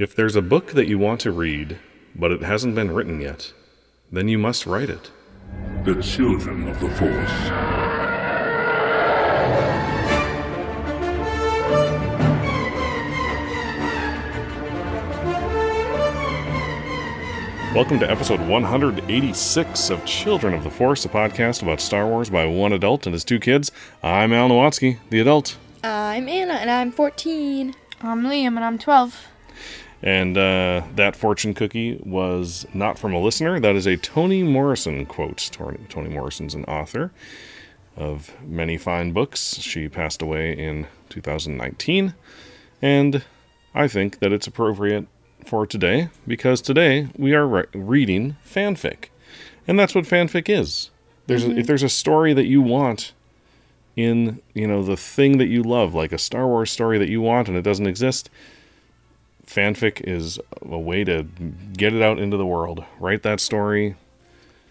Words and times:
If 0.00 0.16
there's 0.16 0.34
a 0.34 0.40
book 0.40 0.68
that 0.68 0.88
you 0.88 0.98
want 0.98 1.20
to 1.20 1.30
read, 1.30 1.78
but 2.16 2.32
it 2.32 2.40
hasn't 2.40 2.74
been 2.74 2.90
written 2.90 3.20
yet, 3.20 3.52
then 4.10 4.28
you 4.28 4.38
must 4.38 4.64
write 4.64 4.88
it. 4.88 5.10
The 5.84 6.00
Children 6.00 6.68
of 6.68 6.80
the 6.80 6.88
Force. 6.88 7.30
Welcome 17.74 17.98
to 17.98 18.10
episode 18.10 18.40
186 18.40 19.90
of 19.90 20.06
Children 20.06 20.54
of 20.54 20.64
the 20.64 20.70
Force, 20.70 21.04
a 21.04 21.10
podcast 21.10 21.60
about 21.60 21.82
Star 21.82 22.06
Wars 22.06 22.30
by 22.30 22.46
one 22.46 22.72
adult 22.72 23.04
and 23.04 23.12
his 23.12 23.22
two 23.22 23.38
kids. 23.38 23.70
I'm 24.02 24.32
Al 24.32 24.48
Nowatsky, 24.48 24.98
the 25.10 25.20
adult. 25.20 25.58
I'm 25.84 26.26
Anna, 26.26 26.54
and 26.54 26.70
I'm 26.70 26.90
14. 26.90 27.74
I'm 28.00 28.22
Liam, 28.22 28.56
and 28.56 28.64
I'm 28.64 28.78
12. 28.78 29.26
And 30.02 30.38
uh, 30.38 30.82
that 30.94 31.14
fortune 31.14 31.52
cookie 31.52 32.00
was 32.02 32.66
not 32.72 32.98
from 32.98 33.12
a 33.12 33.20
listener. 33.20 33.60
That 33.60 33.76
is 33.76 33.86
a 33.86 33.96
Toni 33.96 34.42
Morrison 34.42 35.04
quote. 35.04 35.50
Toni, 35.52 35.78
Toni 35.88 36.08
Morrison's 36.08 36.54
an 36.54 36.64
author 36.64 37.12
of 37.96 38.34
many 38.42 38.78
fine 38.78 39.12
books. 39.12 39.56
She 39.60 39.88
passed 39.88 40.22
away 40.22 40.52
in 40.56 40.86
2019. 41.10 42.14
And 42.80 43.24
I 43.74 43.88
think 43.88 44.20
that 44.20 44.32
it's 44.32 44.46
appropriate 44.46 45.06
for 45.44 45.66
today 45.66 46.08
because 46.26 46.60
today 46.60 47.08
we 47.16 47.34
are 47.34 47.46
re- 47.46 47.66
reading 47.74 48.36
fanfic. 48.46 49.06
And 49.66 49.78
that's 49.78 49.94
what 49.94 50.04
fanfic 50.04 50.48
is. 50.48 50.90
There's 51.26 51.44
a, 51.44 51.56
if 51.56 51.66
there's 51.66 51.82
a 51.82 51.88
story 51.88 52.32
that 52.32 52.46
you 52.46 52.62
want 52.62 53.12
in, 53.96 54.40
you 54.54 54.66
know, 54.66 54.82
the 54.82 54.96
thing 54.96 55.38
that 55.38 55.46
you 55.46 55.62
love, 55.62 55.94
like 55.94 56.12
a 56.12 56.18
Star 56.18 56.46
Wars 56.46 56.70
story 56.70 56.98
that 56.98 57.08
you 57.08 57.20
want 57.20 57.48
and 57.48 57.56
it 57.56 57.62
doesn't 57.62 57.86
exist, 57.86 58.30
fanfic 59.50 60.00
is 60.06 60.38
a 60.62 60.78
way 60.78 61.04
to 61.04 61.24
get 61.72 61.92
it 61.92 62.02
out 62.02 62.18
into 62.18 62.36
the 62.36 62.46
world. 62.46 62.84
Write 62.98 63.22
that 63.24 63.40
story. 63.40 63.96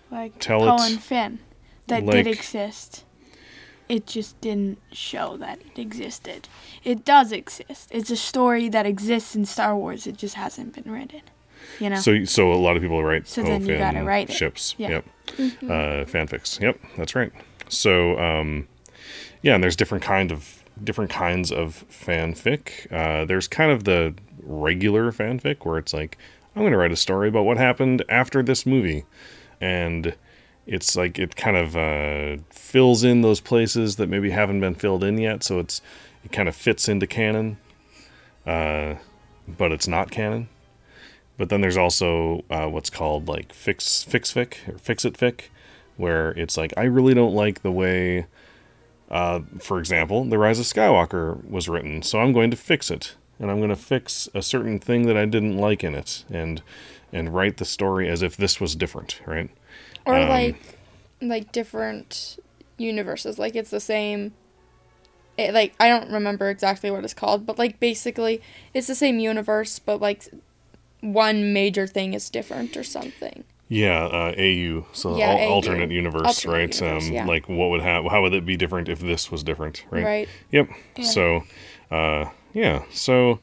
Like 0.10 0.40
Tell 0.40 0.60
Poe 0.62 0.76
it 0.84 0.92
and 0.92 1.02
Finn. 1.04 1.40
That 1.88 2.06
like- 2.06 2.24
did 2.24 2.28
exist. 2.28 3.04
It 3.90 4.06
just 4.06 4.40
didn't 4.40 4.78
show 4.92 5.36
that 5.38 5.60
it 5.62 5.80
existed. 5.82 6.48
It 6.84 7.04
does 7.04 7.32
exist. 7.32 7.90
It's 7.92 8.12
a 8.12 8.16
story 8.16 8.70
that 8.70 8.86
exists 8.86 9.36
in 9.36 9.46
Star 9.48 9.76
Wars. 9.76 10.06
It 10.06 10.16
just 10.16 10.36
hasn't 10.36 10.76
been 10.76 10.94
written. 10.94 11.22
You 11.80 11.90
know? 11.90 11.96
So, 11.96 12.24
so 12.26 12.54
a 12.54 12.56
lot 12.56 12.76
of 12.76 12.84
people 12.84 13.04
write 13.04 13.28
So 13.28 13.42
Poe 13.42 13.50
then 13.50 13.66
you 13.66 13.78
gotta 13.80 14.04
write 14.04 14.30
it. 14.30 14.34
ships. 14.34 14.76
Yeah. 14.78 14.90
Yep. 14.90 15.06
Uh, 15.40 16.06
fanfics. 16.06 16.60
Yep, 16.62 16.80
that's 16.98 17.16
right. 17.16 17.32
So, 17.68 18.18
um, 18.20 18.68
yeah, 19.42 19.56
and 19.56 19.64
there's 19.64 19.76
different 19.76 20.04
kind 20.04 20.32
of 20.32 20.64
different 20.84 21.10
kinds 21.12 21.52
of 21.52 21.84
fanfic. 21.90 22.92
Uh, 22.92 23.26
there's 23.26 23.48
kind 23.48 23.72
of 23.72 23.84
the 23.86 24.14
regular 24.44 25.12
fanfic 25.12 25.66
where 25.66 25.78
it's 25.78 25.94
like, 25.94 26.18
I'm 26.56 26.64
going 26.64 26.72
to 26.72 26.78
write 26.78 26.92
a 26.92 26.98
story 26.98 27.30
about 27.30 27.46
what 27.46 27.58
happened 27.58 28.04
after 28.10 28.42
this 28.44 28.66
movie, 28.66 29.06
and 29.62 30.16
it's 30.66 30.96
like 30.96 31.18
it 31.18 31.36
kind 31.36 31.58
of 31.58 31.78
uh, 31.78 32.42
fills 32.50 33.04
in 33.04 33.22
those 33.22 33.40
places 33.40 33.96
that 33.96 34.08
maybe 34.08 34.30
haven't 34.32 34.60
been 34.60 34.76
filled 34.76 35.04
in 35.04 35.18
yet. 35.18 35.44
So 35.44 35.60
it's 35.60 35.82
it 36.24 36.32
kind 36.32 36.50
of 36.50 36.56
fits 36.56 36.90
into 36.90 37.08
canon, 37.08 37.58
uh, 38.46 38.96
but 39.48 39.72
it's 39.72 39.88
not 39.88 40.12
canon. 40.12 40.50
But 41.38 41.50
then 41.50 41.62
there's 41.62 41.78
also 41.78 42.44
uh, 42.50 42.68
what's 42.68 42.90
called 42.90 43.28
like 43.28 43.54
fix 43.54 44.04
fix 44.04 44.34
fic 44.34 44.68
or 44.68 44.78
fix 44.78 45.06
it 45.06 45.14
fic, 45.14 45.44
where 45.96 46.32
it's 46.32 46.58
like 46.58 46.74
I 46.76 46.84
really 46.84 47.14
don't 47.14 47.34
like 47.34 47.62
the 47.62 47.72
way, 47.72 48.26
uh, 49.10 49.40
for 49.60 49.80
example, 49.80 50.26
the 50.26 50.38
Rise 50.38 50.60
of 50.60 50.66
Skywalker 50.66 51.50
was 51.50 51.70
written, 51.70 52.02
so 52.02 52.20
I'm 52.20 52.34
going 52.34 52.52
to 52.52 52.58
fix 52.58 52.92
it, 52.92 53.16
and 53.40 53.50
I'm 53.50 53.58
going 53.58 53.70
to 53.70 53.76
fix 53.76 54.28
a 54.34 54.42
certain 54.42 54.80
thing 54.80 55.08
that 55.08 55.18
I 55.18 55.26
didn't 55.26 55.58
like 55.58 55.84
in 55.84 55.96
it, 55.96 56.24
and 56.30 56.62
and 57.12 57.34
write 57.34 57.58
the 57.58 57.66
story 57.66 58.08
as 58.10 58.22
if 58.22 58.38
this 58.38 58.60
was 58.62 58.76
different, 58.76 59.20
right? 59.26 59.50
Or 60.06 60.16
Um, 60.20 60.30
like, 60.30 60.56
like 61.22 61.52
different 61.52 62.38
universes. 62.78 63.40
Like 63.40 63.56
it's 63.56 63.72
the 63.72 63.80
same. 63.80 64.34
It, 65.38 65.54
like 65.54 65.74
I 65.80 65.88
don't 65.88 66.12
remember 66.12 66.50
exactly 66.50 66.92
what 66.92 67.04
it's 67.04 67.14
called, 67.14 67.46
but 67.46 67.58
like 67.58 67.80
basically 67.80 68.42
it's 68.74 68.88
the 68.88 68.96
same 68.96 69.20
universe, 69.20 69.80
but 69.80 70.02
like 70.02 70.28
one 71.02 71.54
major 71.54 71.88
thing 71.88 72.14
is 72.14 72.30
different 72.30 72.76
or 72.76 72.84
something. 72.84 73.44
Yeah, 73.72 74.04
uh, 74.06 74.34
AU, 74.36 74.86
so 74.94 75.16
Yeah, 75.16 75.30
al- 75.30 75.38
AU. 75.38 75.52
alternate 75.54 75.92
universe, 75.92 76.26
Alternate 76.26 76.54
right? 76.54 76.82
universe, 76.82 77.08
um, 77.08 77.14
yeah. 77.14 77.26
Like 77.26 77.48
what 77.48 77.70
would 77.70 77.82
have? 77.82 78.06
How 78.10 78.22
would 78.24 78.34
it 78.34 78.46
be 78.46 78.58
different 78.58 78.90
if 78.90 79.00
this 79.00 79.32
was 79.32 79.44
different, 79.44 79.86
right? 79.92 80.04
Right. 80.04 80.30
Yep. 80.52 80.70
Yeah. 80.98 81.04
So, 81.06 81.44
uh, 81.92 82.26
yeah. 82.54 82.84
So, 82.92 83.40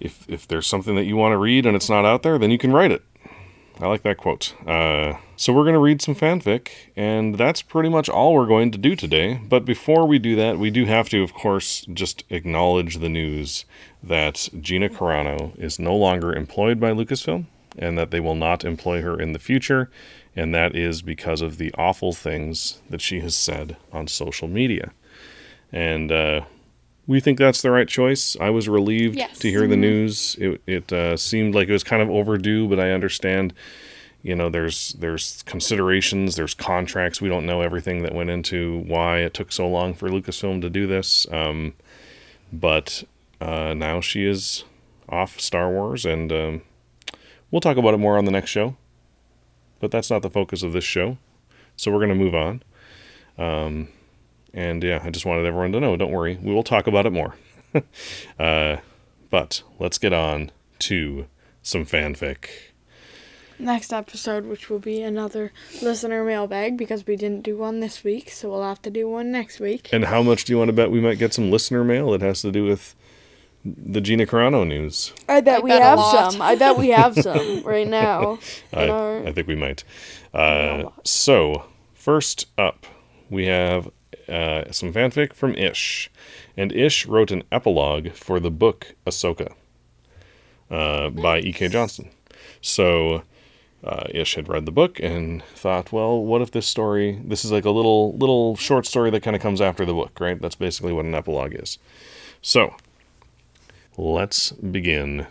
if 0.00 0.28
if 0.28 0.46
there's 0.46 0.66
something 0.66 0.94
that 0.96 1.04
you 1.04 1.16
want 1.16 1.32
to 1.32 1.38
read 1.38 1.66
and 1.66 1.76
it's 1.76 1.88
not 1.88 2.04
out 2.04 2.22
there, 2.22 2.38
then 2.38 2.50
you 2.50 2.58
can 2.58 2.72
write 2.72 2.92
it. 2.92 3.02
I 3.80 3.86
like 3.86 4.02
that 4.02 4.16
quote. 4.16 4.54
Uh, 4.66 5.18
so 5.36 5.52
we're 5.52 5.62
going 5.62 5.74
to 5.74 5.78
read 5.78 6.02
some 6.02 6.16
fanfic, 6.16 6.68
and 6.96 7.36
that's 7.36 7.62
pretty 7.62 7.88
much 7.88 8.08
all 8.08 8.34
we're 8.34 8.46
going 8.46 8.72
to 8.72 8.78
do 8.78 8.96
today. 8.96 9.40
But 9.48 9.64
before 9.64 10.04
we 10.04 10.18
do 10.18 10.34
that, 10.34 10.58
we 10.58 10.70
do 10.70 10.84
have 10.86 11.08
to, 11.10 11.22
of 11.22 11.32
course, 11.32 11.86
just 11.92 12.24
acknowledge 12.28 12.96
the 12.96 13.08
news 13.08 13.64
that 14.02 14.48
Gina 14.60 14.88
Carano 14.88 15.56
is 15.56 15.78
no 15.78 15.94
longer 15.94 16.34
employed 16.34 16.80
by 16.80 16.90
Lucasfilm, 16.90 17.46
and 17.78 17.96
that 17.96 18.10
they 18.10 18.18
will 18.18 18.34
not 18.34 18.64
employ 18.64 19.00
her 19.02 19.20
in 19.20 19.32
the 19.32 19.38
future, 19.38 19.90
and 20.34 20.52
that 20.52 20.74
is 20.74 21.00
because 21.00 21.40
of 21.40 21.58
the 21.58 21.72
awful 21.74 22.12
things 22.12 22.82
that 22.90 23.00
she 23.00 23.20
has 23.20 23.36
said 23.36 23.76
on 23.92 24.08
social 24.08 24.48
media. 24.48 24.90
And 25.70 26.10
uh, 26.10 26.40
we 27.08 27.18
think 27.18 27.38
that's 27.38 27.62
the 27.62 27.70
right 27.72 27.88
choice. 27.88 28.36
I 28.40 28.50
was 28.50 28.68
relieved 28.68 29.16
Yes. 29.16 29.38
to 29.40 29.50
hear 29.50 29.66
the 29.66 29.76
news. 29.76 30.36
It, 30.38 30.60
it 30.66 30.92
uh, 30.92 31.16
seemed 31.16 31.54
like 31.56 31.68
it 31.68 31.72
was 31.72 31.82
kind 31.82 32.02
of 32.02 32.08
overdue, 32.10 32.68
but 32.68 32.78
I 32.78 32.92
understand. 32.92 33.52
You 34.22 34.34
know, 34.34 34.50
there's 34.50 34.92
there's 34.94 35.42
considerations, 35.44 36.36
there's 36.36 36.52
contracts. 36.52 37.20
We 37.20 37.28
don't 37.28 37.46
know 37.46 37.62
everything 37.62 38.02
that 38.02 38.14
went 38.14 38.30
into 38.30 38.80
why 38.86 39.18
it 39.20 39.32
took 39.32 39.50
so 39.52 39.66
long 39.68 39.94
for 39.94 40.08
Lucasfilm 40.08 40.60
to 40.60 40.68
do 40.68 40.86
this. 40.86 41.26
Um, 41.32 41.74
but 42.52 43.04
uh, 43.40 43.74
now 43.74 44.00
she 44.00 44.24
is 44.26 44.64
off 45.08 45.40
Star 45.40 45.70
Wars, 45.70 46.04
and 46.04 46.32
um, 46.32 46.62
we'll 47.50 47.60
talk 47.60 47.76
about 47.76 47.94
it 47.94 47.98
more 47.98 48.18
on 48.18 48.24
the 48.24 48.30
next 48.32 48.50
show. 48.50 48.76
But 49.80 49.92
that's 49.92 50.10
not 50.10 50.22
the 50.22 50.30
focus 50.30 50.62
of 50.64 50.72
this 50.72 50.84
show, 50.84 51.16
so 51.76 51.90
we're 51.92 52.04
going 52.04 52.08
to 52.10 52.14
move 52.24 52.34
on. 52.34 52.62
Um, 53.38 53.88
and 54.54 54.82
yeah, 54.82 55.00
I 55.04 55.10
just 55.10 55.26
wanted 55.26 55.46
everyone 55.46 55.72
to 55.72 55.80
know. 55.80 55.96
Don't 55.96 56.12
worry, 56.12 56.38
we 56.40 56.52
will 56.52 56.62
talk 56.62 56.86
about 56.86 57.06
it 57.06 57.12
more. 57.12 57.34
uh, 58.38 58.76
but 59.30 59.62
let's 59.78 59.98
get 59.98 60.12
on 60.12 60.50
to 60.80 61.26
some 61.62 61.84
fanfic. 61.84 62.48
Next 63.60 63.92
episode, 63.92 64.46
which 64.46 64.70
will 64.70 64.78
be 64.78 65.02
another 65.02 65.52
listener 65.82 66.22
mailbag 66.24 66.76
because 66.76 67.04
we 67.06 67.16
didn't 67.16 67.42
do 67.42 67.56
one 67.56 67.80
this 67.80 68.04
week, 68.04 68.30
so 68.30 68.48
we'll 68.50 68.62
have 68.62 68.80
to 68.82 68.90
do 68.90 69.08
one 69.08 69.32
next 69.32 69.58
week. 69.58 69.88
And 69.92 70.04
how 70.04 70.22
much 70.22 70.44
do 70.44 70.52
you 70.52 70.58
want 70.58 70.68
to 70.68 70.72
bet 70.72 70.92
we 70.92 71.00
might 71.00 71.18
get 71.18 71.34
some 71.34 71.50
listener 71.50 71.82
mail 71.82 72.12
that 72.12 72.20
has 72.20 72.40
to 72.42 72.52
do 72.52 72.64
with 72.64 72.94
the 73.64 74.00
Gina 74.00 74.26
Carano 74.26 74.64
news? 74.64 75.12
I 75.28 75.40
bet 75.40 75.58
I 75.58 75.60
we 75.62 75.70
bet 75.70 75.82
have 75.82 75.98
some. 76.00 76.40
I 76.40 76.54
bet 76.54 76.78
we 76.78 76.90
have 76.90 77.16
some 77.16 77.62
right 77.64 77.86
now. 77.88 78.38
I, 78.72 78.88
our- 78.88 79.26
I 79.26 79.32
think 79.32 79.48
we 79.48 79.56
might. 79.56 79.82
Uh, 80.32 80.84
so, 81.02 81.64
first 81.94 82.46
up, 82.56 82.86
we 83.28 83.46
have 83.46 83.90
uh, 84.28 84.70
some 84.72 84.92
fanfic 84.92 85.32
from 85.32 85.54
Ish. 85.54 86.10
And 86.56 86.72
Ish 86.72 87.06
wrote 87.06 87.30
an 87.30 87.42
epilogue 87.50 88.12
for 88.12 88.40
the 88.40 88.50
book 88.50 88.94
Ahsoka 89.06 89.54
uh, 90.70 91.10
by 91.10 91.40
E.K. 91.40 91.68
Johnston. 91.68 92.10
So, 92.60 93.22
uh, 93.84 94.04
Ish 94.10 94.34
had 94.34 94.48
read 94.48 94.66
the 94.66 94.72
book 94.72 94.98
and 95.00 95.42
thought, 95.54 95.92
well, 95.92 96.22
what 96.22 96.42
if 96.42 96.50
this 96.50 96.66
story, 96.66 97.20
this 97.24 97.44
is 97.44 97.52
like 97.52 97.64
a 97.64 97.70
little 97.70 98.16
little 98.16 98.56
short 98.56 98.86
story 98.86 99.10
that 99.10 99.22
kind 99.22 99.36
of 99.36 99.42
comes 99.42 99.60
after 99.60 99.84
the 99.84 99.94
book, 99.94 100.18
right? 100.20 100.40
That's 100.40 100.56
basically 100.56 100.92
what 100.92 101.04
an 101.04 101.14
epilogue 101.14 101.54
is. 101.54 101.78
So, 102.42 102.74
let's 103.96 104.52
begin. 104.52 105.26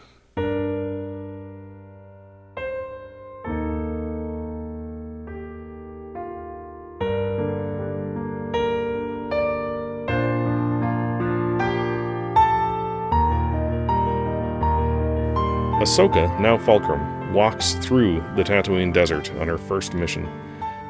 Ahsoka, 15.97 16.39
now 16.39 16.59
Fulcrum, 16.59 17.33
walks 17.33 17.73
through 17.73 18.23
the 18.35 18.43
Tatooine 18.43 18.93
Desert 18.93 19.31
on 19.39 19.47
her 19.47 19.57
first 19.57 19.95
mission 19.95 20.29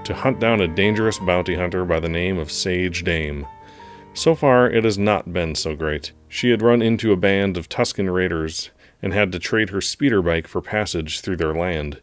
to 0.04 0.13
hunt 0.13 0.42
down 0.42 0.59
a 0.59 0.68
dangerous 0.68 1.18
bounty 1.18 1.56
hunter 1.56 1.86
by 1.86 1.98
the 2.01 2.09
name 2.09 2.38
of 2.38 2.51
Sage 2.51 3.06
Dame. 3.06 3.48
So 4.13 4.36
far, 4.36 4.69
it 4.69 4.83
has 4.83 4.98
not 4.98 5.31
been 5.31 5.56
so 5.56 5.77
great. 5.77 6.12
She 6.27 6.50
had 6.50 6.62
run 6.62 6.81
into 6.81 7.13
a 7.13 7.15
band 7.15 7.56
of 7.56 7.69
Tusken 7.69 8.13
raiders 8.13 8.69
and 9.01 9.13
had 9.13 9.31
to 9.31 9.39
trade 9.39 9.69
her 9.69 9.80
speeder 9.80 10.21
bike 10.21 10.45
for 10.45 10.59
passage 10.59 11.21
through 11.21 11.38
their 11.38 11.53
land. 11.53 12.01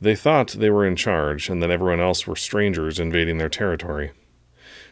They 0.00 0.16
thought 0.16 0.48
they 0.48 0.70
were 0.70 0.86
in 0.86 0.96
charge 0.96 1.50
and 1.50 1.62
that 1.62 1.70
everyone 1.70 2.00
else 2.00 2.26
were 2.26 2.36
strangers 2.36 2.98
invading 2.98 3.36
their 3.36 3.50
territory. 3.50 4.12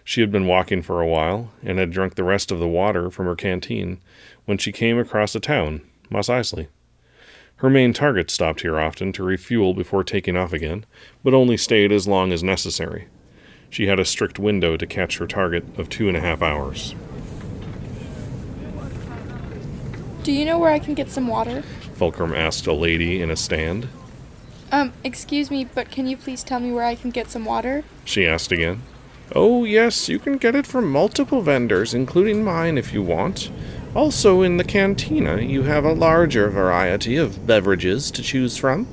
She 0.05 0.21
had 0.21 0.31
been 0.31 0.47
walking 0.47 0.83
for 0.83 1.01
a 1.01 1.09
while 1.09 1.51
and 1.63 1.79
had 1.79 1.93
drunk 1.93 2.17
the 2.17 2.25
rest 2.25 2.53
of 2.53 2.59
the 2.59 2.69
water 2.69 3.11
from 3.11 3.25
her 3.25 3.37
canteen 3.37 4.03
when 4.45 4.59
she 4.59 4.71
came 4.71 4.99
across 4.99 5.35
a 5.35 5.41
town, 5.41 5.81
Mos 6.11 6.29
Eisley. 6.29 6.69
Her 7.59 7.69
main 7.69 7.93
target 7.93 8.31
stopped 8.31 8.61
here 8.61 8.79
often 8.79 9.13
to 9.13 9.25
refuel 9.25 9.75
before 9.75 10.05
taking 10.05 10.37
off 10.37 10.53
again, 10.53 10.87
but 11.25 11.35
only 11.35 11.57
stayed 11.57 11.91
as 11.91 12.07
long 12.07 12.33
as 12.33 12.43
necessary. 12.43 13.09
She 13.69 13.89
had 13.89 13.99
a 13.99 14.05
strict 14.05 14.39
window 14.39 14.77
to 14.77 14.87
catch 14.87 15.19
her 15.19 15.27
target 15.27 15.65
of 15.77 15.89
two 15.89 16.07
and 16.07 16.17
a 16.17 16.21
half 16.21 16.41
hours. 16.41 16.95
Do 20.23 20.33
you 20.33 20.45
know 20.45 20.59
where 20.59 20.71
I 20.71 20.79
can 20.79 20.95
get 20.95 21.11
some 21.11 21.27
water? 21.27 21.63
Fulcrum 21.95 22.33
asked 22.33 22.69
a 22.69 22.73
lady 22.73 23.21
in 23.21 23.31
a 23.31 23.37
stand. 23.37 23.89
Um, 24.71 24.93
excuse 25.03 25.51
me, 25.51 25.65
but 25.65 25.91
can 25.91 26.07
you 26.07 26.17
please 26.17 26.45
tell 26.45 26.61
me 26.61 26.71
where 26.71 26.85
I 26.85 26.95
can 26.95 27.11
get 27.11 27.29
some 27.29 27.45
water? 27.45 27.83
She 28.05 28.25
asked 28.25 28.53
again. 28.53 28.83
Oh, 29.35 29.65
yes, 29.65 30.09
you 30.09 30.19
can 30.19 30.37
get 30.39 30.55
it 30.55 30.67
from 30.67 30.91
multiple 30.91 31.43
vendors, 31.43 31.93
including 31.93 32.45
mine 32.45 32.79
if 32.79 32.93
you 32.93 33.03
want. 33.03 33.51
Also, 33.95 34.43
in 34.43 34.59
the 34.59 34.65
cantina, 34.65 35.41
you 35.41 35.63
have 35.63 35.85
a 35.85 35.93
larger 35.93 36.51
variety 36.51 37.17
of 37.17 37.47
beverages 37.47 38.11
to 38.11 38.23
choose 38.23 38.57
from. 38.57 38.87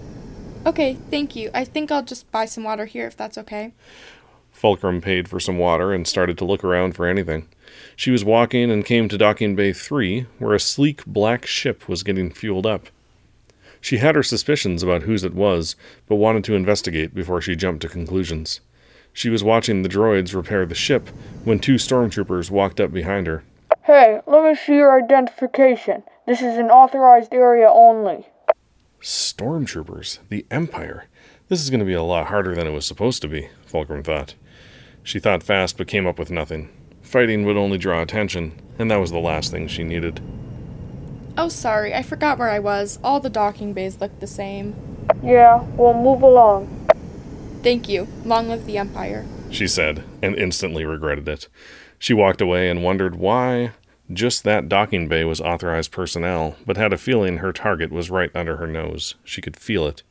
Okay, 0.65 0.97
thank 1.11 1.35
you. 1.35 1.51
I 1.53 1.65
think 1.65 1.91
I'll 1.91 2.03
just 2.03 2.31
buy 2.31 2.45
some 2.45 2.63
water 2.63 2.85
here 2.85 3.05
if 3.05 3.15
that's 3.15 3.37
okay. 3.37 3.73
Fulcrum 4.51 5.01
paid 5.01 5.27
for 5.27 5.39
some 5.39 5.59
water 5.59 5.93
and 5.93 6.07
started 6.07 6.37
to 6.37 6.45
look 6.45 6.63
around 6.63 6.95
for 6.95 7.05
anything. 7.05 7.47
She 7.95 8.09
was 8.09 8.23
walking 8.23 8.71
and 8.71 8.85
came 8.85 9.09
to 9.09 9.17
Docking 9.17 9.55
Bay 9.55 9.73
3, 9.73 10.27
where 10.39 10.55
a 10.55 10.59
sleek 10.59 11.05
black 11.05 11.45
ship 11.45 11.87
was 11.87 12.03
getting 12.03 12.31
fueled 12.31 12.65
up. 12.65 12.87
She 13.81 13.97
had 13.97 14.15
her 14.15 14.23
suspicions 14.23 14.81
about 14.81 15.03
whose 15.03 15.23
it 15.23 15.35
was, 15.35 15.75
but 16.07 16.15
wanted 16.15 16.43
to 16.45 16.55
investigate 16.55 17.13
before 17.13 17.41
she 17.41 17.55
jumped 17.55 17.81
to 17.81 17.89
conclusions. 17.89 18.61
She 19.13 19.29
was 19.29 19.43
watching 19.43 19.83
the 19.83 19.89
droids 19.89 20.33
repair 20.33 20.65
the 20.65 20.73
ship 20.73 21.09
when 21.43 21.59
two 21.59 21.75
stormtroopers 21.75 22.49
walked 22.49 22.79
up 22.79 22.91
behind 22.91 23.27
her. 23.27 23.43
Hey, 23.85 24.19
let 24.25 24.43
me 24.43 24.55
see 24.55 24.77
your 24.77 24.97
identification. 24.97 26.01
This 26.25 26.41
is 26.41 26.57
an 26.57 26.71
authorized 26.71 27.31
area 27.31 27.69
only. 27.69 28.25
Stormtroopers, 28.99 30.17
the 30.29 30.43
Empire. 30.49 31.05
This 31.49 31.61
is 31.61 31.69
going 31.69 31.81
to 31.81 31.85
be 31.85 31.93
a 31.93 32.01
lot 32.01 32.25
harder 32.25 32.55
than 32.55 32.65
it 32.65 32.71
was 32.71 32.87
supposed 32.87 33.21
to 33.21 33.27
be, 33.27 33.49
Fulcrum 33.67 34.01
thought. 34.01 34.33
She 35.03 35.19
thought 35.19 35.43
fast 35.43 35.77
but 35.77 35.87
came 35.87 36.07
up 36.07 36.17
with 36.17 36.31
nothing. 36.31 36.75
Fighting 37.03 37.45
would 37.45 37.57
only 37.57 37.77
draw 37.77 38.01
attention, 38.01 38.59
and 38.79 38.89
that 38.89 38.99
was 38.99 39.11
the 39.11 39.19
last 39.19 39.51
thing 39.51 39.67
she 39.67 39.83
needed. 39.83 40.19
Oh, 41.37 41.49
sorry, 41.49 41.93
I 41.93 42.01
forgot 42.01 42.39
where 42.39 42.49
I 42.49 42.57
was. 42.57 42.97
All 43.03 43.19
the 43.19 43.29
docking 43.29 43.73
bays 43.73 44.01
look 44.01 44.19
the 44.19 44.25
same. 44.25 44.75
Yeah, 45.21 45.61
we'll 45.77 45.93
move 45.93 46.23
along. 46.23 46.87
Thank 47.61 47.87
you. 47.87 48.07
Long 48.23 48.49
live 48.49 48.65
the 48.65 48.79
Empire. 48.79 49.27
She 49.51 49.67
said, 49.67 50.03
and 50.23 50.35
instantly 50.35 50.85
regretted 50.85 51.29
it. 51.29 51.49
She 51.99 52.13
walked 52.13 52.41
away 52.41 52.69
and 52.69 52.83
wondered 52.83 53.15
why 53.15 53.71
just 54.11 54.43
that 54.43 54.69
docking 54.69 55.07
bay 55.07 55.23
was 55.23 55.41
authorized 55.41 55.91
personnel, 55.91 56.55
but 56.65 56.77
had 56.77 56.93
a 56.93 56.97
feeling 56.97 57.37
her 57.37 57.51
target 57.51 57.91
was 57.91 58.11
right 58.11 58.29
under 58.35 58.57
her 58.57 58.67
nose. 58.67 59.15
She 59.23 59.41
could 59.41 59.57
feel 59.57 59.87
it. 59.87 60.03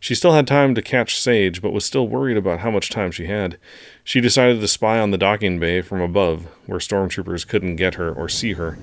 She 0.00 0.14
still 0.14 0.32
had 0.32 0.46
time 0.46 0.74
to 0.74 0.82
catch 0.82 1.18
Sage, 1.18 1.60
but 1.60 1.72
was 1.72 1.84
still 1.84 2.08
worried 2.08 2.36
about 2.36 2.60
how 2.60 2.70
much 2.70 2.90
time 2.90 3.10
she 3.10 3.26
had. 3.26 3.58
She 4.04 4.20
decided 4.20 4.60
to 4.60 4.68
spy 4.68 4.98
on 4.98 5.10
the 5.10 5.18
docking 5.18 5.58
bay 5.58 5.82
from 5.82 6.00
above, 6.00 6.46
where 6.66 6.78
stormtroopers 6.78 7.46
couldn't 7.46 7.76
get 7.76 7.94
her 7.94 8.12
or 8.12 8.28
see 8.28 8.54
her. 8.54 8.78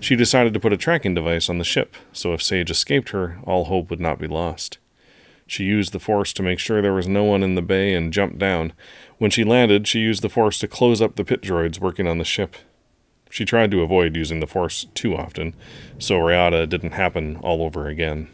She 0.00 0.14
decided 0.14 0.54
to 0.54 0.60
put 0.60 0.72
a 0.72 0.76
tracking 0.76 1.14
device 1.14 1.48
on 1.48 1.58
the 1.58 1.64
ship, 1.64 1.96
so 2.12 2.32
if 2.32 2.42
Sage 2.42 2.70
escaped 2.70 3.10
her, 3.10 3.38
all 3.44 3.64
hope 3.64 3.90
would 3.90 4.00
not 4.00 4.18
be 4.18 4.28
lost. 4.28 4.78
She 5.48 5.64
used 5.64 5.92
the 5.92 5.98
force 5.98 6.34
to 6.34 6.42
make 6.42 6.58
sure 6.58 6.82
there 6.82 6.92
was 6.92 7.08
no 7.08 7.24
one 7.24 7.42
in 7.42 7.54
the 7.54 7.62
bay 7.62 7.94
and 7.94 8.12
jumped 8.12 8.38
down. 8.38 8.74
When 9.16 9.30
she 9.30 9.44
landed, 9.44 9.88
she 9.88 9.98
used 9.98 10.20
the 10.20 10.28
force 10.28 10.58
to 10.58 10.68
close 10.68 11.00
up 11.00 11.16
the 11.16 11.24
pit 11.24 11.40
droids 11.40 11.80
working 11.80 12.06
on 12.06 12.18
the 12.18 12.24
ship. 12.24 12.54
She 13.30 13.46
tried 13.46 13.70
to 13.70 13.80
avoid 13.80 14.14
using 14.14 14.40
the 14.40 14.46
force 14.46 14.86
too 14.92 15.16
often, 15.16 15.54
so 15.98 16.18
Raada 16.18 16.68
didn't 16.68 16.92
happen 16.92 17.36
all 17.36 17.62
over 17.62 17.88
again. 17.88 18.28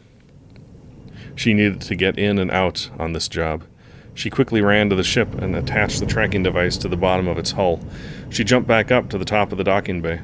She 1.35 1.53
needed 1.53 1.79
to 1.81 1.95
get 1.95 2.19
in 2.19 2.37
and 2.37 2.51
out 2.51 2.89
on 2.99 3.13
this 3.13 3.29
job. 3.29 3.63
She 4.13 4.29
quickly 4.29 4.61
ran 4.61 4.89
to 4.89 4.95
the 4.95 5.03
ship 5.03 5.33
and 5.35 5.55
attached 5.55 6.01
the 6.01 6.05
tracking 6.05 6.43
device 6.43 6.75
to 6.77 6.89
the 6.89 6.97
bottom 6.97 7.29
of 7.29 7.37
its 7.37 7.51
hull. 7.51 7.79
She 8.29 8.43
jumped 8.43 8.67
back 8.67 8.91
up 8.91 9.09
to 9.09 9.17
the 9.17 9.23
top 9.23 9.53
of 9.53 9.57
the 9.57 9.63
docking 9.63 10.01
bay. 10.01 10.19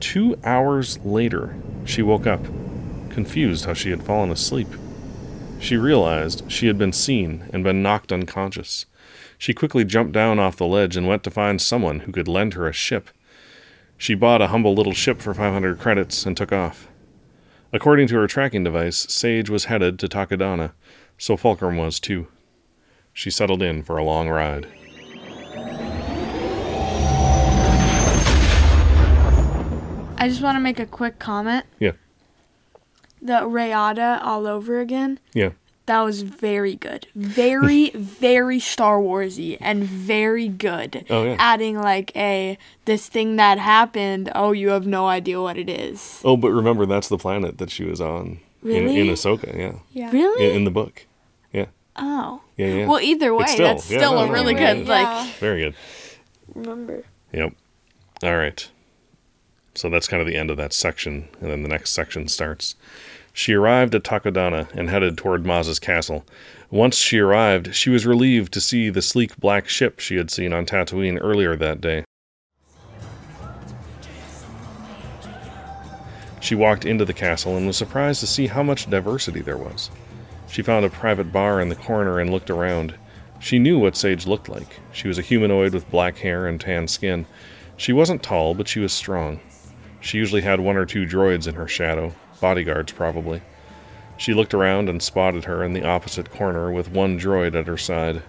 Two 0.00 0.36
hours 0.42 0.98
later, 1.04 1.54
she 1.84 2.02
woke 2.02 2.26
up, 2.26 2.44
confused 3.10 3.66
how 3.66 3.74
she 3.74 3.90
had 3.90 4.02
fallen 4.02 4.32
asleep. 4.32 4.68
She 5.60 5.76
realized 5.76 6.50
she 6.50 6.66
had 6.66 6.78
been 6.78 6.92
seen 6.92 7.48
and 7.52 7.62
been 7.62 7.82
knocked 7.82 8.12
unconscious. 8.12 8.86
She 9.38 9.54
quickly 9.54 9.84
jumped 9.84 10.12
down 10.12 10.38
off 10.38 10.56
the 10.56 10.66
ledge 10.66 10.96
and 10.96 11.06
went 11.06 11.22
to 11.24 11.30
find 11.30 11.60
someone 11.60 12.00
who 12.00 12.12
could 12.12 12.26
lend 12.26 12.54
her 12.54 12.66
a 12.66 12.72
ship. 12.72 13.10
She 13.96 14.14
bought 14.14 14.42
a 14.42 14.48
humble 14.48 14.74
little 14.74 14.94
ship 14.94 15.20
for 15.20 15.34
500 15.34 15.78
credits 15.78 16.24
and 16.24 16.36
took 16.36 16.52
off. 16.52 16.88
According 17.72 18.08
to 18.08 18.16
her 18.16 18.26
tracking 18.26 18.64
device, 18.64 19.06
Sage 19.10 19.48
was 19.50 19.66
headed 19.66 19.98
to 19.98 20.08
Takodana, 20.08 20.72
so 21.18 21.36
Fulcrum 21.36 21.76
was 21.76 22.00
too. 22.00 22.26
She 23.12 23.30
settled 23.30 23.62
in 23.62 23.82
for 23.82 23.96
a 23.96 24.04
long 24.04 24.28
ride. 24.28 24.66
I 30.18 30.28
just 30.28 30.42
want 30.42 30.56
to 30.56 30.60
make 30.60 30.80
a 30.80 30.86
quick 30.86 31.18
comment. 31.18 31.64
Yeah. 31.78 31.92
The 33.22 33.40
Raada 33.42 34.20
all 34.22 34.46
over 34.46 34.80
again. 34.80 35.18
Yeah. 35.34 35.50
That 35.86 36.02
was 36.02 36.22
very 36.22 36.76
good. 36.76 37.08
Very, 37.14 37.90
very 37.94 38.60
Star 38.60 38.98
Warsy 39.00 39.58
and 39.60 39.82
very 39.82 40.48
good. 40.48 41.04
Oh, 41.10 41.24
yeah. 41.24 41.36
Adding 41.38 41.78
like 41.80 42.16
a 42.16 42.56
this 42.84 43.08
thing 43.08 43.36
that 43.36 43.58
happened. 43.58 44.30
Oh, 44.34 44.52
you 44.52 44.68
have 44.68 44.86
no 44.86 45.08
idea 45.08 45.40
what 45.40 45.58
it 45.58 45.68
is. 45.68 46.20
Oh, 46.24 46.36
but 46.36 46.50
remember, 46.50 46.86
that's 46.86 47.08
the 47.08 47.18
planet 47.18 47.58
that 47.58 47.70
she 47.70 47.84
was 47.84 48.00
on 48.00 48.40
in, 48.62 48.88
in 48.88 49.06
Ahsoka, 49.08 49.56
yeah. 49.56 49.78
Yeah. 49.92 50.10
Really? 50.10 50.48
In, 50.50 50.56
in 50.56 50.64
the 50.64 50.70
book. 50.70 51.06
Yeah. 51.52 51.66
oh. 51.96 52.42
Yeah, 52.56 52.66
yeah. 52.66 52.86
Well, 52.86 53.00
either 53.00 53.34
way, 53.34 53.46
still- 53.46 53.66
that's 53.66 53.90
yeah, 53.90 53.98
still 53.98 54.14
no, 54.14 54.24
a 54.24 54.30
really 54.30 54.54
yeah, 54.54 54.74
good 54.74 54.86
yeah. 54.86 55.04
like. 55.04 55.34
Very 55.36 55.60
good. 55.62 55.74
Remember. 56.54 57.04
Yep. 57.32 57.54
All 58.22 58.36
right. 58.36 58.68
So 59.74 59.88
that's 59.88 60.08
kind 60.08 60.20
of 60.20 60.26
the 60.26 60.36
end 60.36 60.50
of 60.50 60.56
that 60.56 60.72
section, 60.72 61.28
and 61.40 61.50
then 61.50 61.62
the 61.62 61.68
next 61.68 61.90
section 61.90 62.28
starts. 62.28 62.74
She 63.32 63.54
arrived 63.54 63.94
at 63.94 64.02
Takodana 64.02 64.68
and 64.74 64.90
headed 64.90 65.16
toward 65.16 65.46
Maz's 65.46 65.78
castle. 65.78 66.24
Once 66.70 66.96
she 66.96 67.18
arrived, 67.18 67.74
she 67.74 67.90
was 67.90 68.06
relieved 68.06 68.52
to 68.52 68.60
see 68.60 68.90
the 68.90 69.02
sleek 69.02 69.36
black 69.38 69.68
ship 69.68 69.98
she 69.98 70.16
had 70.16 70.30
seen 70.30 70.52
on 70.52 70.66
Tatooine 70.66 71.18
earlier 71.20 71.56
that 71.56 71.80
day. 71.80 72.04
She 76.40 76.54
walked 76.54 76.84
into 76.84 77.04
the 77.04 77.12
castle 77.12 77.56
and 77.56 77.66
was 77.66 77.76
surprised 77.76 78.20
to 78.20 78.26
see 78.26 78.46
how 78.46 78.62
much 78.62 78.88
diversity 78.88 79.40
there 79.40 79.58
was. 79.58 79.90
She 80.48 80.62
found 80.62 80.84
a 80.84 80.90
private 80.90 81.32
bar 81.32 81.60
in 81.60 81.68
the 81.68 81.76
corner 81.76 82.18
and 82.18 82.30
looked 82.30 82.50
around. 82.50 82.94
She 83.38 83.58
knew 83.58 83.78
what 83.78 83.96
Sage 83.96 84.26
looked 84.26 84.48
like. 84.48 84.80
She 84.90 85.06
was 85.06 85.18
a 85.18 85.22
humanoid 85.22 85.72
with 85.72 85.90
black 85.90 86.18
hair 86.18 86.46
and 86.46 86.60
tan 86.60 86.88
skin. 86.88 87.26
She 87.76 87.92
wasn't 87.92 88.22
tall, 88.22 88.54
but 88.54 88.68
she 88.68 88.80
was 88.80 88.92
strong. 88.92 89.40
She 90.00 90.18
usually 90.18 90.40
had 90.40 90.60
one 90.60 90.76
or 90.76 90.86
two 90.86 91.06
droids 91.06 91.46
in 91.46 91.54
her 91.54 91.68
shadow, 91.68 92.14
bodyguards 92.40 92.92
probably. 92.92 93.42
She 94.16 94.34
looked 94.34 94.54
around 94.54 94.88
and 94.88 95.02
spotted 95.02 95.44
her 95.44 95.64
in 95.64 95.72
the 95.72 95.84
opposite 95.84 96.30
corner 96.30 96.70
with 96.70 96.90
one 96.90 97.18
droid 97.18 97.54
at 97.54 97.66
her 97.66 97.78
side. 97.78 98.22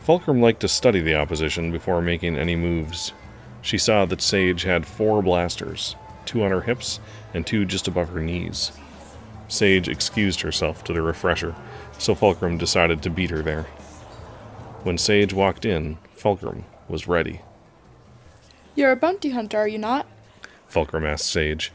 Fulcrum 0.00 0.40
liked 0.42 0.60
to 0.60 0.68
study 0.68 1.00
the 1.00 1.14
opposition 1.14 1.72
before 1.72 2.02
making 2.02 2.36
any 2.36 2.56
moves. 2.56 3.12
She 3.62 3.78
saw 3.78 4.04
that 4.04 4.20
Sage 4.20 4.64
had 4.64 4.86
four 4.86 5.22
blasters, 5.22 5.96
two 6.26 6.44
on 6.44 6.50
her 6.50 6.60
hips 6.60 7.00
and 7.32 7.46
two 7.46 7.64
just 7.64 7.88
above 7.88 8.10
her 8.10 8.20
knees. 8.20 8.72
Sage 9.48 9.88
excused 9.88 10.42
herself 10.42 10.84
to 10.84 10.92
the 10.92 11.00
refresher, 11.00 11.54
so 11.98 12.14
Fulcrum 12.14 12.58
decided 12.58 13.02
to 13.02 13.10
beat 13.10 13.30
her 13.30 13.42
there. 13.42 13.64
When 14.82 14.98
Sage 14.98 15.32
walked 15.32 15.64
in, 15.64 15.96
Fulcrum 16.12 16.64
was 16.88 17.08
ready. 17.08 17.40
You're 18.74 18.92
a 18.92 18.96
bounty 18.96 19.30
hunter, 19.30 19.58
are 19.58 19.68
you 19.68 19.78
not? 19.78 20.06
Fulcrum 20.66 21.06
asked 21.06 21.30
Sage. 21.30 21.72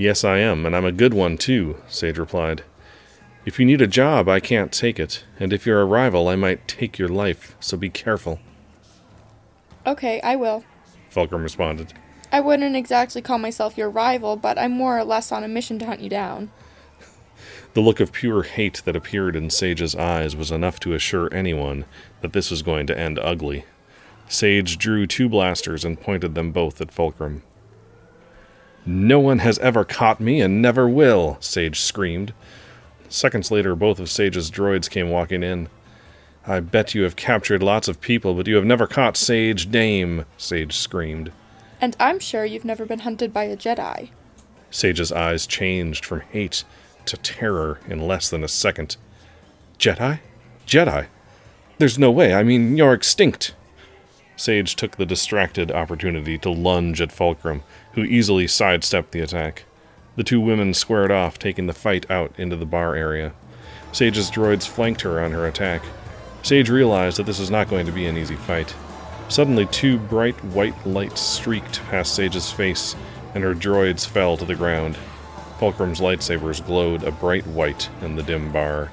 Yes, 0.00 0.24
I 0.24 0.38
am, 0.38 0.64
and 0.64 0.74
I'm 0.74 0.86
a 0.86 0.92
good 0.92 1.12
one 1.12 1.36
too, 1.36 1.76
Sage 1.86 2.16
replied. 2.16 2.64
If 3.44 3.58
you 3.58 3.66
need 3.66 3.82
a 3.82 3.86
job, 3.86 4.30
I 4.30 4.40
can't 4.40 4.72
take 4.72 4.98
it, 4.98 5.24
and 5.38 5.52
if 5.52 5.66
you're 5.66 5.82
a 5.82 5.84
rival, 5.84 6.26
I 6.26 6.36
might 6.36 6.66
take 6.66 6.98
your 6.98 7.08
life, 7.08 7.54
so 7.60 7.76
be 7.76 7.90
careful, 7.90 8.40
Okay, 9.86 10.18
I 10.22 10.36
will. 10.36 10.64
Fulcrum 11.10 11.42
responded. 11.42 11.92
I 12.32 12.40
wouldn't 12.40 12.76
exactly 12.76 13.20
call 13.20 13.36
myself 13.36 13.76
your 13.76 13.90
rival, 13.90 14.36
but 14.36 14.58
I'm 14.58 14.72
more 14.72 14.98
or 14.98 15.04
less 15.04 15.30
on 15.32 15.44
a 15.44 15.48
mission 15.48 15.78
to 15.80 15.86
hunt 15.86 16.00
you 16.00 16.08
down. 16.08 16.50
The 17.74 17.82
look 17.82 18.00
of 18.00 18.10
pure 18.10 18.42
hate 18.42 18.80
that 18.86 18.96
appeared 18.96 19.36
in 19.36 19.50
Sage's 19.50 19.94
eyes 19.94 20.34
was 20.34 20.50
enough 20.50 20.80
to 20.80 20.94
assure 20.94 21.32
anyone 21.32 21.84
that 22.22 22.32
this 22.32 22.50
was 22.50 22.62
going 22.62 22.86
to 22.86 22.98
end 22.98 23.18
ugly. 23.18 23.66
Sage 24.28 24.78
drew 24.78 25.06
two 25.06 25.28
blasters 25.28 25.84
and 25.84 26.00
pointed 26.00 26.34
them 26.34 26.52
both 26.52 26.80
at 26.80 26.90
Fulcrum. 26.90 27.42
No 28.86 29.20
one 29.20 29.40
has 29.40 29.58
ever 29.58 29.84
caught 29.84 30.20
me 30.20 30.40
and 30.40 30.62
never 30.62 30.88
will, 30.88 31.36
Sage 31.40 31.80
screamed. 31.80 32.32
Seconds 33.08 33.50
later, 33.50 33.74
both 33.74 33.98
of 33.98 34.10
Sage's 34.10 34.50
droids 34.50 34.88
came 34.88 35.10
walking 35.10 35.42
in. 35.42 35.68
I 36.46 36.60
bet 36.60 36.94
you 36.94 37.02
have 37.02 37.16
captured 37.16 37.62
lots 37.62 37.88
of 37.88 38.00
people, 38.00 38.34
but 38.34 38.46
you 38.46 38.56
have 38.56 38.64
never 38.64 38.86
caught 38.86 39.16
Sage 39.16 39.70
Dame, 39.70 40.24
Sage 40.38 40.76
screamed. 40.76 41.32
And 41.80 41.96
I'm 42.00 42.18
sure 42.18 42.44
you've 42.44 42.64
never 42.64 42.86
been 42.86 43.00
hunted 43.00 43.32
by 43.32 43.44
a 43.44 43.56
Jedi. 43.56 44.10
Sage's 44.70 45.12
eyes 45.12 45.46
changed 45.46 46.04
from 46.04 46.20
hate 46.20 46.64
to 47.06 47.16
terror 47.16 47.80
in 47.88 48.06
less 48.06 48.30
than 48.30 48.44
a 48.44 48.48
second. 48.48 48.96
Jedi? 49.78 50.20
Jedi? 50.66 51.06
There's 51.78 51.98
no 51.98 52.10
way. 52.10 52.34
I 52.34 52.42
mean, 52.42 52.76
you're 52.76 52.92
extinct. 52.92 53.54
Sage 54.36 54.76
took 54.76 54.96
the 54.96 55.06
distracted 55.06 55.70
opportunity 55.70 56.38
to 56.38 56.50
lunge 56.50 57.00
at 57.00 57.12
Fulcrum, 57.12 57.62
who 57.92 58.02
easily 58.02 58.46
sidestepped 58.46 59.12
the 59.12 59.20
attack. 59.20 59.64
The 60.16 60.24
two 60.24 60.40
women 60.40 60.74
squared 60.74 61.10
off, 61.10 61.38
taking 61.38 61.66
the 61.66 61.72
fight 61.72 62.10
out 62.10 62.32
into 62.38 62.56
the 62.56 62.66
bar 62.66 62.94
area. 62.94 63.32
Sage's 63.92 64.30
droids 64.30 64.66
flanked 64.66 65.00
her 65.02 65.20
on 65.20 65.32
her 65.32 65.46
attack. 65.46 65.82
Sage 66.42 66.70
realized 66.70 67.18
that 67.18 67.26
this 67.26 67.38
was 67.38 67.50
not 67.50 67.68
going 67.68 67.86
to 67.86 67.92
be 67.92 68.06
an 68.06 68.16
easy 68.16 68.36
fight. 68.36 68.74
Suddenly, 69.28 69.66
two 69.66 69.98
bright 69.98 70.42
white 70.44 70.86
lights 70.86 71.20
streaked 71.20 71.80
past 71.84 72.14
Sage's 72.14 72.50
face, 72.50 72.96
and 73.34 73.44
her 73.44 73.54
droids 73.54 74.06
fell 74.06 74.36
to 74.36 74.44
the 74.44 74.54
ground. 74.54 74.96
Fulcrum's 75.58 76.00
lightsabers 76.00 76.64
glowed 76.64 77.02
a 77.02 77.12
bright 77.12 77.46
white 77.46 77.88
in 78.00 78.16
the 78.16 78.22
dim 78.22 78.50
bar. 78.50 78.90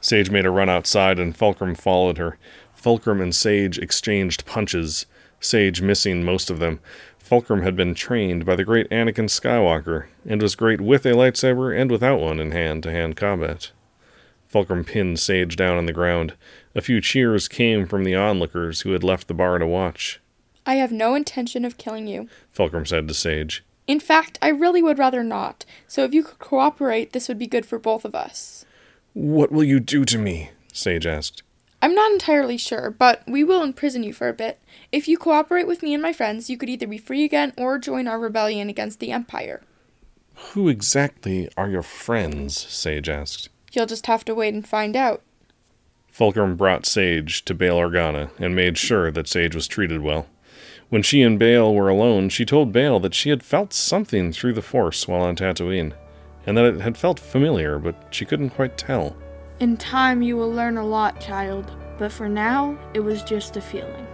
Sage 0.00 0.30
made 0.30 0.44
a 0.44 0.50
run 0.50 0.68
outside, 0.68 1.18
and 1.18 1.36
Fulcrum 1.36 1.74
followed 1.74 2.18
her. 2.18 2.36
Fulcrum 2.74 3.20
and 3.20 3.34
Sage 3.34 3.78
exchanged 3.78 4.44
punches, 4.44 5.06
Sage 5.40 5.80
missing 5.80 6.22
most 6.22 6.50
of 6.50 6.58
them. 6.58 6.80
Fulcrum 7.24 7.62
had 7.62 7.74
been 7.74 7.94
trained 7.94 8.44
by 8.44 8.54
the 8.54 8.64
great 8.64 8.86
Anakin 8.90 9.30
Skywalker, 9.30 10.08
and 10.26 10.42
was 10.42 10.54
great 10.54 10.78
with 10.78 11.06
a 11.06 11.12
lightsaber 11.12 11.74
and 11.74 11.90
without 11.90 12.20
one 12.20 12.38
in 12.38 12.50
hand 12.50 12.82
to 12.82 12.92
hand 12.92 13.16
combat. 13.16 13.72
Fulcrum 14.46 14.84
pinned 14.84 15.18
Sage 15.18 15.56
down 15.56 15.78
on 15.78 15.86
the 15.86 15.92
ground. 15.94 16.34
A 16.74 16.82
few 16.82 17.00
cheers 17.00 17.48
came 17.48 17.86
from 17.86 18.04
the 18.04 18.14
onlookers 18.14 18.82
who 18.82 18.92
had 18.92 19.02
left 19.02 19.26
the 19.26 19.32
bar 19.32 19.56
to 19.56 19.66
watch. 19.66 20.20
I 20.66 20.74
have 20.74 20.92
no 20.92 21.14
intention 21.14 21.64
of 21.64 21.78
killing 21.78 22.06
you. 22.06 22.28
Fulcrum 22.50 22.84
said 22.84 23.08
to 23.08 23.14
Sage. 23.14 23.64
In 23.86 24.00
fact, 24.00 24.38
I 24.42 24.48
really 24.48 24.82
would 24.82 24.98
rather 24.98 25.24
not. 25.24 25.64
So 25.88 26.04
if 26.04 26.12
you 26.12 26.24
could 26.24 26.38
cooperate, 26.38 27.14
this 27.14 27.26
would 27.28 27.38
be 27.38 27.46
good 27.46 27.64
for 27.64 27.78
both 27.78 28.04
of 28.04 28.14
us. 28.14 28.66
What 29.14 29.50
will 29.50 29.64
you 29.64 29.80
do 29.80 30.04
to 30.04 30.18
me? 30.18 30.50
Sage 30.74 31.06
asked. 31.06 31.42
I'm 31.84 31.94
not 31.94 32.12
entirely 32.12 32.56
sure, 32.56 32.90
but 32.90 33.22
we 33.26 33.44
will 33.44 33.62
imprison 33.62 34.04
you 34.04 34.14
for 34.14 34.30
a 34.30 34.32
bit. 34.32 34.58
If 34.90 35.06
you 35.06 35.18
cooperate 35.18 35.66
with 35.66 35.82
me 35.82 35.92
and 35.92 36.02
my 36.02 36.14
friends, 36.14 36.48
you 36.48 36.56
could 36.56 36.70
either 36.70 36.86
be 36.86 36.96
free 36.96 37.24
again 37.24 37.52
or 37.58 37.76
join 37.76 38.08
our 38.08 38.18
rebellion 38.18 38.70
against 38.70 39.00
the 39.00 39.12
Empire. 39.12 39.60
Who 40.34 40.70
exactly 40.70 41.50
are 41.58 41.68
your 41.68 41.82
friends? 41.82 42.56
Sage 42.56 43.10
asked. 43.10 43.50
You'll 43.72 43.84
just 43.84 44.06
have 44.06 44.24
to 44.24 44.34
wait 44.34 44.54
and 44.54 44.66
find 44.66 44.96
out. 44.96 45.20
Fulcrum 46.10 46.56
brought 46.56 46.86
Sage 46.86 47.44
to 47.44 47.52
Bail 47.52 47.76
Organa 47.76 48.30
and 48.38 48.56
made 48.56 48.78
sure 48.78 49.10
that 49.10 49.28
Sage 49.28 49.54
was 49.54 49.68
treated 49.68 50.00
well. 50.00 50.26
When 50.88 51.02
she 51.02 51.20
and 51.20 51.38
Bail 51.38 51.74
were 51.74 51.90
alone, 51.90 52.30
she 52.30 52.46
told 52.46 52.72
Bail 52.72 52.98
that 53.00 53.14
she 53.14 53.28
had 53.28 53.42
felt 53.42 53.74
something 53.74 54.32
through 54.32 54.54
the 54.54 54.62
Force 54.62 55.06
while 55.06 55.20
on 55.20 55.36
Tatooine, 55.36 55.92
and 56.46 56.56
that 56.56 56.64
it 56.64 56.80
had 56.80 56.96
felt 56.96 57.20
familiar, 57.20 57.78
but 57.78 58.06
she 58.10 58.24
couldn't 58.24 58.50
quite 58.50 58.78
tell. 58.78 59.14
In 59.60 59.76
time, 59.76 60.20
you 60.20 60.36
will 60.36 60.50
learn 60.50 60.76
a 60.76 60.84
lot, 60.84 61.20
child. 61.20 61.70
But 61.96 62.10
for 62.10 62.28
now, 62.28 62.76
it 62.92 63.00
was 63.00 63.22
just 63.22 63.56
a 63.56 63.60
feeling. 63.60 64.06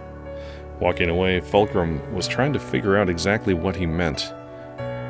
Walking 0.79 1.09
away, 1.09 1.41
Fulcrum 1.41 1.99
was 2.13 2.27
trying 2.27 2.53
to 2.53 2.59
figure 2.59 2.97
out 2.97 3.09
exactly 3.09 3.53
what 3.53 3.75
he 3.75 3.85
meant. 3.85 4.33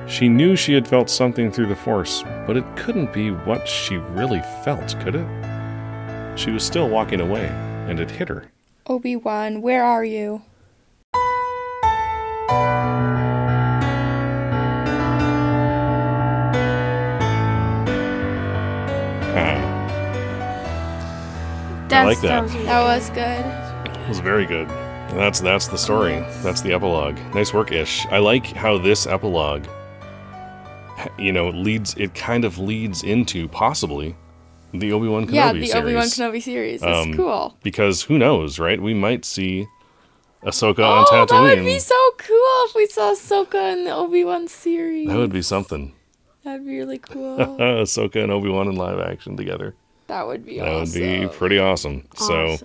She 0.07 0.29
knew 0.29 0.55
she 0.55 0.73
had 0.73 0.87
felt 0.87 1.09
something 1.09 1.51
through 1.51 1.67
the 1.67 1.75
Force, 1.75 2.23
but 2.47 2.57
it 2.57 2.75
couldn't 2.75 3.13
be 3.13 3.31
what 3.31 3.67
she 3.67 3.97
really 3.97 4.41
felt, 4.63 4.97
could 5.01 5.15
it? 5.15 6.37
She 6.37 6.51
was 6.51 6.63
still 6.63 6.89
walking 6.89 7.21
away, 7.21 7.47
and 7.87 7.99
it 7.99 8.11
hit 8.11 8.29
her. 8.29 8.45
Obi 8.87 9.15
Wan, 9.15 9.61
where 9.61 9.83
are 9.83 10.03
you? 10.05 10.41
That's, 21.91 22.05
like 22.07 22.21
that. 22.21 22.43
was 22.43 22.53
That 22.53 22.81
was 22.81 23.09
good. 23.09 24.01
it 24.01 24.07
was 24.09 24.19
very 24.19 24.45
good. 24.45 24.67
And 24.69 25.19
that's 25.19 25.39
that's 25.41 25.67
the 25.67 25.77
story. 25.77 26.19
That's 26.41 26.61
the 26.61 26.73
epilogue. 26.73 27.17
Nice 27.35 27.53
work, 27.53 27.71
Ish. 27.71 28.05
I 28.07 28.19
like 28.19 28.45
how 28.45 28.77
this 28.77 29.05
epilogue, 29.07 29.65
you 31.17 31.31
know, 31.33 31.49
leads. 31.49 31.95
It 31.95 32.13
kind 32.13 32.45
of 32.45 32.57
leads 32.57 33.03
into 33.03 33.47
possibly 33.49 34.15
the 34.73 34.93
Obi 34.93 35.07
Wan 35.07 35.27
Kenobi 35.27 35.33
yeah, 35.33 35.51
the 35.53 35.65
series. 35.67 35.75
Obi 35.75 35.95
Wan 35.95 36.05
Kenobi 36.05 36.41
series. 36.41 36.79
That's 36.81 37.05
Um, 37.07 37.13
cool. 37.13 37.57
Because 37.63 38.03
who 38.03 38.17
knows, 38.17 38.57
right? 38.57 38.81
We 38.81 38.93
might 38.93 39.25
see 39.25 39.67
Ahsoka 40.43 40.79
on 40.79 41.05
Oh, 41.09 41.25
that 41.25 41.41
would 41.41 41.59
be 41.65 41.77
so 41.79 41.95
cool 42.17 42.65
if 42.69 42.75
we 42.75 42.87
saw 42.87 43.13
Ahsoka 43.13 43.73
in 43.73 43.83
the 43.83 43.93
Obi 43.93 44.23
Wan 44.23 44.47
series. 44.47 45.09
That 45.09 45.17
would 45.17 45.33
be 45.33 45.41
something. 45.41 45.93
That'd 46.45 46.65
be 46.65 46.77
really 46.79 46.97
cool. 47.11 47.37
Ahsoka 47.37 48.23
and 48.23 48.31
Obi 48.31 48.49
Wan 48.49 48.67
in 48.69 48.75
live 48.75 48.99
action 48.99 49.35
together. 49.35 49.75
That 50.11 50.27
would 50.27 50.45
be 50.45 50.59
That 50.59 50.67
awesome. 50.67 51.01
would 51.01 51.21
be 51.21 51.27
pretty 51.37 51.57
awesome. 51.57 52.03
So 52.17 52.57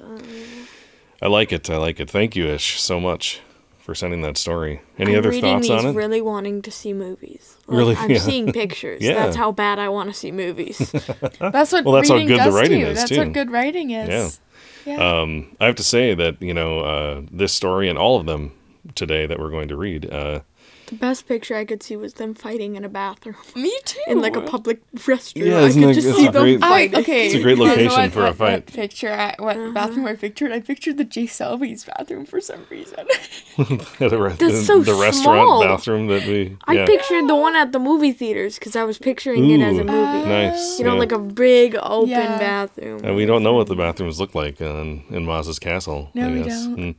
I 1.22 1.28
like 1.28 1.52
it. 1.52 1.70
I 1.70 1.76
like 1.76 2.00
it. 2.00 2.10
Thank 2.10 2.34
you, 2.36 2.46
Ish, 2.48 2.80
so 2.80 2.98
much 3.00 3.40
for 3.78 3.94
sending 3.94 4.20
that 4.22 4.36
story. 4.36 4.80
Any 4.98 5.12
I'm 5.12 5.18
other 5.20 5.30
reading 5.30 5.54
thoughts 5.62 5.68
these 5.68 5.84
on 5.84 5.86
it? 5.86 5.92
really 5.96 6.20
wanting 6.20 6.60
to 6.62 6.70
see 6.72 6.92
movies. 6.92 7.56
Like, 7.68 7.78
Really? 7.78 7.96
I'm 7.96 8.10
Yeah. 8.10 8.18
seeing 8.18 8.52
pictures. 8.62 9.00
Yeah. 9.00 9.14
That's 9.14 9.36
how 9.36 9.52
bad 9.52 9.78
I 9.78 9.88
want 9.90 10.10
to 10.10 10.14
see 10.14 10.32
movies. 10.32 10.78
That's 11.38 11.70
what 11.72 11.84
Well, 11.84 11.94
that's 11.94 12.08
how 12.08 12.16
reading 12.16 12.28
good 12.28 12.40
the 12.40 12.44
does 12.46 12.54
writing 12.54 12.80
to 12.80 12.88
is, 12.88 12.98
That's 12.98 13.10
too. 13.10 13.18
what 13.18 13.32
good 13.32 13.50
writing 13.52 13.90
is. 13.90 14.40
Yeah. 14.84 15.20
Um, 15.20 15.56
I 15.60 15.66
have 15.66 15.76
to 15.76 15.84
say 15.84 16.14
that 16.14 16.42
you 16.42 16.52
know 16.54 16.80
uh, 16.80 17.20
this 17.30 17.52
story 17.52 17.88
and 17.88 17.96
all 17.98 18.18
of 18.18 18.26
them 18.26 18.52
today 18.96 19.26
that 19.26 19.38
we're 19.38 19.50
going 19.50 19.68
to 19.68 19.76
read. 19.76 20.10
Uh, 20.10 20.40
the 20.86 20.94
best 20.94 21.26
picture 21.26 21.56
I 21.56 21.64
could 21.64 21.82
see 21.82 21.96
was 21.96 22.14
them 22.14 22.34
fighting 22.34 22.76
in 22.76 22.84
a 22.84 22.88
bathroom 22.88 23.36
Me 23.56 23.72
too. 23.84 23.98
in 24.06 24.20
like 24.20 24.36
a 24.36 24.40
public 24.40 24.80
restroom. 24.94 25.46
Yeah, 25.46 25.58
I 25.58 25.62
isn't 25.66 25.82
could 25.82 25.90
it- 25.90 25.94
just 25.94 26.08
it's 26.08 26.16
see 26.16 26.26
a 26.26 26.32
them 26.32 26.42
great- 26.42 26.62
I, 26.62 26.68
fighting. 26.68 27.00
okay, 27.00 27.26
It's 27.26 27.34
a 27.34 27.42
great 27.42 27.58
you 27.58 27.64
know 27.64 27.70
location 27.70 27.92
what- 28.02 28.12
for 28.12 28.26
a 28.26 28.32
fight. 28.32 28.52
What 28.52 28.66
picture, 28.66 29.12
I, 29.12 29.34
what 29.38 29.56
Uh-huh. 29.56 29.72
bathroom 29.72 30.06
I 30.06 30.14
pictured? 30.14 30.52
I 30.52 30.60
pictured 30.60 30.96
the 30.96 31.04
J. 31.04 31.26
Selby's 31.26 31.84
bathroom 31.84 32.24
for 32.26 32.40
some 32.40 32.66
reason. 32.70 33.06
the, 33.56 34.18
re- 34.18 34.30
That's 34.34 34.38
the- 34.38 34.62
so 34.64 34.80
the 34.80 34.94
restaurant 34.94 35.48
small. 35.48 35.62
bathroom 35.62 36.06
that 36.08 36.26
we. 36.26 36.56
Yeah. 36.72 36.82
I 36.82 36.86
pictured 36.86 37.26
the 37.28 37.36
one 37.36 37.56
at 37.56 37.72
the 37.72 37.78
movie 37.78 38.12
theaters 38.12 38.58
because 38.58 38.76
I 38.76 38.84
was 38.84 38.98
picturing 38.98 39.50
it 39.50 39.60
as 39.62 39.78
a 39.78 39.84
movie. 39.84 40.28
Nice. 40.28 40.78
you 40.78 40.84
know, 40.84 40.94
yeah. 40.94 40.98
like 41.00 41.12
a 41.12 41.18
big 41.18 41.76
open 41.82 42.10
Yeah. 42.10 42.38
bathroom. 42.38 43.00
And 43.04 43.16
we 43.16 43.26
don't 43.26 43.42
know 43.42 43.54
what 43.54 43.66
the 43.66 43.76
bathrooms 43.76 44.20
look 44.20 44.34
like 44.34 44.60
in, 44.60 45.02
in 45.10 45.24
Maz's 45.24 45.58
castle. 45.58 46.10
No, 46.14 46.28
I 46.28 46.32
we 46.32 46.42
don't. 46.42 46.76
Mm. 46.76 46.94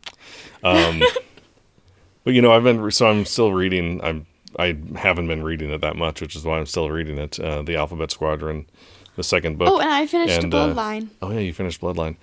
Um, 0.64 1.02
but 2.28 2.34
you 2.34 2.42
know, 2.42 2.52
I've 2.52 2.66
been 2.66 2.92
so 2.92 3.08
I'm 3.08 3.24
still 3.24 3.54
reading. 3.54 4.04
I'm 4.04 4.26
I 4.60 4.78
haven't 4.98 5.30
been 5.30 5.44
reading 5.44 5.72
it 5.72 5.80
that 5.80 5.96
much, 5.96 6.20
which 6.20 6.36
is 6.36 6.44
why 6.44 6.58
I'm 6.58 6.66
still 6.66 6.90
reading 6.90 7.18
it. 7.18 7.40
Uh, 7.40 7.62
the 7.62 7.78
Alphabet 7.78 8.12
Squadron, 8.12 8.66
the 9.16 9.24
second 9.24 9.58
book. 9.58 9.70
oh, 9.72 9.80
and 9.80 9.90
I 9.90 10.06
finished 10.08 10.44
And, 10.44 10.54
uh, 10.54 10.76
Bloodline. 10.76 11.08
Oh 11.22 11.32
yeah, 11.32 11.40
you 11.40 11.54
finished 11.54 11.80
Bloodline. 11.80 12.18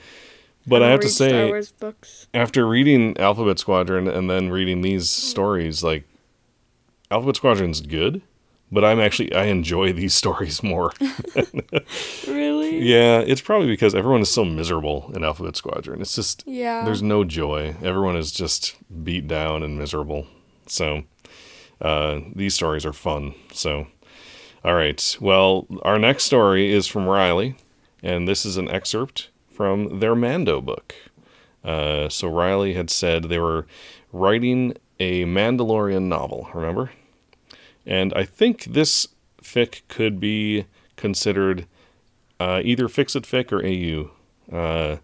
But 0.67 0.81
don't 0.81 0.89
I 0.89 0.91
have 0.91 1.01
to 1.01 1.09
say, 1.09 1.63
after 2.35 2.69
reading 2.69 3.17
Alphabet 3.17 3.59
Squadron 3.59 4.07
and 4.07 4.29
then 4.29 4.51
reading 4.51 4.83
these 4.83 5.09
stories, 5.09 5.83
like 5.83 6.05
Alphabet 7.11 7.37
Squadron's 7.37 7.81
good, 7.81 8.21
but 8.75 8.85
I'm 8.85 9.01
actually 9.01 9.33
I 9.35 9.45
enjoy 9.45 9.93
these 9.93 10.13
stories 10.23 10.63
more. 10.63 10.93
Really? 12.27 12.79
yeah, 12.81 13.21
it's 13.21 13.41
probably 13.41 13.69
because 13.69 13.95
everyone 13.95 14.21
is 14.21 14.31
so 14.31 14.45
miserable 14.45 15.11
in 15.15 15.25
Alphabet 15.25 15.57
Squadron. 15.57 16.01
It's 16.01 16.15
just 16.15 16.43
Yeah. 16.47 16.85
there's 16.85 17.03
no 17.03 17.25
joy. 17.25 17.77
Everyone 17.83 18.17
is 18.17 18.33
just 18.33 18.77
beat 19.05 19.27
down 19.29 19.63
and 19.63 19.79
miserable. 19.79 20.27
So 20.67 21.05
uh, 21.81 22.21
these 22.35 22.55
stories 22.55 22.85
are 22.87 22.93
fun. 22.93 23.35
So 23.53 23.87
all 24.65 24.75
right. 24.75 25.17
Well, 25.21 25.67
our 25.83 25.99
next 25.99 26.25
story 26.25 26.73
is 26.73 26.87
from 26.87 27.07
Riley, 27.07 27.55
and 28.03 28.27
this 28.27 28.45
is 28.47 28.57
an 28.57 28.69
excerpt 28.71 29.29
from 29.53 30.01
their 30.01 30.15
Mando 30.15 30.61
book. 30.61 30.95
Uh, 31.63 32.09
so 32.09 32.29
Riley 32.29 32.75
had 32.75 32.91
said 32.91 33.25
they 33.25 33.39
were 33.39 33.67
writing 34.13 34.75
a 35.01 35.25
Mandalorian 35.25 36.05
novel, 36.05 36.49
remember? 36.55 36.91
And 37.87 38.13
I 38.15 38.25
think 38.25 38.65
this 38.65 39.09
fic 39.43 39.83
could 39.89 40.19
be 40.19 40.67
considered 40.97 41.67
uh, 42.41 42.61
either 42.65 42.89
Fix 42.89 43.15
It 43.15 43.25
Fic 43.25 43.53
or 43.53 43.65
AU, 43.65 44.11
uh, 44.57 44.99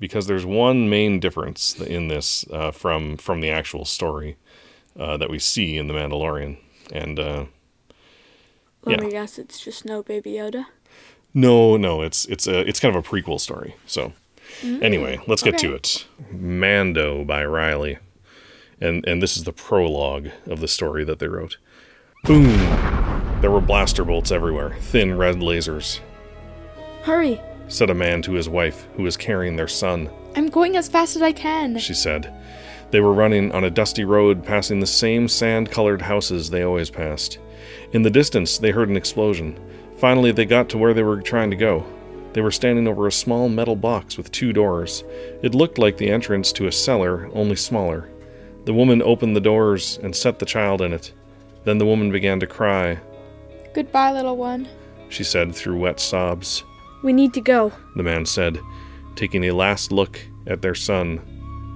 because 0.00 0.26
there's 0.26 0.44
one 0.44 0.88
main 0.88 1.20
difference 1.20 1.78
in 1.80 2.08
this 2.08 2.44
uh, 2.50 2.70
from 2.70 3.16
from 3.16 3.40
the 3.40 3.50
actual 3.50 3.84
story 3.84 4.36
uh, 4.98 5.16
that 5.16 5.30
we 5.30 5.38
see 5.38 5.76
in 5.76 5.86
the 5.86 5.94
Mandalorian. 5.94 6.58
And 6.92 7.18
uh, 7.18 7.44
Let 8.84 8.98
yeah. 8.98 9.04
me 9.06 9.10
guess, 9.12 9.38
it's 9.38 9.60
just 9.60 9.84
no 9.84 10.02
Baby 10.02 10.32
Yoda. 10.32 10.66
no, 11.32 11.76
no, 11.76 12.02
it's 12.02 12.24
it's 12.26 12.46
a 12.46 12.60
it's 12.68 12.80
kind 12.80 12.94
of 12.94 13.04
a 13.04 13.08
prequel 13.08 13.40
story. 13.40 13.76
So 13.86 14.12
anyway, 14.62 15.20
let's 15.26 15.42
get 15.42 15.58
to 15.58 15.74
it. 15.74 16.06
Mando 16.30 17.24
by 17.24 17.44
Riley, 17.44 17.98
and 18.80 19.06
and 19.06 19.22
this 19.22 19.36
is 19.36 19.44
the 19.44 19.52
prologue 19.52 20.28
of 20.46 20.60
the 20.60 20.68
story 20.68 21.04
that 21.04 21.18
they 21.18 21.28
wrote. 21.28 21.56
Boom! 22.24 22.56
There 23.42 23.50
were 23.50 23.60
blaster 23.60 24.02
bolts 24.02 24.32
everywhere, 24.32 24.76
thin 24.80 25.18
red 25.18 25.36
lasers. 25.36 26.00
Hurry! 27.02 27.38
Said 27.68 27.90
a 27.90 27.94
man 27.94 28.22
to 28.22 28.32
his 28.32 28.48
wife, 28.48 28.86
who 28.96 29.02
was 29.02 29.18
carrying 29.18 29.56
their 29.56 29.68
son. 29.68 30.08
I'm 30.34 30.48
going 30.48 30.78
as 30.78 30.88
fast 30.88 31.16
as 31.16 31.22
I 31.22 31.32
can. 31.32 31.76
She 31.76 31.92
said. 31.92 32.32
They 32.92 33.00
were 33.00 33.12
running 33.12 33.52
on 33.52 33.64
a 33.64 33.70
dusty 33.70 34.06
road, 34.06 34.42
passing 34.42 34.80
the 34.80 34.86
same 34.86 35.28
sand 35.28 35.70
colored 35.70 36.00
houses 36.00 36.48
they 36.48 36.62
always 36.62 36.88
passed. 36.88 37.40
In 37.92 38.00
the 38.00 38.10
distance, 38.10 38.56
they 38.56 38.70
heard 38.70 38.88
an 38.88 38.96
explosion. 38.96 39.60
Finally, 39.98 40.32
they 40.32 40.46
got 40.46 40.70
to 40.70 40.78
where 40.78 40.94
they 40.94 41.02
were 41.02 41.20
trying 41.20 41.50
to 41.50 41.56
go. 41.56 41.84
They 42.32 42.40
were 42.40 42.50
standing 42.50 42.88
over 42.88 43.06
a 43.06 43.12
small 43.12 43.50
metal 43.50 43.76
box 43.76 44.16
with 44.16 44.32
two 44.32 44.54
doors. 44.54 45.04
It 45.42 45.54
looked 45.54 45.76
like 45.76 45.98
the 45.98 46.08
entrance 46.08 46.52
to 46.52 46.68
a 46.68 46.72
cellar, 46.72 47.28
only 47.34 47.56
smaller. 47.56 48.08
The 48.64 48.72
woman 48.72 49.02
opened 49.02 49.36
the 49.36 49.42
doors 49.42 49.98
and 50.02 50.16
set 50.16 50.38
the 50.38 50.46
child 50.46 50.80
in 50.80 50.94
it. 50.94 51.12
Then 51.64 51.78
the 51.78 51.86
woman 51.86 52.12
began 52.12 52.40
to 52.40 52.46
cry. 52.46 52.98
Goodbye, 53.72 54.12
little 54.12 54.36
one. 54.36 54.68
She 55.08 55.24
said 55.24 55.54
through 55.54 55.78
wet 55.78 55.98
sobs. 55.98 56.62
We 57.02 57.12
need 57.12 57.34
to 57.34 57.40
go. 57.40 57.72
The 57.96 58.02
man 58.02 58.26
said, 58.26 58.60
taking 59.16 59.44
a 59.44 59.52
last 59.52 59.92
look 59.92 60.20
at 60.46 60.62
their 60.62 60.74
son. 60.74 61.20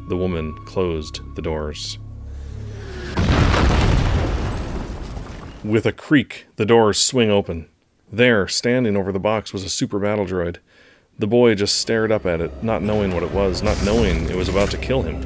The 0.08 0.16
woman 0.16 0.54
closed 0.64 1.20
the 1.34 1.42
doors. 1.42 1.98
With 5.64 5.86
a 5.86 5.92
creak, 5.92 6.46
the 6.56 6.64
doors 6.64 6.98
swing 6.98 7.30
open. 7.30 7.68
There, 8.10 8.48
standing 8.48 8.96
over 8.96 9.12
the 9.12 9.18
box, 9.18 9.52
was 9.52 9.64
a 9.64 9.68
super 9.68 9.98
battle 9.98 10.24
droid. 10.24 10.58
The 11.18 11.26
boy 11.26 11.54
just 11.56 11.76
stared 11.80 12.12
up 12.12 12.24
at 12.26 12.40
it, 12.40 12.62
not 12.62 12.82
knowing 12.82 13.12
what 13.12 13.22
it 13.22 13.32
was, 13.32 13.62
not 13.62 13.82
knowing 13.84 14.30
it 14.30 14.36
was 14.36 14.48
about 14.48 14.70
to 14.70 14.78
kill 14.78 15.02
him. 15.02 15.20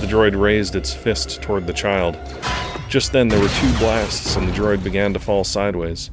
The 0.00 0.06
droid 0.06 0.38
raised 0.38 0.74
its 0.74 0.92
fist 0.92 1.40
toward 1.40 1.66
the 1.66 1.72
child. 1.72 2.18
Just 2.90 3.12
then, 3.12 3.28
there 3.28 3.40
were 3.40 3.48
two 3.48 3.72
blasts, 3.78 4.34
and 4.34 4.48
the 4.48 4.52
droid 4.52 4.82
began 4.82 5.12
to 5.12 5.20
fall 5.20 5.44
sideways. 5.44 6.10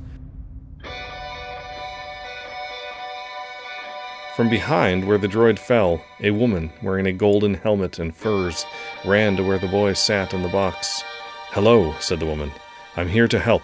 From 4.35 4.47
behind, 4.47 5.03
where 5.03 5.17
the 5.17 5.27
droid 5.27 5.57
fell, 5.57 6.03
a 6.21 6.29
woman 6.29 6.71
wearing 6.83 7.07
a 7.07 7.11
golden 7.11 7.55
helmet 7.55 7.97
and 7.97 8.15
furs 8.15 8.63
ran 9.03 9.35
to 9.37 9.43
where 9.43 9.57
the 9.57 9.67
boy 9.67 9.93
sat 9.93 10.35
in 10.35 10.43
the 10.43 10.49
box. 10.49 11.01
Hello, 11.49 11.95
said 11.99 12.19
the 12.19 12.27
woman. 12.27 12.51
I'm 12.95 13.09
here 13.09 13.27
to 13.27 13.39
help. 13.39 13.63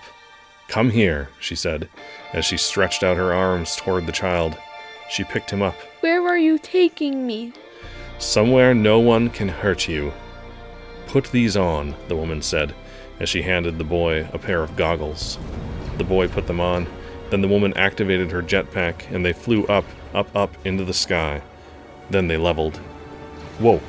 Come 0.68 0.90
here, 0.90 1.30
she 1.40 1.54
said, 1.54 1.90
as 2.34 2.46
she 2.46 2.58
stretched 2.58 3.04
out 3.04 3.18
her 3.18 3.32
arms 3.32 3.76
toward 3.76 4.08
the 4.08 4.12
child. 4.12 4.58
She 5.12 5.24
picked 5.24 5.52
him 5.52 5.62
up. 5.62 5.76
Where 6.00 6.28
are 6.28 6.40
you 6.40 6.58
taking 6.58 7.28
me? 7.28 7.54
Somewhere 8.18 8.74
no 8.74 8.98
one 8.98 9.30
can 9.30 9.50
hurt 9.50 9.88
you. 9.88 10.12
Put 11.06 11.26
these 11.26 11.56
on, 11.56 11.94
the 12.08 12.16
woman 12.16 12.42
said, 12.42 12.74
as 13.20 13.30
she 13.30 13.42
handed 13.42 13.78
the 13.78 13.84
boy 13.84 14.28
a 14.34 14.40
pair 14.40 14.62
of 14.64 14.76
goggles. 14.76 15.38
The 15.98 16.04
boy 16.04 16.28
put 16.28 16.48
them 16.48 16.60
on. 16.60 16.88
Then 17.30 17.42
the 17.42 17.48
woman 17.48 17.74
activated 17.76 18.32
her 18.32 18.42
jetpack, 18.42 19.10
and 19.12 19.26
they 19.26 19.34
flew 19.34 19.66
up, 19.66 19.86
up, 20.14 20.36
up 20.36 20.56
into 20.66 20.84
the 20.84 20.94
sky. 20.94 21.42
Then 22.10 22.28
they 22.28 22.38
leveled. 22.38 22.78
Whoa! 23.60 23.82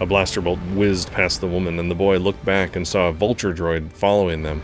A 0.00 0.06
blaster 0.06 0.40
bolt 0.40 0.60
whizzed 0.74 1.10
past 1.10 1.40
the 1.40 1.48
woman, 1.48 1.78
and 1.78 1.90
the 1.90 1.94
boy 1.94 2.18
looked 2.18 2.44
back 2.44 2.76
and 2.76 2.86
saw 2.86 3.08
a 3.08 3.12
vulture 3.12 3.52
droid 3.52 3.92
following 3.92 4.42
them. 4.42 4.62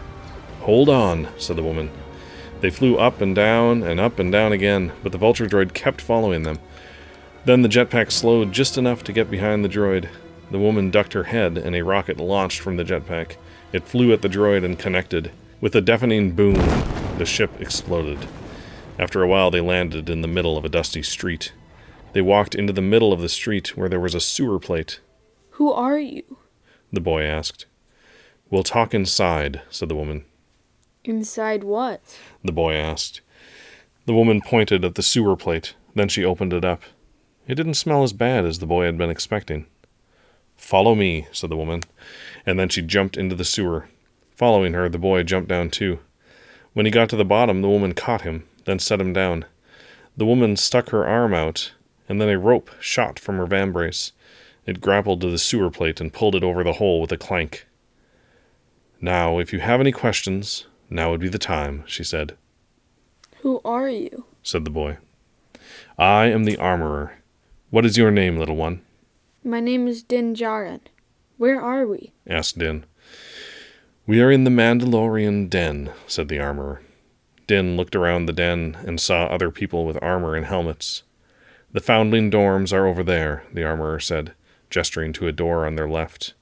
Hold 0.60 0.88
on, 0.88 1.28
said 1.38 1.56
the 1.56 1.62
woman. 1.62 1.90
They 2.60 2.70
flew 2.70 2.96
up 2.96 3.20
and 3.20 3.34
down 3.34 3.82
and 3.82 4.00
up 4.00 4.18
and 4.18 4.30
down 4.30 4.52
again, 4.52 4.92
but 5.02 5.12
the 5.12 5.18
vulture 5.18 5.46
droid 5.46 5.74
kept 5.74 6.00
following 6.00 6.44
them. 6.44 6.58
Then 7.44 7.62
the 7.62 7.68
jetpack 7.68 8.10
slowed 8.10 8.52
just 8.52 8.78
enough 8.78 9.04
to 9.04 9.12
get 9.12 9.30
behind 9.30 9.64
the 9.64 9.68
droid. 9.68 10.08
The 10.50 10.58
woman 10.58 10.90
ducked 10.90 11.12
her 11.12 11.24
head, 11.24 11.58
and 11.58 11.74
a 11.74 11.82
rocket 11.82 12.18
launched 12.18 12.60
from 12.60 12.76
the 12.76 12.84
jetpack. 12.84 13.36
It 13.74 13.88
flew 13.88 14.12
at 14.12 14.22
the 14.22 14.28
droid 14.28 14.64
and 14.64 14.78
connected. 14.78 15.32
With 15.60 15.74
a 15.74 15.80
deafening 15.80 16.30
boom, 16.30 16.54
the 17.18 17.26
ship 17.26 17.50
exploded. 17.60 18.28
After 19.00 19.20
a 19.20 19.26
while, 19.26 19.50
they 19.50 19.60
landed 19.60 20.08
in 20.08 20.20
the 20.20 20.28
middle 20.28 20.56
of 20.56 20.64
a 20.64 20.68
dusty 20.68 21.02
street. 21.02 21.52
They 22.12 22.20
walked 22.20 22.54
into 22.54 22.72
the 22.72 22.80
middle 22.80 23.12
of 23.12 23.20
the 23.20 23.28
street 23.28 23.76
where 23.76 23.88
there 23.88 23.98
was 23.98 24.14
a 24.14 24.20
sewer 24.20 24.60
plate. 24.60 25.00
Who 25.58 25.72
are 25.72 25.98
you? 25.98 26.38
The 26.92 27.00
boy 27.00 27.24
asked. 27.24 27.66
We'll 28.48 28.62
talk 28.62 28.94
inside, 28.94 29.60
said 29.70 29.88
the 29.88 29.96
woman. 29.96 30.24
Inside 31.02 31.64
what? 31.64 32.00
The 32.44 32.52
boy 32.52 32.74
asked. 32.74 33.22
The 34.06 34.14
woman 34.14 34.40
pointed 34.40 34.84
at 34.84 34.94
the 34.94 35.02
sewer 35.02 35.34
plate. 35.34 35.74
Then 35.96 36.06
she 36.06 36.24
opened 36.24 36.52
it 36.52 36.64
up. 36.64 36.82
It 37.48 37.56
didn't 37.56 37.74
smell 37.74 38.04
as 38.04 38.12
bad 38.12 38.44
as 38.44 38.60
the 38.60 38.66
boy 38.66 38.84
had 38.84 38.96
been 38.96 39.10
expecting. 39.10 39.66
Follow 40.56 40.94
me, 40.94 41.26
said 41.32 41.50
the 41.50 41.56
woman, 41.56 41.80
and 42.46 42.58
then 42.58 42.68
she 42.68 42.82
jumped 42.82 43.16
into 43.16 43.34
the 43.34 43.44
sewer. 43.44 43.88
Following 44.36 44.72
her, 44.72 44.88
the 44.88 44.98
boy 44.98 45.22
jumped 45.22 45.48
down 45.48 45.70
too. 45.70 46.00
When 46.72 46.86
he 46.86 46.92
got 46.92 47.08
to 47.10 47.16
the 47.16 47.24
bottom, 47.24 47.62
the 47.62 47.68
woman 47.68 47.94
caught 47.94 48.22
him, 48.22 48.44
then 48.64 48.78
set 48.78 49.00
him 49.00 49.12
down. 49.12 49.44
The 50.16 50.26
woman 50.26 50.56
stuck 50.56 50.90
her 50.90 51.06
arm 51.06 51.32
out, 51.34 51.72
and 52.08 52.20
then 52.20 52.28
a 52.28 52.38
rope 52.38 52.70
shot 52.80 53.18
from 53.18 53.36
her 53.38 53.46
vambrace. 53.46 54.12
It 54.66 54.80
grappled 54.80 55.20
to 55.20 55.30
the 55.30 55.38
sewer 55.38 55.70
plate 55.70 56.00
and 56.00 56.12
pulled 56.12 56.34
it 56.34 56.44
over 56.44 56.64
the 56.64 56.74
hole 56.74 57.00
with 57.00 57.12
a 57.12 57.16
clank. 57.16 57.66
Now, 59.00 59.38
if 59.38 59.52
you 59.52 59.60
have 59.60 59.80
any 59.80 59.92
questions, 59.92 60.66
now 60.88 61.10
would 61.10 61.20
be 61.20 61.28
the 61.28 61.38
time, 61.38 61.84
she 61.86 62.02
said. 62.04 62.36
Who 63.42 63.60
are 63.64 63.88
you? 63.88 64.24
said 64.42 64.64
the 64.64 64.70
boy. 64.70 64.98
I 65.98 66.26
am 66.26 66.44
the 66.44 66.56
armorer. 66.56 67.18
What 67.70 67.84
is 67.84 67.98
your 67.98 68.10
name, 68.10 68.38
little 68.38 68.56
one? 68.56 68.82
My 69.44 69.60
name 69.60 69.86
is 69.86 70.02
Din 70.02 70.34
Djarin. 70.34 70.80
Where 71.36 71.60
are 71.60 71.86
we? 71.86 72.12
asked 72.26 72.58
Din. 72.58 72.84
We 74.06 74.20
are 74.20 74.30
in 74.30 74.44
the 74.44 74.50
Mandalorian 74.50 75.48
den, 75.48 75.90
said 76.06 76.28
the 76.28 76.38
armorer. 76.38 76.82
Din 77.46 77.76
looked 77.76 77.96
around 77.96 78.26
the 78.26 78.32
den 78.32 78.76
and 78.86 79.00
saw 79.00 79.24
other 79.24 79.50
people 79.50 79.84
with 79.84 80.02
armor 80.02 80.34
and 80.34 80.46
helmets. 80.46 81.02
The 81.72 81.80
foundling 81.80 82.30
dorms 82.30 82.72
are 82.72 82.86
over 82.86 83.02
there, 83.02 83.44
the 83.52 83.64
armorer 83.64 83.98
said, 84.00 84.32
gesturing 84.70 85.12
to 85.14 85.26
a 85.26 85.32
door 85.32 85.66
on 85.66 85.74
their 85.74 85.88
left. 85.88 86.34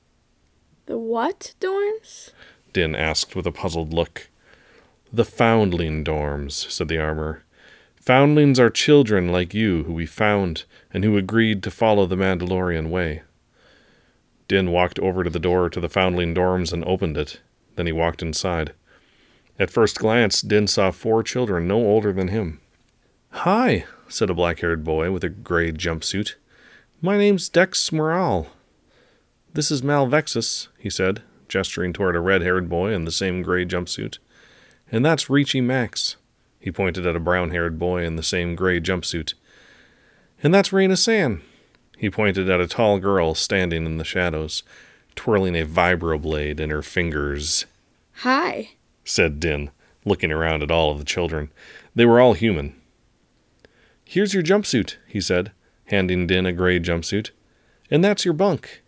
The 0.86 0.98
what 0.98 1.54
dorms? 1.60 2.30
Din 2.72 2.94
asked 2.94 3.34
with 3.34 3.46
a 3.46 3.52
puzzled 3.52 3.92
look. 3.92 4.28
The 5.12 5.24
foundling 5.24 6.04
dorms, 6.04 6.70
said 6.70 6.88
the 6.88 6.98
armorer. 6.98 7.44
Foundlings 8.00 8.58
are 8.58 8.70
children 8.70 9.28
like 9.30 9.54
you 9.54 9.84
who 9.84 9.92
we 9.92 10.06
found 10.06 10.64
and 10.92 11.04
who 11.04 11.16
agreed 11.16 11.62
to 11.62 11.70
follow 11.70 12.06
the 12.06 12.16
Mandalorian 12.16 12.90
way. 12.90 13.22
Din 14.48 14.70
walked 14.70 14.98
over 14.98 15.24
to 15.24 15.30
the 15.30 15.38
door 15.38 15.70
to 15.70 15.80
the 15.80 15.88
foundling 15.88 16.34
dorms 16.34 16.72
and 16.72 16.84
opened 16.84 17.16
it. 17.16 17.40
Then 17.76 17.86
he 17.86 17.92
walked 17.92 18.22
inside. 18.22 18.72
At 19.58 19.70
first 19.70 19.98
glance, 19.98 20.42
Din 20.42 20.66
saw 20.66 20.90
four 20.90 21.22
children 21.22 21.66
no 21.68 21.76
older 21.76 22.12
than 22.12 22.28
him. 22.28 22.60
Hi, 23.30 23.84
said 24.08 24.30
a 24.30 24.34
black 24.34 24.60
haired 24.60 24.84
boy 24.84 25.10
with 25.10 25.24
a 25.24 25.28
gray 25.28 25.72
jumpsuit. 25.72 26.34
My 27.00 27.16
name's 27.16 27.48
Dex 27.48 27.90
Moral. 27.90 28.48
This 29.54 29.70
is 29.70 29.82
Malvexus, 29.82 30.68
he 30.78 30.90
said, 30.90 31.22
gesturing 31.48 31.92
toward 31.92 32.16
a 32.16 32.20
red 32.20 32.42
haired 32.42 32.68
boy 32.68 32.92
in 32.92 33.04
the 33.04 33.12
same 33.12 33.42
gray 33.42 33.64
jumpsuit. 33.64 34.18
And 34.90 35.04
that's 35.04 35.30
Ricci 35.30 35.60
Max. 35.60 36.16
He 36.60 36.70
pointed 36.70 37.06
at 37.06 37.16
a 37.16 37.20
brown 37.20 37.50
haired 37.50 37.78
boy 37.78 38.04
in 38.04 38.16
the 38.16 38.22
same 38.22 38.54
gray 38.54 38.80
jumpsuit. 38.80 39.34
And 40.42 40.54
that's 40.54 40.70
Raina 40.70 40.96
San. 40.96 41.42
He 42.02 42.10
pointed 42.10 42.50
at 42.50 42.60
a 42.60 42.66
tall 42.66 42.98
girl 42.98 43.32
standing 43.32 43.86
in 43.86 43.96
the 43.96 44.04
shadows, 44.04 44.64
twirling 45.14 45.54
a 45.54 45.64
vibroblade 45.64 46.58
in 46.58 46.70
her 46.70 46.82
fingers, 46.82 47.64
Hi. 48.22 48.70
said 49.04 49.38
Din, 49.38 49.70
looking 50.04 50.32
around 50.32 50.64
at 50.64 50.70
all 50.72 50.90
of 50.90 50.98
the 50.98 51.04
children. 51.04 51.52
They 51.94 52.04
were 52.04 52.20
all 52.20 52.32
human. 52.32 52.74
Here's 54.04 54.34
your 54.34 54.42
jumpsuit, 54.42 54.96
he 55.06 55.20
said, 55.20 55.52
handing 55.86 56.26
Din 56.26 56.44
a 56.44 56.52
gray 56.52 56.80
jumpsuit. 56.80 57.30
And 57.88 58.02
that's 58.02 58.24
your 58.24 58.34
bunk, 58.34 58.82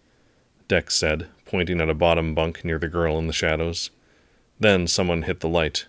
Dex 0.66 0.96
said, 0.96 1.28
pointing 1.44 1.80
at 1.80 1.88
a 1.88 1.94
bottom 1.94 2.34
bunk 2.34 2.64
near 2.64 2.80
the 2.80 2.88
girl 2.88 3.16
in 3.16 3.28
the 3.28 3.32
shadows. 3.32 3.90
Then 4.58 4.88
someone 4.88 5.22
hit 5.22 5.38
the 5.38 5.48
light. 5.48 5.86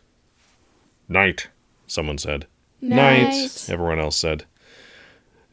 Night, 1.10 1.48
someone 1.88 2.20
said. 2.20 2.46
Night. 2.82 3.68
everyone 3.68 3.98
else 3.98 4.16
said. 4.16 4.46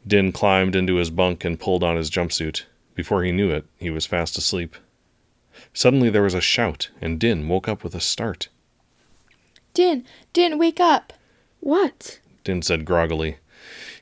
Din 0.06 0.32
climbed 0.32 0.74
into 0.74 0.96
his 0.96 1.10
bunk 1.10 1.44
and 1.44 1.60
pulled 1.60 1.84
on 1.84 1.96
his 1.96 2.10
jumpsuit. 2.10 2.64
Before 2.94 3.22
he 3.22 3.32
knew 3.32 3.50
it, 3.50 3.64
he 3.76 3.90
was 3.90 4.06
fast 4.06 4.36
asleep. 4.36 4.76
Suddenly 5.72 6.10
there 6.10 6.22
was 6.22 6.34
a 6.34 6.40
shout, 6.40 6.90
and 7.00 7.18
Din 7.18 7.48
woke 7.48 7.68
up 7.68 7.84
with 7.84 7.94
a 7.94 8.00
start. 8.00 8.48
Din, 9.74 10.04
Din, 10.32 10.58
wake 10.58 10.80
up. 10.80 11.12
What? 11.60 12.20
Din 12.44 12.62
said 12.62 12.84
groggily. 12.84 13.38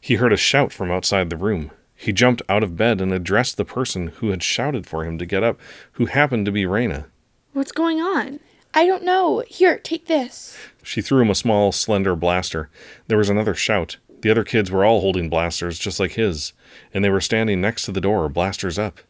He 0.01 0.15
heard 0.15 0.33
a 0.33 0.37
shout 0.37 0.73
from 0.73 0.91
outside 0.91 1.31
the 1.31 1.37
room. 1.37 1.71
He 1.95 2.13
jumped 2.13 2.41
out 2.49 2.63
of 2.63 2.77
bed 2.77 3.01
and 3.01 3.13
addressed 3.13 3.59
the 3.59 3.65
person 3.65 4.09
who 4.09 4.31
had 4.31 4.43
shouted 4.43 4.87
for 4.87 5.05
him 5.05 5.19
to 5.19 5.27
get 5.27 5.43
up, 5.43 5.61
who 5.93 6.07
happened 6.07 6.47
to 6.47 6.53
be 6.53 6.65
Raina. 6.65 7.05
What's 7.53 7.73
going 7.73 8.01
on? 8.01 8.41
I 8.73 8.87
don't 8.87 9.05
know. 9.05 9.45
Here, 9.47 9.79
take 9.79 10.07
this. 10.07 10.57
She 10.83 11.03
threw 11.03 11.21
him 11.21 11.31
a 11.31 11.35
small, 11.35 11.73
slender 11.73 12.17
blaster. 12.17 12.71
There 13.09 13.19
was 13.19 13.29
another 13.29 13.55
shout. 13.55 13.99
The 14.23 14.31
other 14.31 14.45
kids 14.45 14.71
were 14.71 14.85
all 14.85 15.01
holding 15.01 15.31
blasters 15.31 15.79
just 15.79 15.99
like 15.99 16.13
his, 16.13 16.53
and 16.93 17.05
they 17.05 17.11
were 17.11 17.21
standing 17.21 17.61
next 17.61 17.85
to 17.85 17.93
the 17.93 18.01
door, 18.01 18.29
blasters 18.29 18.79
up. 18.79 19.01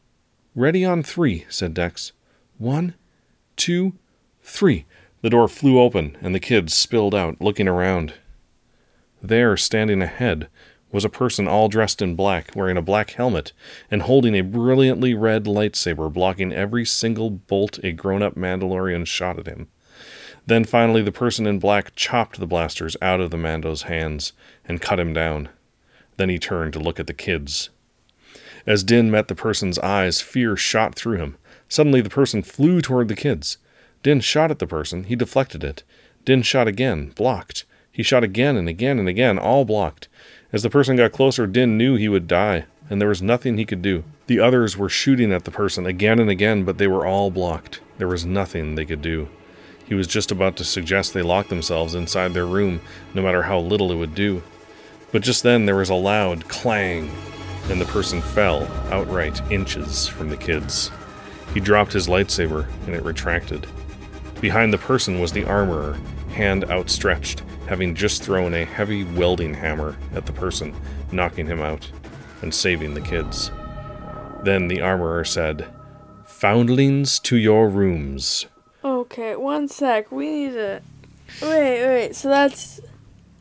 Ready 0.54 0.84
on 0.84 1.02
three, 1.02 1.46
said 1.48 1.74
Dex. 1.74 2.12
One, 2.58 2.94
two, 3.56 3.94
three. 4.42 4.84
The 5.22 5.30
door 5.30 5.48
flew 5.48 5.80
open, 5.80 6.16
and 6.20 6.34
the 6.34 6.40
kids 6.40 6.74
spilled 6.74 7.14
out, 7.14 7.40
looking 7.40 7.68
around. 7.68 8.14
There, 9.22 9.56
standing 9.56 10.00
ahead, 10.00 10.48
was 10.92 11.04
a 11.04 11.10
person 11.10 11.46
all 11.46 11.68
dressed 11.68 12.02
in 12.02 12.16
black, 12.16 12.52
wearing 12.54 12.76
a 12.76 12.82
black 12.82 13.10
helmet, 13.10 13.52
and 13.90 14.02
holding 14.02 14.34
a 14.34 14.40
brilliantly 14.42 15.14
red 15.14 15.44
lightsaber, 15.44 16.12
blocking 16.12 16.52
every 16.52 16.84
single 16.84 17.30
bolt 17.30 17.78
a 17.84 17.92
grown 17.92 18.22
up 18.22 18.34
Mandalorian 18.34 19.06
shot 19.06 19.38
at 19.38 19.46
him. 19.46 19.68
Then 20.46 20.64
finally, 20.64 21.02
the 21.02 21.12
person 21.12 21.46
in 21.46 21.58
black 21.58 21.94
chopped 21.94 22.40
the 22.40 22.46
blasters 22.46 22.96
out 23.00 23.20
of 23.20 23.30
the 23.30 23.36
Mando's 23.36 23.82
hands 23.82 24.32
and 24.64 24.80
cut 24.80 25.00
him 25.00 25.12
down. 25.12 25.48
Then 26.16 26.28
he 26.28 26.38
turned 26.38 26.72
to 26.74 26.80
look 26.80 26.98
at 26.98 27.06
the 27.06 27.14
kids. 27.14 27.70
As 28.66 28.84
Din 28.84 29.10
met 29.10 29.28
the 29.28 29.34
person's 29.34 29.78
eyes, 29.78 30.20
fear 30.20 30.56
shot 30.56 30.94
through 30.94 31.16
him. 31.16 31.36
Suddenly, 31.68 32.00
the 32.00 32.10
person 32.10 32.42
flew 32.42 32.80
toward 32.80 33.08
the 33.08 33.16
kids. 33.16 33.58
Din 34.02 34.20
shot 34.20 34.50
at 34.50 34.58
the 34.58 34.66
person. 34.66 35.04
He 35.04 35.16
deflected 35.16 35.62
it. 35.62 35.82
Din 36.24 36.42
shot 36.42 36.68
again, 36.68 37.12
blocked. 37.14 37.64
He 37.92 38.02
shot 38.02 38.24
again 38.24 38.56
and 38.56 38.68
again 38.68 38.98
and 38.98 39.08
again, 39.08 39.38
all 39.38 39.64
blocked. 39.64 40.08
As 40.52 40.62
the 40.62 40.70
person 40.70 40.96
got 40.96 41.12
closer, 41.12 41.46
Din 41.46 41.76
knew 41.78 41.96
he 41.96 42.08
would 42.08 42.26
die, 42.26 42.64
and 42.88 43.00
there 43.00 43.08
was 43.08 43.22
nothing 43.22 43.56
he 43.56 43.64
could 43.64 43.82
do. 43.82 44.04
The 44.26 44.40
others 44.40 44.76
were 44.76 44.88
shooting 44.88 45.32
at 45.32 45.44
the 45.44 45.50
person 45.50 45.86
again 45.86 46.18
and 46.18 46.30
again, 46.30 46.64
but 46.64 46.78
they 46.78 46.86
were 46.86 47.06
all 47.06 47.30
blocked. 47.30 47.80
There 47.98 48.08
was 48.08 48.26
nothing 48.26 48.74
they 48.74 48.84
could 48.84 49.02
do. 49.02 49.28
He 49.90 49.96
was 49.96 50.06
just 50.06 50.30
about 50.30 50.56
to 50.58 50.64
suggest 50.64 51.12
they 51.12 51.20
lock 51.20 51.48
themselves 51.48 51.96
inside 51.96 52.32
their 52.32 52.46
room, 52.46 52.80
no 53.12 53.22
matter 53.22 53.42
how 53.42 53.58
little 53.58 53.90
it 53.90 53.96
would 53.96 54.14
do. 54.14 54.40
But 55.10 55.22
just 55.22 55.42
then 55.42 55.66
there 55.66 55.74
was 55.74 55.90
a 55.90 55.94
loud 55.96 56.46
clang, 56.48 57.10
and 57.68 57.80
the 57.80 57.86
person 57.86 58.22
fell 58.22 58.68
outright 58.92 59.42
inches 59.50 60.06
from 60.06 60.30
the 60.30 60.36
kids. 60.36 60.92
He 61.54 61.58
dropped 61.58 61.92
his 61.92 62.06
lightsaber, 62.06 62.68
and 62.86 62.94
it 62.94 63.02
retracted. 63.02 63.66
Behind 64.40 64.72
the 64.72 64.78
person 64.78 65.18
was 65.18 65.32
the 65.32 65.44
armorer, 65.44 65.98
hand 66.34 66.70
outstretched, 66.70 67.42
having 67.66 67.96
just 67.96 68.22
thrown 68.22 68.54
a 68.54 68.64
heavy 68.64 69.02
welding 69.02 69.54
hammer 69.54 69.96
at 70.14 70.24
the 70.24 70.32
person, 70.32 70.72
knocking 71.10 71.48
him 71.48 71.60
out 71.60 71.90
and 72.42 72.54
saving 72.54 72.94
the 72.94 73.00
kids. 73.00 73.50
Then 74.44 74.68
the 74.68 74.82
armorer 74.82 75.24
said, 75.24 75.66
Foundlings 76.26 77.18
to 77.24 77.36
your 77.36 77.68
rooms. 77.68 78.46
Okay, 79.10 79.34
one 79.36 79.68
sec. 79.68 80.12
We 80.12 80.26
need 80.30 80.52
to. 80.52 80.82
Wait, 81.42 81.86
wait. 81.86 82.16
So 82.16 82.28
that's 82.28 82.80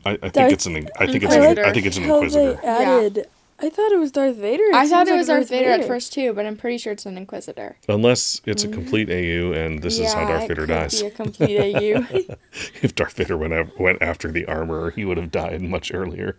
I, 0.06 0.12
I 0.12 0.16
think 0.18 0.34
Darth 0.34 0.52
it's 0.54 0.66
an 0.66 0.90
I 1.00 1.06
think 1.08 1.24
it's 1.24 1.34
an, 1.36 1.42
Inquisitor. 1.44 1.66
I 1.66 1.74
think 1.74 1.86
it's 1.86 1.98
an 1.98 2.04
how 2.04 2.20
they 2.22 2.26
inquisitor. 2.26 2.60
added. 2.66 3.28
I 3.62 3.70
thought 3.70 3.92
it 3.92 4.00
was 4.00 4.12
Darth 4.14 4.38
Vader. 4.38 4.64
I 4.74 4.88
thought 4.88 5.08
seems 5.08 5.10
it 5.10 5.12
like 5.12 5.18
was 5.18 5.28
Darth 5.28 5.40
Darth 5.42 5.50
Vader, 5.50 5.70
at 5.72 5.86
first 5.86 6.14
too, 6.14 6.32
but 6.34 6.46
I'm 6.46 6.56
pretty 6.56 6.78
sure 6.78 6.94
it's 6.94 7.06
an 7.06 7.18
Inquisitor. 7.18 7.76
Unless 7.90 8.42
it's 8.46 8.64
a 8.64 8.70
complete 8.70 9.10
AU 9.10 9.52
and 9.52 9.82
this 9.84 10.00
is 10.00 10.14
how 10.14 10.22
Mm-hmm. 10.22 10.30
Darth 10.30 10.48
Vader 10.48 10.66
dies. 10.66 11.02
Be 11.02 11.08
a 11.08 11.12
complete 11.12 11.76
AU. 11.76 12.06
If 12.82 12.96
Darth 12.96 13.18
Vader 13.18 13.38
went, 13.38 13.52
af- 13.54 13.78
went 13.78 14.02
after 14.02 14.32
the 14.32 14.46
armorer, 14.46 14.92
he 14.92 15.04
would 15.04 15.18
have 15.18 15.30
died 15.30 15.62
much 15.62 15.94
earlier. 15.94 16.38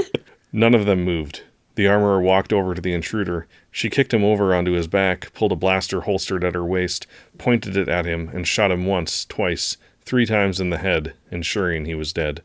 None 0.52 0.74
of 0.74 0.86
them 0.86 1.04
moved. 1.04 1.42
The 1.76 1.86
armorer 1.86 2.20
walked 2.20 2.52
over 2.52 2.74
to 2.74 2.80
the 2.80 2.94
intruder. 2.94 3.46
She 3.70 3.88
kicked 3.90 4.12
him 4.14 4.24
over 4.24 4.52
onto 4.54 4.72
his 4.72 4.88
back, 4.88 5.32
pulled 5.34 5.52
a 5.52 5.56
blaster 5.56 6.00
holstered 6.00 6.42
at 6.42 6.54
her 6.54 6.64
waist, 6.64 7.06
pointed 7.38 7.76
it 7.76 7.88
at 7.88 8.06
him, 8.06 8.30
and 8.32 8.46
shot 8.46 8.70
him 8.70 8.86
once, 8.86 9.24
twice, 9.24 9.76
three 10.04 10.26
times 10.26 10.60
in 10.60 10.70
the 10.70 10.78
head, 10.78 11.14
ensuring 11.30 11.84
he 11.84 11.94
was 11.94 12.12
dead. 12.12 12.42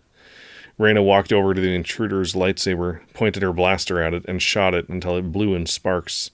Reyna 0.78 1.04
walked 1.04 1.32
over 1.32 1.54
to 1.54 1.62
the 1.62 1.76
intruder's 1.76 2.34
lightsaber, 2.34 3.02
pointed 3.14 3.44
her 3.44 3.54
blaster 3.54 4.02
at 4.02 4.14
it, 4.14 4.26
and 4.28 4.42
shot 4.42 4.74
it 4.74 4.90
until 4.90 5.16
it 5.18 5.32
blew 5.32 5.54
in 5.54 5.66
sparks. 5.66 6.32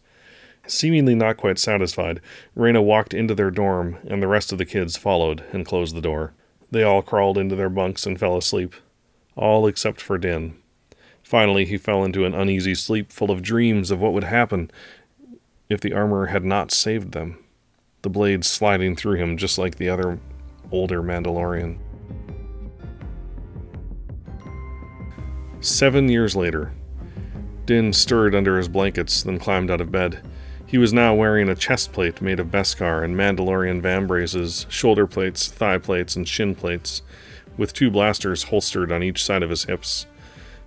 Seemingly 0.66 1.16
not 1.16 1.38
quite 1.38 1.60
satisfied, 1.60 2.22
Reyna 2.56 2.82
walked 2.82 3.14
into 3.14 3.36
their 3.36 3.52
dorm, 3.52 3.98
and 4.08 4.22
the 4.22 4.28
rest 4.28 4.52
of 4.52 4.58
the 4.58 4.66
kids 4.66 4.98
followed 4.98 5.44
and 5.52 5.66
closed 5.66 5.96
the 5.96 6.02
door. 6.02 6.34
They 6.72 6.84
all 6.84 7.02
crawled 7.02 7.38
into 7.38 7.56
their 7.56 7.70
bunks 7.70 8.06
and 8.06 8.20
fell 8.20 8.38
asleep, 8.38 8.74
all 9.36 9.68
except 9.68 10.02
for 10.02 10.18
Din. 10.18 10.58
Finally, 11.24 11.66
he 11.66 11.78
fell 11.78 12.04
into 12.04 12.26
an 12.26 12.34
uneasy 12.34 12.76
sleep 12.76 13.12
full 13.12 13.32
of 13.32 13.42
dreams 13.42 13.92
of 13.92 14.00
what 14.00 14.14
would 14.14 14.24
happen 14.24 14.72
if 15.70 15.82
the 15.82 15.94
armorer 15.94 16.28
had 16.28 16.46
not 16.46 16.72
saved 16.72 17.12
them, 17.12 17.38
the 18.08 18.14
blade 18.14 18.46
sliding 18.46 18.96
through 18.96 19.18
him 19.18 19.36
just 19.36 19.58
like 19.58 19.76
the 19.76 19.90
other 19.90 20.18
older 20.72 21.04
Mandalorian. 21.04 21.78
Seven 25.60 26.08
years 26.08 26.34
later, 26.34 26.72
Din 27.66 27.92
stirred 27.92 28.34
under 28.34 28.58
his 28.58 28.70
blankets, 28.70 29.24
then 29.24 29.38
climbed 29.38 29.70
out 29.70 29.82
of 29.82 29.92
bed. 29.92 30.26
He 30.66 30.78
was 30.78 30.94
now 30.94 31.14
wearing 31.14 31.50
a 31.50 31.56
chest 31.56 31.92
plate 31.92 32.22
made 32.22 32.40
of 32.40 32.48
Beskar 32.48 33.04
and 33.04 33.14
Mandalorian 33.14 33.82
vambraces, 33.82 34.66
shoulder 34.72 35.06
plates, 35.06 35.50
thigh 35.50 35.78
plates, 35.78 36.16
and 36.16 36.26
shin 36.26 36.56
plates, 36.56 37.02
with 37.58 37.74
two 37.74 37.92
blasters 37.92 38.44
holstered 38.44 38.90
on 38.90 39.04
each 39.04 39.22
side 39.22 39.44
of 39.44 39.50
his 39.50 39.66
hips. 39.66 40.06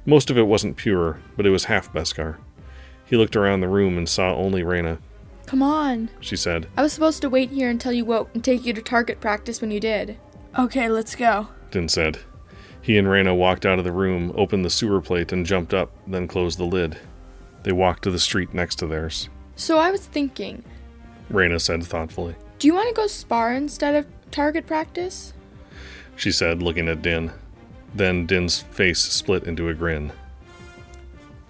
Most 0.04 0.28
of 0.28 0.36
it 0.36 0.46
wasn't 0.46 0.76
pure, 0.76 1.22
but 1.38 1.46
it 1.46 1.50
was 1.50 1.64
half 1.64 1.90
Beskar. 1.90 2.36
He 3.06 3.16
looked 3.16 3.34
around 3.34 3.60
the 3.60 3.68
room 3.68 3.96
and 3.96 4.06
saw 4.06 4.34
only 4.34 4.62
Reyna. 4.62 4.98
Come 5.50 5.64
on. 5.64 6.10
She 6.20 6.36
said, 6.36 6.68
I 6.76 6.82
was 6.82 6.92
supposed 6.92 7.22
to 7.22 7.28
wait 7.28 7.50
here 7.50 7.68
until 7.68 7.92
you 7.92 8.04
woke 8.04 8.30
and 8.34 8.44
take 8.44 8.64
you 8.64 8.72
to 8.72 8.80
target 8.80 9.20
practice 9.20 9.60
when 9.60 9.72
you 9.72 9.80
did. 9.80 10.16
Okay, 10.56 10.88
let's 10.88 11.16
go. 11.16 11.48
Din 11.72 11.88
said. 11.88 12.20
He 12.80 12.96
and 12.96 13.10
Reyna 13.10 13.34
walked 13.34 13.66
out 13.66 13.80
of 13.80 13.84
the 13.84 13.90
room, 13.90 14.32
opened 14.36 14.64
the 14.64 14.70
sewer 14.70 15.00
plate, 15.00 15.32
and 15.32 15.44
jumped 15.44 15.74
up, 15.74 15.90
then 16.06 16.28
closed 16.28 16.56
the 16.56 16.64
lid. 16.64 16.96
They 17.64 17.72
walked 17.72 18.04
to 18.04 18.12
the 18.12 18.18
street 18.20 18.54
next 18.54 18.76
to 18.76 18.86
theirs. 18.86 19.28
So 19.56 19.78
I 19.78 19.90
was 19.90 20.06
thinking, 20.06 20.62
Reyna 21.28 21.58
said 21.58 21.82
thoughtfully. 21.82 22.36
do 22.60 22.68
you 22.68 22.74
want 22.74 22.88
to 22.88 22.94
go 22.94 23.08
spar 23.08 23.52
instead 23.52 23.96
of 23.96 24.06
target 24.30 24.68
practice? 24.68 25.32
She 26.14 26.30
said, 26.30 26.62
looking 26.62 26.88
at 26.88 27.02
Din. 27.02 27.32
Then 27.92 28.24
Din's 28.24 28.60
face 28.60 29.00
split 29.00 29.42
into 29.48 29.68
a 29.68 29.74
grin. 29.74 30.12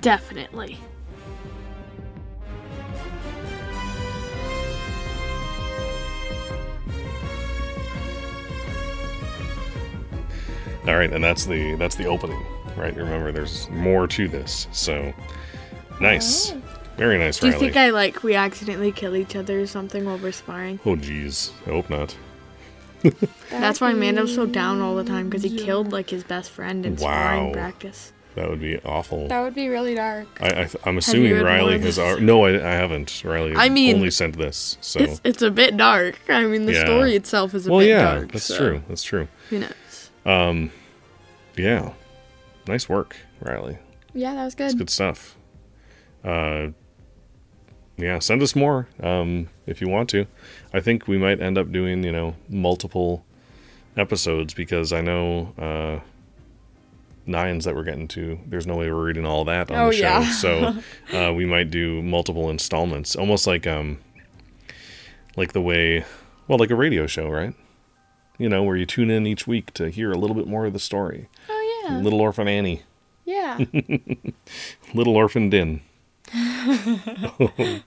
Definitely. 0.01 0.79
All 10.87 10.97
right, 10.97 11.13
and 11.13 11.23
that's 11.23 11.45
the 11.47 11.75
that's 11.75 11.97
the 11.97 12.07
opening, 12.07 12.43
right? 12.77 12.97
Remember, 12.97 13.33
there's 13.33 13.69
more 13.71 14.07
to 14.09 14.29
this. 14.29 14.67
So, 14.73 15.13
nice, 16.01 16.53
oh. 16.53 16.63
very 16.97 17.19
nice, 17.19 17.39
Do 17.39 17.47
you 17.49 17.53
Riley. 17.53 17.67
think 17.67 17.77
I 17.77 17.91
like 17.91 18.23
we 18.23 18.35
accidentally 18.35 18.93
kill 18.93 19.15
each 19.15 19.37
other 19.37 19.61
or 19.61 19.67
something 19.67 20.05
while 20.05 20.19
we're 20.19 20.33
sparring? 20.33 20.81
oh, 20.87 20.97
jeez, 20.97 21.51
I 21.67 21.71
hope 21.71 21.91
not. 21.91 22.17
That's 23.51 23.81
why 23.81 23.93
Mando's 23.95 24.35
so 24.35 24.47
down 24.47 24.81
all 24.81 24.95
the 24.95 25.05
time 25.05 25.29
because 25.29 25.43
he 25.43 25.57
killed 25.57 25.93
like 25.93 26.11
his 26.11 26.23
best 26.25 26.51
friend 26.51 26.85
in 26.85 26.93
Wow. 26.97 26.99
sparring 26.99 27.53
practice. 27.53 28.13
That 28.37 28.49
would 28.49 28.61
be 28.61 28.79
awful. 28.85 29.27
That 29.29 29.41
would 29.41 29.55
be 29.55 29.69
really 29.69 29.95
dark. 29.97 30.29
I, 30.41 30.63
I, 30.63 30.69
I'm 30.85 30.99
assuming 30.99 31.35
Riley 31.43 31.73
has. 31.81 31.97
this? 31.97 31.99
Al- 31.99 32.21
no, 32.21 32.45
I, 32.45 32.51
I 32.55 32.75
haven't. 32.75 33.23
Riley 33.25 33.55
I 33.57 33.69
mean, 33.69 33.97
only 33.97 34.11
sent 34.11 34.37
this. 34.39 34.79
So, 34.81 35.01
It's 35.01 35.21
it's 35.25 35.43
a 35.43 35.51
bit 35.51 35.77
dark. 35.77 36.17
I 36.29 36.45
mean, 36.47 36.67
the 36.67 36.75
Yeah. 36.75 36.85
story 36.85 37.17
itself 37.17 37.55
is 37.55 37.67
a 37.67 37.71
well, 37.71 37.81
bit 37.81 37.89
yeah, 37.89 38.15
dark. 38.15 38.33
that's 38.33 38.45
so 38.45 38.57
true. 38.57 38.83
That's 38.89 39.03
true. 39.03 39.27
Who 39.51 39.65
knows? 40.25 40.71
Yeah, 41.57 41.93
nice 42.67 42.89
work, 42.89 43.17
Riley. 43.41 43.79
Yeah, 44.15 44.35
that 44.35 44.45
was 44.45 44.55
good. 44.55 44.77
good 44.79 44.91
stuff. 44.91 45.37
Uh, 46.25 46.69
yeah, 47.97 48.19
send 48.19 48.43
us 48.43 48.57
more 48.57 48.89
um, 49.03 49.49
if 49.67 49.81
you 49.81 49.89
want 49.89 50.09
to. 50.11 50.27
I 50.73 50.81
think 50.81 51.07
we 51.07 51.19
might 51.19 51.41
end 51.41 51.59
up 51.59 51.71
doing 51.73 52.03
you 52.05 52.13
know 52.13 52.35
multiple 52.49 53.25
episodes 53.97 54.55
because 54.55 54.93
I 54.93 55.01
know 55.01 55.53
uh, 55.59 56.01
nines 57.27 57.65
that 57.67 57.75
we're 57.75 57.85
getting 57.85 58.09
to. 58.09 58.39
There's 58.47 58.67
no 58.67 58.77
way 58.77 58.91
we're 58.91 59.05
reading 59.05 59.27
all 59.27 59.45
that 59.45 59.71
on 59.71 59.77
Oh, 59.79 59.87
the 59.91 59.97
show, 59.97 60.03
yeah. 60.03 60.31
so 60.33 60.75
uh, 61.13 61.33
we 61.35 61.45
might 61.47 61.71
do 61.71 62.03
multiple 62.03 62.49
installments, 62.51 63.17
almost 63.17 63.47
like 63.47 63.67
um, 63.67 63.99
like 65.37 65.53
the 65.53 65.61
way, 65.63 66.05
well, 66.49 66.59
like 66.59 66.71
a 66.71 66.77
radio 66.77 67.07
show, 67.07 67.29
right? 67.29 67.55
You 68.41 68.49
know, 68.49 68.63
where 68.63 68.75
you 68.75 68.87
tune 68.87 69.11
in 69.11 69.27
each 69.27 69.47
week 69.47 69.71
to 69.75 69.91
hear 69.91 70.11
a 70.11 70.17
little 70.17 70.35
bit 70.35 70.47
more 70.47 70.65
of 70.65 70.73
the 70.73 70.79
story. 70.79 71.29
Oh 71.51 71.85
yeah. 71.85 71.99
Little 71.99 72.23
Orphan 72.23 72.49
Annie. 72.49 72.85
Yeah. 73.27 73.59
Little 74.95 75.15
Orphan 75.15 75.51
Din. 75.51 75.83
uh, 76.35 77.81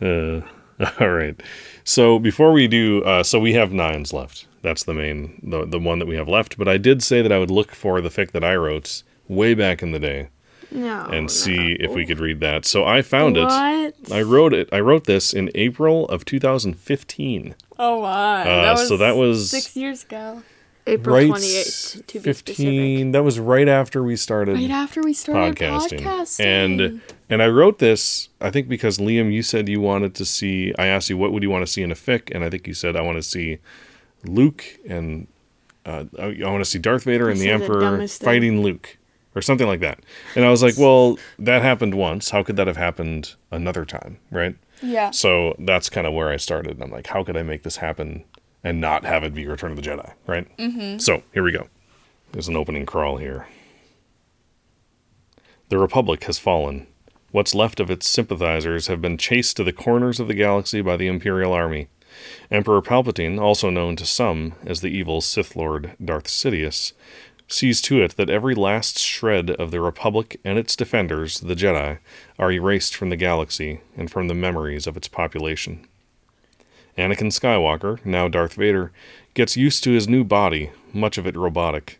all 1.00 1.08
right. 1.08 1.42
So 1.82 2.20
before 2.20 2.52
we 2.52 2.68
do, 2.68 3.02
uh, 3.02 3.24
so 3.24 3.40
we 3.40 3.54
have 3.54 3.72
nines 3.72 4.12
left. 4.12 4.46
That's 4.62 4.84
the 4.84 4.94
main, 4.94 5.40
the 5.42 5.64
the 5.66 5.80
one 5.80 5.98
that 5.98 6.06
we 6.06 6.14
have 6.14 6.28
left. 6.28 6.56
But 6.56 6.68
I 6.68 6.76
did 6.76 7.02
say 7.02 7.20
that 7.20 7.32
I 7.32 7.40
would 7.40 7.50
look 7.50 7.72
for 7.72 8.00
the 8.00 8.10
fic 8.10 8.30
that 8.30 8.44
I 8.44 8.54
wrote 8.54 9.02
way 9.26 9.54
back 9.54 9.82
in 9.82 9.90
the 9.90 9.98
day 9.98 10.28
No. 10.76 11.06
and 11.06 11.30
see 11.30 11.72
if 11.80 11.92
we 11.92 12.04
could 12.04 12.20
read 12.20 12.40
that. 12.40 12.64
So 12.66 12.84
I 12.84 13.02
found 13.02 13.36
it. 13.36 13.48
I 13.50 14.22
wrote 14.22 14.52
it. 14.52 14.68
I 14.72 14.80
wrote 14.80 15.04
this 15.04 15.32
in 15.32 15.50
April 15.54 16.06
of 16.08 16.24
2015. 16.24 17.54
Oh 17.78 18.02
my. 18.02 18.48
Uh, 18.48 18.76
so 18.76 18.96
that 18.96 19.16
was 19.16 19.50
Six 19.50 19.74
years 19.76 20.04
ago. 20.04 20.42
April 20.88 21.16
right 21.16 21.30
28th, 21.30 22.06
to 22.06 22.18
be 22.20 22.22
15. 22.22 22.54
specific. 22.54 23.12
That 23.12 23.24
was 23.24 23.40
right 23.40 23.68
after 23.68 24.02
we 24.04 24.14
started. 24.14 24.54
Right 24.54 24.70
after 24.70 25.02
we 25.02 25.14
started 25.14 25.56
podcasting. 25.56 26.00
podcasting. 26.00 26.44
And 26.44 27.00
and 27.28 27.42
I 27.42 27.48
wrote 27.48 27.78
this 27.78 28.28
I 28.40 28.50
think 28.50 28.68
because 28.68 28.98
Liam 28.98 29.32
you 29.32 29.42
said 29.42 29.68
you 29.68 29.80
wanted 29.80 30.14
to 30.14 30.24
see 30.24 30.72
I 30.78 30.86
asked 30.86 31.10
you 31.10 31.16
what 31.16 31.32
would 31.32 31.42
you 31.42 31.50
want 31.50 31.66
to 31.66 31.72
see 31.72 31.82
in 31.82 31.90
a 31.90 31.96
fic 31.96 32.32
and 32.32 32.44
I 32.44 32.50
think 32.50 32.68
you 32.68 32.74
said 32.74 32.94
I 32.94 33.00
want 33.00 33.16
to 33.16 33.22
see 33.22 33.58
Luke 34.24 34.64
and 34.88 35.26
uh, 35.84 36.04
I 36.18 36.26
want 36.44 36.64
to 36.64 36.70
see 36.70 36.78
Darth 36.78 37.04
Vader 37.04 37.28
and 37.28 37.38
the 37.40 37.46
said 37.46 37.60
the 37.60 37.64
Emperor 37.64 38.08
fighting 38.08 38.62
Luke 38.62 38.96
or 39.36 39.42
something 39.42 39.66
like 39.66 39.80
that. 39.80 40.00
And 40.34 40.44
I 40.44 40.50
was 40.50 40.62
like, 40.62 40.74
well, 40.78 41.18
that 41.38 41.62
happened 41.62 41.94
once. 41.94 42.30
How 42.30 42.42
could 42.42 42.56
that 42.56 42.66
have 42.66 42.78
happened 42.78 43.34
another 43.52 43.84
time, 43.84 44.18
right? 44.32 44.56
yeah. 44.82 45.10
So 45.10 45.54
that's 45.58 45.88
kind 45.88 46.06
of 46.06 46.14
where 46.14 46.30
I 46.30 46.36
started. 46.36 46.82
I'm 46.82 46.90
like, 46.90 47.06
how 47.06 47.22
could 47.22 47.36
I 47.36 47.42
make 47.42 47.62
this 47.62 47.76
happen 47.76 48.24
and 48.64 48.80
not 48.80 49.04
have 49.04 49.22
it 49.22 49.34
be 49.34 49.46
Return 49.46 49.70
of 49.70 49.76
the 49.76 49.82
Jedi, 49.82 50.12
right? 50.26 50.56
Mm-hmm. 50.56 50.98
So 50.98 51.22
here 51.32 51.42
we 51.42 51.52
go. 51.52 51.68
There's 52.32 52.48
an 52.48 52.56
opening 52.56 52.86
crawl 52.86 53.18
here. 53.18 53.46
The 55.68 55.78
Republic 55.78 56.24
has 56.24 56.38
fallen. 56.38 56.86
What's 57.30 57.54
left 57.54 57.80
of 57.80 57.90
its 57.90 58.08
sympathizers 58.08 58.86
have 58.86 59.02
been 59.02 59.18
chased 59.18 59.56
to 59.56 59.64
the 59.64 59.72
corners 59.72 60.18
of 60.18 60.28
the 60.28 60.34
galaxy 60.34 60.80
by 60.80 60.96
the 60.96 61.08
Imperial 61.08 61.52
Army. 61.52 61.88
Emperor 62.50 62.80
Palpatine, 62.80 63.38
also 63.38 63.68
known 63.68 63.96
to 63.96 64.06
some 64.06 64.54
as 64.64 64.80
the 64.80 64.88
evil 64.88 65.20
Sith 65.20 65.54
Lord 65.54 65.92
Darth 66.02 66.28
Sidious, 66.28 66.92
sees 67.48 67.80
to 67.82 68.02
it 68.02 68.16
that 68.16 68.30
every 68.30 68.54
last 68.54 68.98
shred 68.98 69.50
of 69.50 69.70
the 69.70 69.80
Republic 69.80 70.40
and 70.44 70.58
its 70.58 70.76
defenders, 70.76 71.40
the 71.40 71.54
Jedi, 71.54 71.98
are 72.38 72.52
erased 72.52 72.94
from 72.94 73.10
the 73.10 73.16
galaxy 73.16 73.80
and 73.96 74.10
from 74.10 74.28
the 74.28 74.34
memories 74.34 74.86
of 74.86 74.96
its 74.96 75.08
population. 75.08 75.86
Anakin 76.98 77.30
Skywalker, 77.30 78.04
now 78.04 78.26
Darth 78.26 78.54
Vader, 78.54 78.90
gets 79.34 79.56
used 79.56 79.84
to 79.84 79.92
his 79.92 80.08
new 80.08 80.24
body, 80.24 80.70
much 80.92 81.18
of 81.18 81.26
it 81.26 81.36
robotic. 81.36 81.98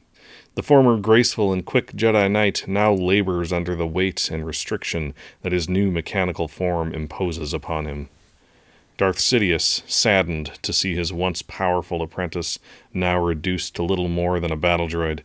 The 0.54 0.62
former 0.62 0.96
graceful 0.96 1.52
and 1.52 1.66
quick 1.66 1.92
Jedi 1.92 2.30
Knight 2.30 2.66
now 2.66 2.92
labors 2.92 3.52
under 3.52 3.76
the 3.76 3.87
weight 3.87 4.30
and 4.30 4.46
restriction 4.46 5.12
that 5.42 5.52
his 5.52 5.68
new 5.68 5.90
mechanical 5.90 6.48
form 6.48 6.94
imposes 6.94 7.52
upon 7.52 7.85
him. 7.85 8.09
Darth 8.96 9.18
Sidious, 9.18 9.82
saddened 9.90 10.52
to 10.62 10.72
see 10.72 10.94
his 10.94 11.12
once 11.12 11.42
powerful 11.42 12.00
apprentice 12.00 12.59
now 12.94 13.18
reduced 13.18 13.74
to 13.76 13.82
little 13.82 14.09
more 14.09 14.40
than 14.40 14.50
a 14.50 14.56
battle 14.56 14.88
droid, 14.88 15.20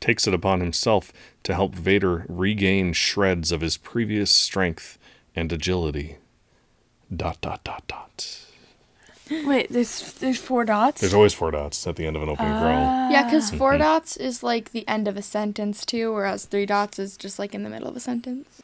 takes 0.00 0.26
it 0.26 0.34
upon 0.34 0.60
himself 0.60 1.12
to 1.44 1.54
help 1.54 1.74
Vader 1.74 2.26
regain 2.28 2.92
shreds 2.92 3.52
of 3.52 3.60
his 3.60 3.76
previous 3.76 4.30
strength 4.30 4.98
and 5.36 5.52
agility. 5.52 6.16
Dot 7.14 7.40
dot 7.40 7.62
dot 7.62 7.84
dot. 7.86 8.38
Wait, 9.30 9.70
there's 9.70 10.14
there's 10.14 10.38
four 10.38 10.64
dots. 10.64 11.00
There's 11.00 11.14
always 11.14 11.32
four 11.32 11.50
dots 11.50 11.86
at 11.86 11.96
the 11.96 12.06
end 12.06 12.16
of 12.16 12.22
an 12.22 12.28
opening 12.28 12.52
crawl. 12.52 13.10
Yeah, 13.10 13.24
because 13.24 13.50
four 13.50 13.72
mm-hmm. 13.72 13.82
dots 13.82 14.16
is 14.16 14.42
like 14.42 14.72
the 14.72 14.86
end 14.88 15.08
of 15.08 15.16
a 15.16 15.22
sentence 15.22 15.86
too, 15.86 16.12
whereas 16.12 16.44
three 16.44 16.66
dots 16.66 16.98
is 16.98 17.16
just 17.16 17.38
like 17.38 17.54
in 17.54 17.62
the 17.62 17.70
middle 17.70 17.88
of 17.88 17.96
a 17.96 18.00
sentence. 18.00 18.62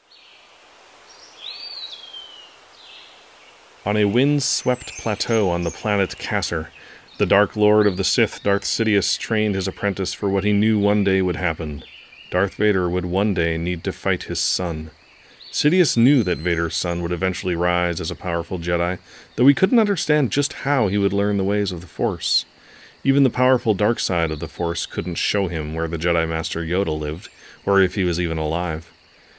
On 3.89 3.97
a 3.97 4.05
wind-swept 4.05 4.99
plateau 4.99 5.49
on 5.49 5.63
the 5.63 5.71
planet 5.71 6.19
Kasser, 6.19 6.69
the 7.17 7.25
Dark 7.25 7.57
Lord 7.57 7.87
of 7.87 7.97
the 7.97 8.05
Sith, 8.05 8.43
Darth 8.43 8.65
Sidious, 8.65 9.19
trained 9.19 9.55
his 9.55 9.67
apprentice 9.67 10.13
for 10.13 10.29
what 10.29 10.45
he 10.45 10.53
knew 10.53 10.79
one 10.79 11.05
day 11.05 11.23
would 11.23 11.37
happen. 11.37 11.83
Darth 12.31 12.57
Vader 12.57 12.91
would 12.91 13.07
one 13.07 13.33
day 13.33 13.57
need 13.57 13.83
to 13.85 13.93
fight 13.93 14.25
his 14.25 14.41
son. 14.41 14.91
Sidious 15.51 15.97
knew 15.97 16.23
that 16.23 16.37
Vader's 16.37 16.77
son 16.77 17.01
would 17.01 17.13
eventually 17.13 17.57
rise 17.57 17.99
as 17.99 18.11
a 18.11 18.15
powerful 18.15 18.59
Jedi, 18.59 18.99
though 19.37 19.47
he 19.47 19.55
couldn't 19.55 19.79
understand 19.79 20.33
just 20.33 20.53
how 20.65 20.89
he 20.89 20.99
would 20.99 21.15
learn 21.15 21.39
the 21.39 21.43
ways 21.43 21.73
of 21.73 21.81
the 21.81 21.87
Force. 21.87 22.45
Even 23.05 23.23
the 23.23 23.31
powerful 23.31 23.73
dark 23.73 24.01
side 24.01 24.31
of 24.31 24.39
the 24.39 24.49
Force 24.49 24.85
couldn't 24.85 25.15
show 25.15 25.49
him 25.49 25.73
where 25.73 25.89
the 25.89 25.97
Jedi 25.97 26.29
Master 26.29 26.61
Yoda 26.61 26.95
lived, 26.95 27.31
or 27.65 27.81
if 27.81 27.95
he 27.95 28.05
was 28.05 28.21
even 28.21 28.37
alive. 28.37 28.93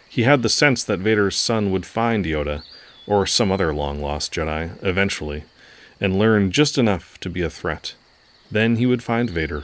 He 0.09 0.23
had 0.23 0.41
the 0.41 0.49
sense 0.49 0.83
that 0.85 0.97
Vader's 0.97 1.35
son 1.35 1.69
would 1.69 1.85
find 1.85 2.25
Yoda, 2.25 2.63
or 3.09 3.25
some 3.25 3.51
other 3.51 3.73
long 3.73 3.99
lost 3.99 4.31
Jedi, 4.31 4.71
eventually, 4.83 5.43
and 5.99 6.17
learn 6.17 6.51
just 6.51 6.77
enough 6.77 7.19
to 7.19 7.29
be 7.29 7.41
a 7.41 7.49
threat. 7.49 7.95
Then 8.51 8.75
he 8.75 8.85
would 8.85 9.03
find 9.03 9.29
Vader. 9.29 9.63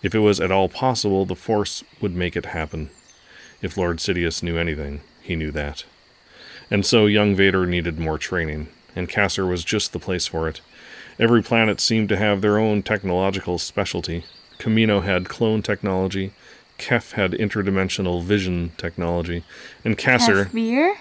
If 0.00 0.14
it 0.14 0.20
was 0.20 0.40
at 0.40 0.52
all 0.52 0.68
possible, 0.68 1.26
the 1.26 1.34
Force 1.34 1.82
would 2.00 2.14
make 2.14 2.36
it 2.36 2.46
happen. 2.46 2.90
If 3.60 3.76
Lord 3.76 3.98
Sidious 3.98 4.42
knew 4.42 4.56
anything, 4.56 5.00
he 5.20 5.34
knew 5.34 5.50
that. 5.50 5.84
And 6.70 6.86
so 6.86 7.06
young 7.06 7.34
Vader 7.34 7.66
needed 7.66 7.98
more 7.98 8.16
training, 8.16 8.68
and 8.94 9.08
Kasser 9.08 9.44
was 9.44 9.64
just 9.64 9.92
the 9.92 9.98
place 9.98 10.28
for 10.28 10.48
it. 10.48 10.60
Every 11.18 11.42
planet 11.42 11.80
seemed 11.80 12.08
to 12.10 12.16
have 12.16 12.40
their 12.40 12.58
own 12.58 12.84
technological 12.84 13.58
specialty. 13.58 14.24
Kamino 14.58 15.02
had 15.02 15.28
clone 15.28 15.62
technology, 15.62 16.32
Kef 16.78 17.12
had 17.12 17.32
interdimensional 17.32 18.22
vision 18.22 18.70
technology, 18.76 19.42
and 19.84 19.98
Kasser. 19.98 20.44
Beer? 20.52 20.96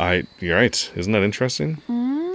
I 0.00 0.24
you're 0.40 0.56
right. 0.56 0.90
Isn't 0.96 1.12
that 1.12 1.22
interesting? 1.22 1.82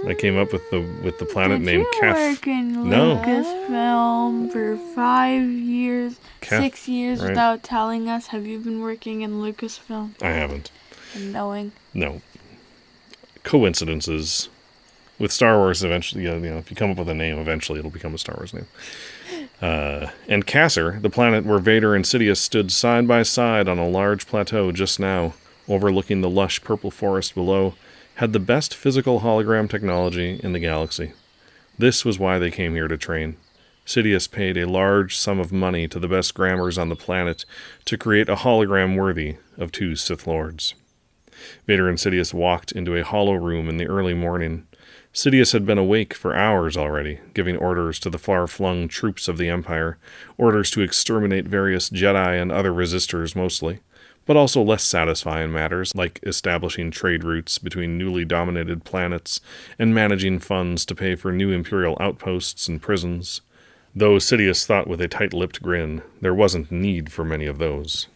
I 0.06 0.12
came 0.12 0.36
up 0.36 0.52
with 0.52 0.68
the 0.70 0.80
with 1.02 1.18
the 1.18 1.24
planet 1.24 1.60
Did 1.60 1.66
named 1.66 1.86
you 1.94 2.00
Kef. 2.02 2.30
work 2.32 2.46
in 2.46 2.90
No. 2.90 3.16
Lucasfilm 3.16 4.52
for 4.52 4.76
five 4.94 5.42
years, 5.48 6.18
Kef, 6.42 6.60
six 6.60 6.86
years 6.88 7.20
right. 7.20 7.30
without 7.30 7.62
telling 7.62 8.08
us? 8.10 8.26
Have 8.28 8.46
you 8.46 8.58
been 8.58 8.80
working 8.82 9.22
in 9.22 9.40
Lucasfilm 9.40 10.20
I 10.22 10.30
haven't. 10.30 10.70
and 11.14 11.32
knowing? 11.32 11.72
No. 11.94 12.20
Coincidences. 13.42 14.48
With 15.16 15.30
Star 15.30 15.58
Wars, 15.58 15.84
eventually, 15.84 16.24
you 16.24 16.30
know, 16.40 16.58
if 16.58 16.70
you 16.70 16.76
come 16.76 16.90
up 16.90 16.96
with 16.96 17.08
a 17.08 17.14
name, 17.14 17.38
eventually 17.38 17.78
it'll 17.78 17.90
become 17.90 18.14
a 18.14 18.18
Star 18.18 18.34
Wars 18.36 18.52
name. 18.52 18.66
Uh, 19.62 20.08
and 20.28 20.44
Kasser, 20.44 21.00
the 21.00 21.08
planet 21.08 21.46
where 21.46 21.60
Vader 21.60 21.94
and 21.94 22.04
Sidious 22.04 22.38
stood 22.38 22.72
side 22.72 23.06
by 23.06 23.22
side 23.22 23.68
on 23.68 23.78
a 23.78 23.88
large 23.88 24.26
plateau 24.26 24.72
just 24.72 24.98
now, 24.98 25.34
overlooking 25.68 26.20
the 26.20 26.30
lush 26.30 26.62
purple 26.62 26.90
forest 26.90 27.34
below, 27.34 27.74
had 28.16 28.32
the 28.32 28.40
best 28.40 28.74
physical 28.74 29.20
hologram 29.20 29.68
technology 29.68 30.40
in 30.42 30.52
the 30.52 30.60
galaxy. 30.60 31.12
This 31.78 32.04
was 32.04 32.18
why 32.18 32.38
they 32.38 32.50
came 32.50 32.74
here 32.74 32.88
to 32.88 32.96
train. 32.96 33.36
Sidious 33.86 34.30
paid 34.30 34.56
a 34.56 34.66
large 34.66 35.16
sum 35.16 35.38
of 35.38 35.52
money 35.52 35.86
to 35.88 35.98
the 35.98 36.08
best 36.08 36.32
grammars 36.32 36.78
on 36.78 36.88
the 36.88 36.96
planet 36.96 37.44
to 37.84 37.98
create 37.98 38.28
a 38.28 38.36
hologram 38.36 38.96
worthy 38.96 39.36
of 39.58 39.72
two 39.72 39.94
Sith 39.94 40.26
Lords. 40.26 40.74
Vader 41.66 41.88
and 41.88 41.98
Sidious 41.98 42.32
walked 42.32 42.72
into 42.72 42.96
a 42.96 43.04
hollow 43.04 43.34
room 43.34 43.68
in 43.68 43.76
the 43.76 43.86
early 43.86 44.14
morning. 44.14 44.66
Sidious 45.12 45.52
had 45.52 45.66
been 45.66 45.78
awake 45.78 46.14
for 46.14 46.34
hours 46.34 46.76
already, 46.76 47.20
giving 47.34 47.56
orders 47.56 47.98
to 48.00 48.10
the 48.10 48.18
far 48.18 48.46
flung 48.46 48.88
troops 48.88 49.28
of 49.28 49.36
the 49.36 49.48
Empire, 49.48 49.98
orders 50.38 50.70
to 50.70 50.80
exterminate 50.80 51.46
various 51.46 51.90
Jedi 51.90 52.40
and 52.40 52.50
other 52.50 52.72
resistors 52.72 53.36
mostly, 53.36 53.80
but 54.26 54.36
also 54.36 54.62
less 54.62 54.82
satisfying 54.82 55.52
matters 55.52 55.94
like 55.94 56.20
establishing 56.22 56.90
trade 56.90 57.24
routes 57.24 57.58
between 57.58 57.98
newly 57.98 58.24
dominated 58.24 58.84
planets 58.84 59.40
and 59.78 59.94
managing 59.94 60.38
funds 60.38 60.84
to 60.86 60.94
pay 60.94 61.14
for 61.14 61.32
new 61.32 61.50
Imperial 61.50 61.96
outposts 62.00 62.68
and 62.68 62.80
prisons. 62.80 63.40
Though 63.94 64.16
Sidious 64.16 64.66
thought 64.66 64.88
with 64.88 65.00
a 65.00 65.08
tight 65.08 65.32
lipped 65.32 65.62
grin, 65.62 66.02
there 66.20 66.34
wasn't 66.34 66.72
need 66.72 67.12
for 67.12 67.24
many 67.24 67.46
of 67.46 67.58
those. 67.58 68.08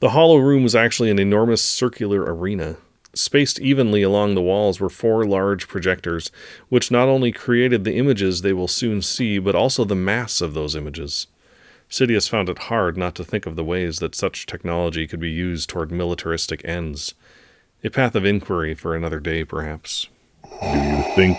The 0.00 0.10
hollow 0.10 0.36
room 0.36 0.62
was 0.62 0.74
actually 0.74 1.10
an 1.10 1.18
enormous 1.18 1.62
circular 1.62 2.22
arena. 2.22 2.76
Spaced 3.14 3.58
evenly 3.60 4.02
along 4.02 4.34
the 4.34 4.42
walls 4.42 4.78
were 4.78 4.90
four 4.90 5.24
large 5.24 5.68
projectors, 5.68 6.30
which 6.68 6.90
not 6.90 7.08
only 7.08 7.32
created 7.32 7.84
the 7.84 7.96
images 7.96 8.42
they 8.42 8.52
will 8.52 8.68
soon 8.68 9.00
see, 9.00 9.38
but 9.38 9.54
also 9.54 9.84
the 9.84 9.94
mass 9.94 10.42
of 10.42 10.52
those 10.52 10.76
images. 10.76 11.26
Sidious 11.90 12.28
found 12.28 12.48
it 12.48 12.58
hard 12.58 12.96
not 12.96 13.14
to 13.14 13.24
think 13.24 13.46
of 13.46 13.56
the 13.56 13.64
ways 13.64 13.98
that 14.00 14.14
such 14.14 14.46
technology 14.46 15.06
could 15.06 15.20
be 15.20 15.30
used 15.30 15.68
toward 15.68 15.92
militaristic 15.92 16.64
ends. 16.64 17.14
A 17.84 17.90
path 17.90 18.14
of 18.14 18.24
inquiry 18.24 18.74
for 18.74 18.94
another 18.94 19.20
day, 19.20 19.44
perhaps. 19.44 20.08
Do 20.60 20.78
you 20.78 21.02
think 21.14 21.38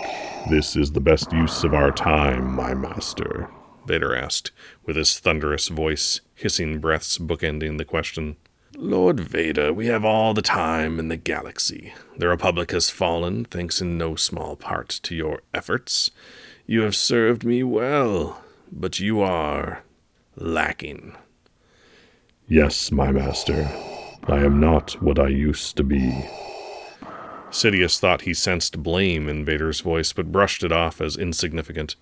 this 0.49 0.75
is 0.75 0.91
the 0.91 1.01
best 1.01 1.31
use 1.33 1.63
of 1.63 1.73
our 1.73 1.91
time, 1.91 2.55
my 2.55 2.73
master? 2.73 3.49
Vader 3.85 4.15
asked, 4.15 4.51
with 4.85 4.95
his 4.95 5.19
thunderous 5.19 5.67
voice, 5.67 6.21
hissing 6.35 6.79
breaths 6.79 7.17
bookending 7.17 7.77
the 7.77 7.85
question. 7.85 8.37
Lord 8.75 9.19
Vader, 9.19 9.73
we 9.73 9.87
have 9.87 10.05
all 10.05 10.33
the 10.33 10.41
time 10.41 10.99
in 10.99 11.07
the 11.07 11.17
galaxy. 11.17 11.93
The 12.17 12.27
Republic 12.27 12.71
has 12.71 12.89
fallen, 12.89 13.45
thanks 13.45 13.81
in 13.81 13.97
no 13.97 14.15
small 14.15 14.55
part 14.55 14.89
to 15.03 15.15
your 15.15 15.41
efforts. 15.53 16.11
You 16.65 16.81
have 16.81 16.95
served 16.95 17.43
me 17.43 17.63
well, 17.63 18.41
but 18.71 18.99
you 18.99 19.21
are 19.21 19.83
lacking. 20.37 21.15
Yes, 22.47 22.91
my 22.91 23.11
master. 23.11 23.69
I 24.23 24.37
am 24.37 24.59
not 24.59 25.01
what 25.01 25.19
I 25.19 25.27
used 25.27 25.75
to 25.77 25.83
be. 25.83 26.25
Sidious 27.49 27.97
thought 27.97 28.21
he 28.21 28.33
sensed 28.33 28.83
blame 28.83 29.29
in 29.29 29.45
Vader's 29.45 29.79
voice, 29.79 30.11
but 30.13 30.31
brushed 30.31 30.63
it 30.63 30.71
off 30.71 30.99
as 31.01 31.15
insignificant. 31.15 31.95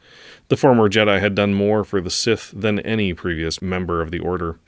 The 0.47 0.57
former 0.57 0.89
Jedi 0.89 1.19
had 1.19 1.35
done 1.35 1.53
more 1.53 1.83
for 1.83 2.01
the 2.01 2.09
Sith 2.09 2.51
than 2.55 2.79
any 2.79 3.13
previous 3.13 3.61
member 3.61 4.01
of 4.01 4.11
the 4.11 4.19
Order. 4.19 4.59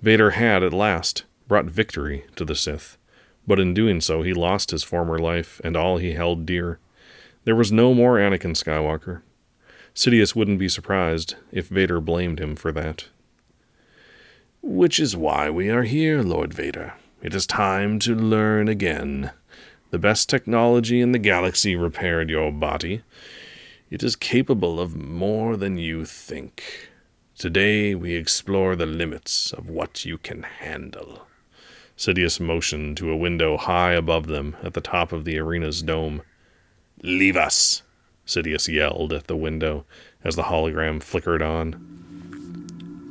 Vader 0.00 0.30
had, 0.30 0.62
at 0.62 0.72
last, 0.72 1.24
brought 1.46 1.66
victory 1.66 2.24
to 2.36 2.44
the 2.44 2.54
Sith, 2.54 2.96
but 3.46 3.60
in 3.60 3.74
doing 3.74 4.00
so 4.00 4.22
he 4.22 4.32
lost 4.32 4.70
his 4.70 4.82
former 4.82 5.18
life 5.18 5.60
and 5.62 5.76
all 5.76 5.98
he 5.98 6.12
held 6.12 6.46
dear. 6.46 6.78
There 7.44 7.56
was 7.56 7.70
no 7.70 7.92
more 7.92 8.16
Anakin 8.16 8.56
Skywalker. 8.56 9.22
Sidious 9.94 10.34
wouldn't 10.34 10.58
be 10.58 10.68
surprised 10.68 11.34
if 11.50 11.68
Vader 11.68 12.00
blamed 12.00 12.40
him 12.40 12.56
for 12.56 12.72
that. 12.72 13.08
Which 14.62 14.98
is 14.98 15.16
why 15.16 15.50
we 15.50 15.68
are 15.68 15.82
here, 15.82 16.22
Lord 16.22 16.54
Vader. 16.54 16.94
It 17.22 17.34
is 17.34 17.46
time 17.46 17.98
to 18.00 18.14
learn 18.14 18.68
again. 18.68 19.32
The 19.90 19.98
best 19.98 20.30
technology 20.30 21.00
in 21.00 21.12
the 21.12 21.18
galaxy 21.18 21.76
repaired 21.76 22.30
your 22.30 22.50
body. 22.50 23.02
It 23.90 24.02
is 24.02 24.16
capable 24.16 24.80
of 24.80 24.96
more 24.96 25.56
than 25.56 25.76
you 25.76 26.06
think. 26.06 26.88
Today 27.36 27.94
we 27.94 28.14
explore 28.14 28.74
the 28.74 28.86
limits 28.86 29.52
of 29.52 29.68
what 29.68 30.04
you 30.04 30.16
can 30.16 30.44
handle. 30.44 31.26
Sidious 31.98 32.40
motioned 32.40 32.96
to 32.96 33.10
a 33.10 33.16
window 33.16 33.58
high 33.58 33.92
above 33.92 34.26
them 34.26 34.56
at 34.62 34.72
the 34.72 34.80
top 34.80 35.12
of 35.12 35.24
the 35.24 35.38
arena's 35.38 35.82
dome. 35.82 36.22
Leave 37.02 37.36
us. 37.36 37.82
Sidious 38.26 38.72
yelled 38.72 39.12
at 39.12 39.26
the 39.26 39.36
window, 39.36 39.84
as 40.24 40.36
the 40.36 40.44
hologram 40.44 41.02
flickered 41.02 41.42
on. 41.42 41.88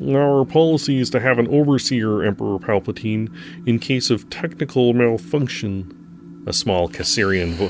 Our 0.04 0.46
policy 0.46 0.98
is 0.98 1.10
to 1.12 1.20
have 1.20 1.38
an 1.38 1.48
overseer, 1.48 2.24
Emperor 2.24 2.58
Palpatine, 2.58 3.30
in 3.68 3.78
case 3.78 4.10
of 4.10 4.30
technical 4.30 4.94
malfunction. 4.94 6.44
A 6.48 6.54
small 6.54 6.90
Cassarian 6.90 7.54
vo- 7.54 7.70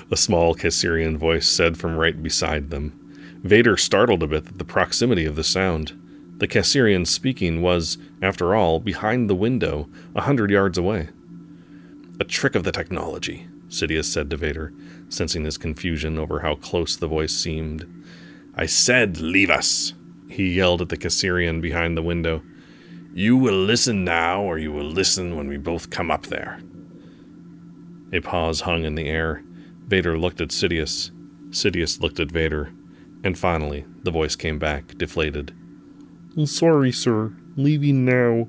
A 0.12 0.16
small 0.16 0.54
Cassarian 0.54 1.16
voice 1.16 1.48
said 1.48 1.76
from 1.78 1.96
right 1.96 2.20
beside 2.22 2.70
them. 2.70 2.96
Vader 3.42 3.76
startled 3.76 4.22
a 4.22 4.26
bit 4.26 4.46
at 4.46 4.58
the 4.58 4.64
proximity 4.64 5.24
of 5.24 5.36
the 5.36 5.44
sound. 5.44 5.92
The 6.38 6.48
Cassarian 6.48 7.06
speaking 7.06 7.60
was, 7.60 7.98
after 8.22 8.54
all, 8.54 8.80
behind 8.80 9.28
the 9.28 9.34
window, 9.34 9.88
a 10.14 10.22
hundred 10.22 10.50
yards 10.50 10.78
away. 10.78 11.08
A 12.18 12.24
trick 12.24 12.54
of 12.54 12.64
the 12.64 12.72
technology, 12.72 13.46
Sidious 13.70 14.04
said 14.04 14.28
to 14.30 14.36
Vader, 14.36 14.74
sensing 15.08 15.44
his 15.44 15.56
confusion 15.56 16.18
over 16.18 16.40
how 16.40 16.56
close 16.56 16.96
the 16.96 17.06
voice 17.06 17.34
seemed. 17.34 17.86
I 18.54 18.66
said, 18.66 19.18
leave 19.18 19.48
us, 19.48 19.94
he 20.28 20.54
yelled 20.54 20.82
at 20.82 20.90
the 20.90 20.96
Cassarian 20.96 21.60
behind 21.60 21.96
the 21.96 22.02
window. 22.02 22.42
You 23.14 23.36
will 23.36 23.54
listen 23.54 24.04
now, 24.04 24.42
or 24.42 24.58
you 24.58 24.72
will 24.72 24.84
listen 24.84 25.36
when 25.36 25.48
we 25.48 25.56
both 25.56 25.90
come 25.90 26.10
up 26.10 26.26
there. 26.26 26.60
A 28.12 28.20
pause 28.20 28.62
hung 28.62 28.84
in 28.84 28.96
the 28.96 29.08
air. 29.08 29.42
Vader 29.86 30.18
looked 30.18 30.40
at 30.40 30.48
Sidious. 30.48 31.10
Sidious 31.50 32.00
looked 32.00 32.20
at 32.20 32.30
Vader. 32.30 32.72
And 33.24 33.38
finally, 33.38 33.84
the 34.02 34.10
voice 34.10 34.36
came 34.36 34.58
back, 34.58 34.96
deflated. 34.96 35.54
Sorry, 36.44 36.92
sir. 36.92 37.32
Leaving 37.56 38.04
now. 38.04 38.48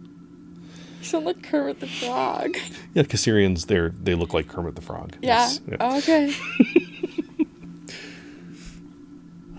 You 1.01 1.07
sound 1.07 1.25
like 1.25 1.41
Kermit 1.41 1.79
the 1.79 1.87
Frog. 1.87 2.55
Yeah, 2.93 3.03
Cassarians, 3.03 3.65
they're 3.65 3.89
they 3.89 4.13
look 4.15 4.33
like 4.35 4.47
Kermit 4.47 4.75
the 4.75 4.81
Frog. 4.81 5.15
Yeah. 5.21 5.49
Yes, 5.49 5.59
Oh, 5.79 5.97
okay. 5.97 6.33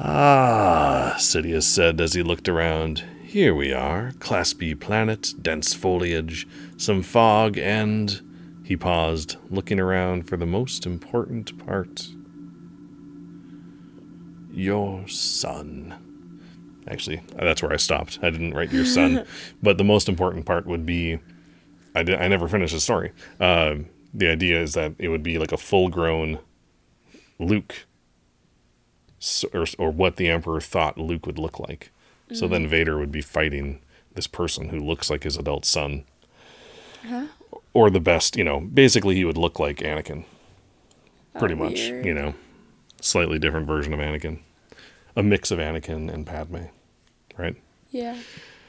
Ah, 0.05 1.15
Sidious 1.19 1.63
said 1.65 2.01
as 2.01 2.15
he 2.15 2.23
looked 2.23 2.49
around. 2.49 3.05
Here 3.23 3.55
we 3.55 3.73
are, 3.73 4.13
Class 4.19 4.53
B 4.53 4.75
planet, 4.75 5.33
dense 5.41 5.75
foliage, 5.75 6.47
some 6.77 7.03
fog, 7.03 7.59
and. 7.59 8.21
He 8.65 8.77
paused, 8.77 9.37
looking 9.51 9.81
around 9.81 10.29
for 10.29 10.37
the 10.37 10.47
most 10.47 10.87
important 10.87 11.59
part. 11.67 12.09
Your 14.53 15.07
son. 15.09 15.95
Actually, 16.89 17.23
that's 17.37 17.61
where 17.61 17.73
I 17.73 17.77
stopped. 17.77 18.19
I 18.23 18.31
didn't 18.31 18.55
write 18.55 18.73
your 18.73 18.85
son. 18.87 19.25
but 19.63 19.79
the 19.79 19.85
most 19.85 20.09
important 20.09 20.47
part 20.47 20.67
would 20.67 20.87
be 20.87 21.19
I, 21.95 22.03
did, 22.03 22.21
I 22.21 22.29
never 22.29 22.49
finished 22.49 22.75
the 22.75 22.81
story. 22.81 23.13
Uh, 23.41 23.77
the 24.15 24.29
idea 24.29 24.61
is 24.61 24.75
that 24.75 24.93
it 24.99 25.09
would 25.09 25.23
be 25.23 25.39
like 25.39 25.53
a 25.53 25.57
full 25.57 25.89
grown 25.89 26.39
Luke 27.39 27.87
or, 29.53 29.65
or 29.79 29.91
what 29.91 30.17
the 30.17 30.29
emperor 30.29 30.61
thought 30.61 30.99
Luke 30.99 31.27
would 31.27 31.39
look 31.39 31.59
like. 31.59 31.91
So 32.33 32.49
then 32.49 32.67
Vader 32.67 32.97
would 32.97 33.13
be 33.13 33.21
fighting 33.21 33.81
this 34.15 34.27
person 34.27 34.71
who 34.71 34.81
looks 34.81 35.11
like 35.11 35.25
his 35.25 35.37
adult 35.37 35.67
son. 35.67 36.05
Or 37.75 37.91
the 37.91 38.01
best, 38.01 38.37
you 38.37 38.45
know, 38.45 38.61
basically 38.61 39.17
he 39.17 39.25
would 39.27 39.37
look 39.37 39.59
like 39.59 39.79
Anakin. 39.79 40.25
Pretty 41.39 41.55
much, 41.55 41.75
weird. 41.75 42.07
you 42.07 42.15
know. 42.15 42.35
Slightly 43.03 43.39
different 43.39 43.67
version 43.67 43.93
of 43.93 44.01
Anakin. 44.01 44.41
A 45.15 45.23
mix 45.23 45.51
of 45.51 45.59
Anakin 45.59 46.11
and 46.13 46.27
Padme. 46.27 46.65
Right? 47.37 47.57
Yeah. 47.91 48.17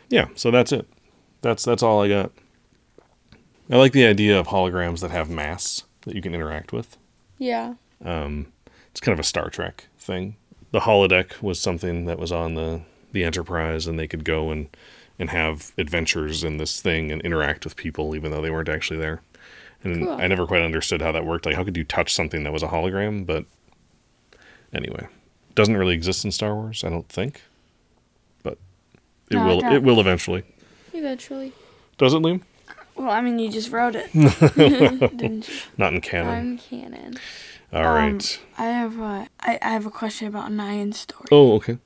Yeah, 0.09 0.27
so 0.35 0.51
that's 0.51 0.71
it. 0.73 0.87
That's 1.41 1.63
that's 1.63 1.83
all 1.83 2.01
I 2.01 2.09
got. 2.09 2.31
I 3.73 3.77
like 3.77 3.91
the 3.91 4.05
idea 4.05 4.39
of 4.39 4.49
holograms 4.49 4.99
that 4.99 5.09
have 5.09 5.31
mass 5.31 5.83
that 6.01 6.13
you 6.13 6.21
can 6.21 6.35
interact 6.35 6.71
with. 6.71 6.95
Yeah. 7.39 7.73
Um, 8.05 8.53
it's 8.91 8.99
kind 9.01 9.13
of 9.13 9.19
a 9.19 9.23
Star 9.23 9.49
Trek 9.49 9.87
thing. 9.97 10.35
The 10.69 10.81
holodeck 10.81 11.41
was 11.41 11.59
something 11.59 12.05
that 12.05 12.19
was 12.19 12.31
on 12.31 12.53
the 12.53 12.81
the 13.13 13.23
Enterprise, 13.23 13.87
and 13.87 13.97
they 13.97 14.07
could 14.07 14.25
go 14.25 14.51
and 14.51 14.67
and 15.17 15.31
have 15.31 15.71
adventures 15.79 16.43
in 16.43 16.57
this 16.57 16.81
thing 16.81 17.11
and 17.11 17.19
interact 17.23 17.63
with 17.63 17.75
people, 17.75 18.15
even 18.15 18.29
though 18.31 18.43
they 18.43 18.51
weren't 18.51 18.69
actually 18.69 18.99
there. 18.99 19.23
And 19.83 20.03
Cool. 20.05 20.21
I 20.21 20.27
never 20.27 20.45
quite 20.45 20.61
understood 20.61 21.01
how 21.01 21.11
that 21.11 21.25
worked. 21.25 21.47
Like, 21.47 21.55
how 21.55 21.63
could 21.63 21.75
you 21.75 21.83
touch 21.83 22.13
something 22.13 22.43
that 22.43 22.53
was 22.53 22.61
a 22.61 22.67
hologram? 22.67 23.25
But 23.25 23.45
anyway, 24.71 25.07
doesn't 25.55 25.77
really 25.77 25.95
exist 25.95 26.23
in 26.25 26.31
Star 26.31 26.53
Wars, 26.53 26.83
I 26.83 26.89
don't 26.89 27.09
think. 27.09 27.41
But 28.43 28.59
it 29.31 29.35
No, 29.37 29.47
will. 29.47 29.63
It 29.65 29.81
will 29.81 29.99
eventually. 29.99 30.43
Eventually. 30.93 31.53
Does 31.97 32.13
it, 32.13 32.21
Liam? 32.21 32.41
Well, 32.95 33.09
I 33.09 33.21
mean, 33.21 33.39
you 33.39 33.49
just 33.51 33.71
wrote 33.71 33.95
it, 33.95 34.11
didn't 35.17 35.47
you? 35.49 35.55
Not 35.77 35.93
in 35.93 36.01
canon. 36.01 36.29
I'm 36.29 36.57
canon. 36.57 37.15
All 37.73 37.83
right. 37.83 38.39
Um, 38.57 38.63
I 38.63 38.65
have 38.69 38.99
a, 38.99 39.27
I, 39.39 39.59
I 39.61 39.69
have 39.69 39.85
a 39.85 39.91
question 39.91 40.27
about 40.27 40.51
Nyan's 40.51 40.99
story. 40.99 41.25
Oh, 41.31 41.53
okay. 41.55 41.79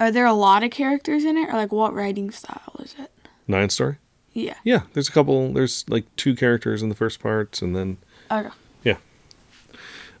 Are 0.00 0.10
there 0.10 0.26
a 0.26 0.32
lot 0.32 0.64
of 0.64 0.70
characters 0.72 1.24
in 1.24 1.36
it, 1.36 1.48
or 1.48 1.52
like 1.52 1.70
what 1.70 1.94
writing 1.94 2.30
style 2.32 2.74
is 2.80 2.94
it? 2.98 3.10
Nine 3.46 3.68
story. 3.70 3.98
Yeah. 4.32 4.54
Yeah, 4.64 4.82
there's 4.94 5.08
a 5.08 5.12
couple. 5.12 5.52
There's 5.52 5.84
like 5.88 6.04
two 6.16 6.34
characters 6.34 6.82
in 6.82 6.88
the 6.88 6.94
first 6.94 7.20
part, 7.20 7.62
and 7.62 7.76
then 7.76 7.98
Okay. 8.30 8.48
yeah. 8.82 8.96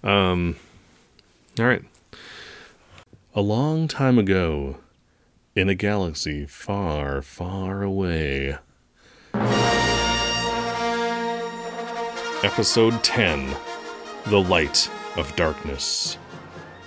Um. 0.04 0.56
All 1.58 1.66
right. 1.66 1.82
A 3.34 3.40
long 3.40 3.88
time 3.88 4.18
ago, 4.18 4.76
in 5.56 5.68
a 5.68 5.74
galaxy 5.74 6.46
far, 6.46 7.22
far 7.22 7.82
away. 7.82 8.56
Episode 12.44 13.04
10 13.04 13.54
The 14.26 14.40
Light 14.40 14.90
of 15.16 15.34
Darkness. 15.36 16.18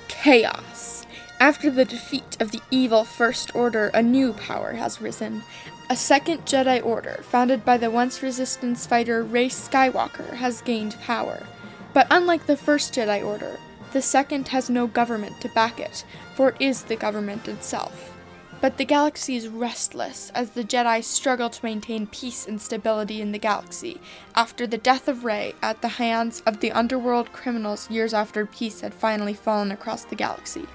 Chaos. 0.10 1.06
After 1.40 1.72
the 1.72 1.86
defeat 1.86 2.36
of 2.42 2.52
the 2.52 2.60
evil 2.72 3.06
First 3.06 3.56
Order, 3.56 3.88
a 3.94 4.04
new 4.04 4.34
power 4.34 4.74
has 4.74 5.00
risen. 5.00 5.44
A 5.90 5.96
second 5.96 6.46
Jedi 6.46 6.86
Order, 6.86 7.22
founded 7.24 7.64
by 7.64 7.78
the 7.78 7.90
once 7.90 8.22
Resistance 8.22 8.86
fighter 8.86 9.24
Rey 9.24 9.48
Skywalker, 9.48 10.34
has 10.34 10.62
gained 10.62 11.00
power. 11.00 11.48
But 11.94 12.08
unlike 12.12 12.48
the 12.48 12.58
First 12.58 12.94
Jedi 12.94 13.26
Order, 13.26 13.58
the 13.94 14.02
second 14.02 14.50
has 14.50 14.70
no 14.70 14.88
government 14.88 15.40
to 15.40 15.48
back 15.50 15.80
it, 15.80 16.04
for 16.36 16.50
it 16.50 16.58
is 16.60 16.84
the 16.84 16.98
government 16.98 17.48
itself. 17.48 18.15
But 18.62 18.78
the 18.78 18.86
galaxy 18.86 19.36
is 19.36 19.48
restless 19.48 20.32
as 20.34 20.52
the 20.52 20.64
Jedi 20.64 21.04
struggle 21.04 21.50
to 21.50 21.66
maintain 21.66 22.08
peace 22.08 22.48
and 22.48 22.60
stability 22.60 23.22
in 23.22 23.32
the 23.32 23.38
galaxy 23.38 24.00
after 24.34 24.66
the 24.66 24.78
death 24.78 25.08
of 25.08 25.26
Rey 25.26 25.54
at 25.62 25.82
the 25.82 25.88
hands 25.88 26.42
of 26.46 26.62
the 26.62 26.72
underworld 26.72 27.32
criminals 27.32 27.90
years 27.92 28.14
after 28.14 28.46
peace 28.46 28.82
had 28.82 28.94
finally 28.94 29.34
fallen 29.34 29.72
across 29.72 30.06
the 30.06 30.16
galaxy. 30.16 30.66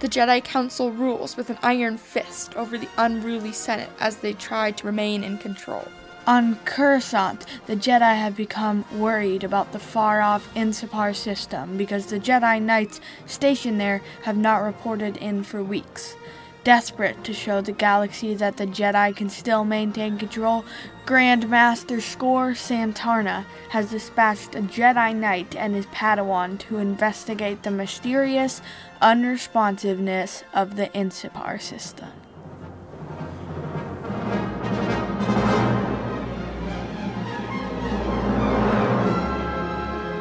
The 0.00 0.08
Jedi 0.08 0.42
Council 0.42 0.90
rules 0.90 1.36
with 1.36 1.50
an 1.50 1.58
iron 1.62 1.98
fist 1.98 2.54
over 2.56 2.78
the 2.78 2.88
unruly 2.96 3.52
Senate 3.52 3.90
as 3.98 4.16
they 4.16 4.32
try 4.32 4.70
to 4.70 4.86
remain 4.86 5.24
in 5.24 5.38
control. 5.38 5.86
On 6.26 6.56
Coruscant, 6.64 7.44
the 7.66 7.76
Jedi 7.76 8.16
have 8.16 8.36
become 8.36 8.84
worried 8.98 9.44
about 9.44 9.72
the 9.72 9.78
far 9.78 10.22
off 10.22 10.48
Insipar 10.54 11.14
system 11.14 11.76
because 11.76 12.06
the 12.06 12.18
Jedi 12.18 12.62
Knights 12.62 13.00
stationed 13.26 13.78
there 13.78 14.00
have 14.22 14.36
not 14.36 14.62
reported 14.62 15.18
in 15.18 15.42
for 15.42 15.62
weeks. 15.62 16.16
Desperate 16.64 17.22
to 17.24 17.34
show 17.34 17.60
the 17.60 17.72
galaxy 17.72 18.34
that 18.36 18.56
the 18.56 18.66
Jedi 18.66 19.14
can 19.14 19.28
still 19.28 19.66
maintain 19.66 20.16
control, 20.16 20.64
Grand 21.04 21.50
Master 21.50 21.98
Skor 21.98 22.54
Santarna 22.54 23.44
has 23.68 23.90
dispatched 23.90 24.54
a 24.54 24.62
Jedi 24.62 25.14
Knight 25.14 25.54
and 25.54 25.74
his 25.74 25.84
Padawan 25.86 26.58
to 26.60 26.78
investigate 26.78 27.64
the 27.64 27.70
mysterious 27.70 28.62
unresponsiveness 29.02 30.42
of 30.54 30.76
the 30.76 30.86
Insipar 30.98 31.60
system. 31.60 32.08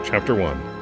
Chapter 0.04 0.36
1 0.36 0.73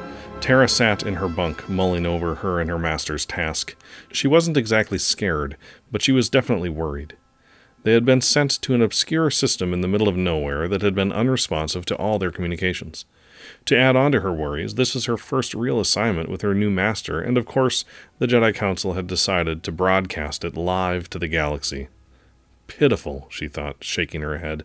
Tara 0.41 0.67
sat 0.67 1.03
in 1.03 1.13
her 1.15 1.27
bunk, 1.27 1.69
mulling 1.69 2.07
over 2.07 2.35
her 2.35 2.59
and 2.59 2.67
her 2.67 2.79
master's 2.79 3.27
task. 3.27 3.75
She 4.11 4.27
wasn't 4.27 4.57
exactly 4.57 4.97
scared, 4.97 5.55
but 5.91 6.01
she 6.01 6.11
was 6.11 6.29
definitely 6.29 6.69
worried. 6.69 7.15
They 7.83 7.93
had 7.93 8.05
been 8.05 8.21
sent 8.21 8.59
to 8.63 8.73
an 8.73 8.81
obscure 8.81 9.29
system 9.29 9.71
in 9.71 9.81
the 9.81 9.87
middle 9.87 10.07
of 10.07 10.17
nowhere 10.17 10.67
that 10.67 10.81
had 10.81 10.95
been 10.95 11.11
unresponsive 11.11 11.85
to 11.85 11.95
all 11.95 12.17
their 12.17 12.31
communications. 12.31 13.05
To 13.65 13.77
add 13.77 13.95
on 13.95 14.11
to 14.13 14.21
her 14.21 14.33
worries, 14.33 14.75
this 14.75 14.95
was 14.95 15.05
her 15.05 15.17
first 15.17 15.53
real 15.53 15.79
assignment 15.79 16.27
with 16.27 16.41
her 16.41 16.55
new 16.55 16.71
master, 16.71 17.21
and 17.21 17.37
of 17.37 17.45
course, 17.45 17.85
the 18.17 18.27
Jedi 18.27 18.53
Council 18.53 18.93
had 18.93 19.05
decided 19.05 19.61
to 19.63 19.71
broadcast 19.71 20.43
it 20.43 20.57
live 20.57 21.07
to 21.11 21.19
the 21.19 21.27
galaxy. 21.27 21.87
Pitiful, 22.65 23.27
she 23.29 23.47
thought, 23.47 23.83
shaking 23.83 24.21
her 24.21 24.39
head. 24.39 24.63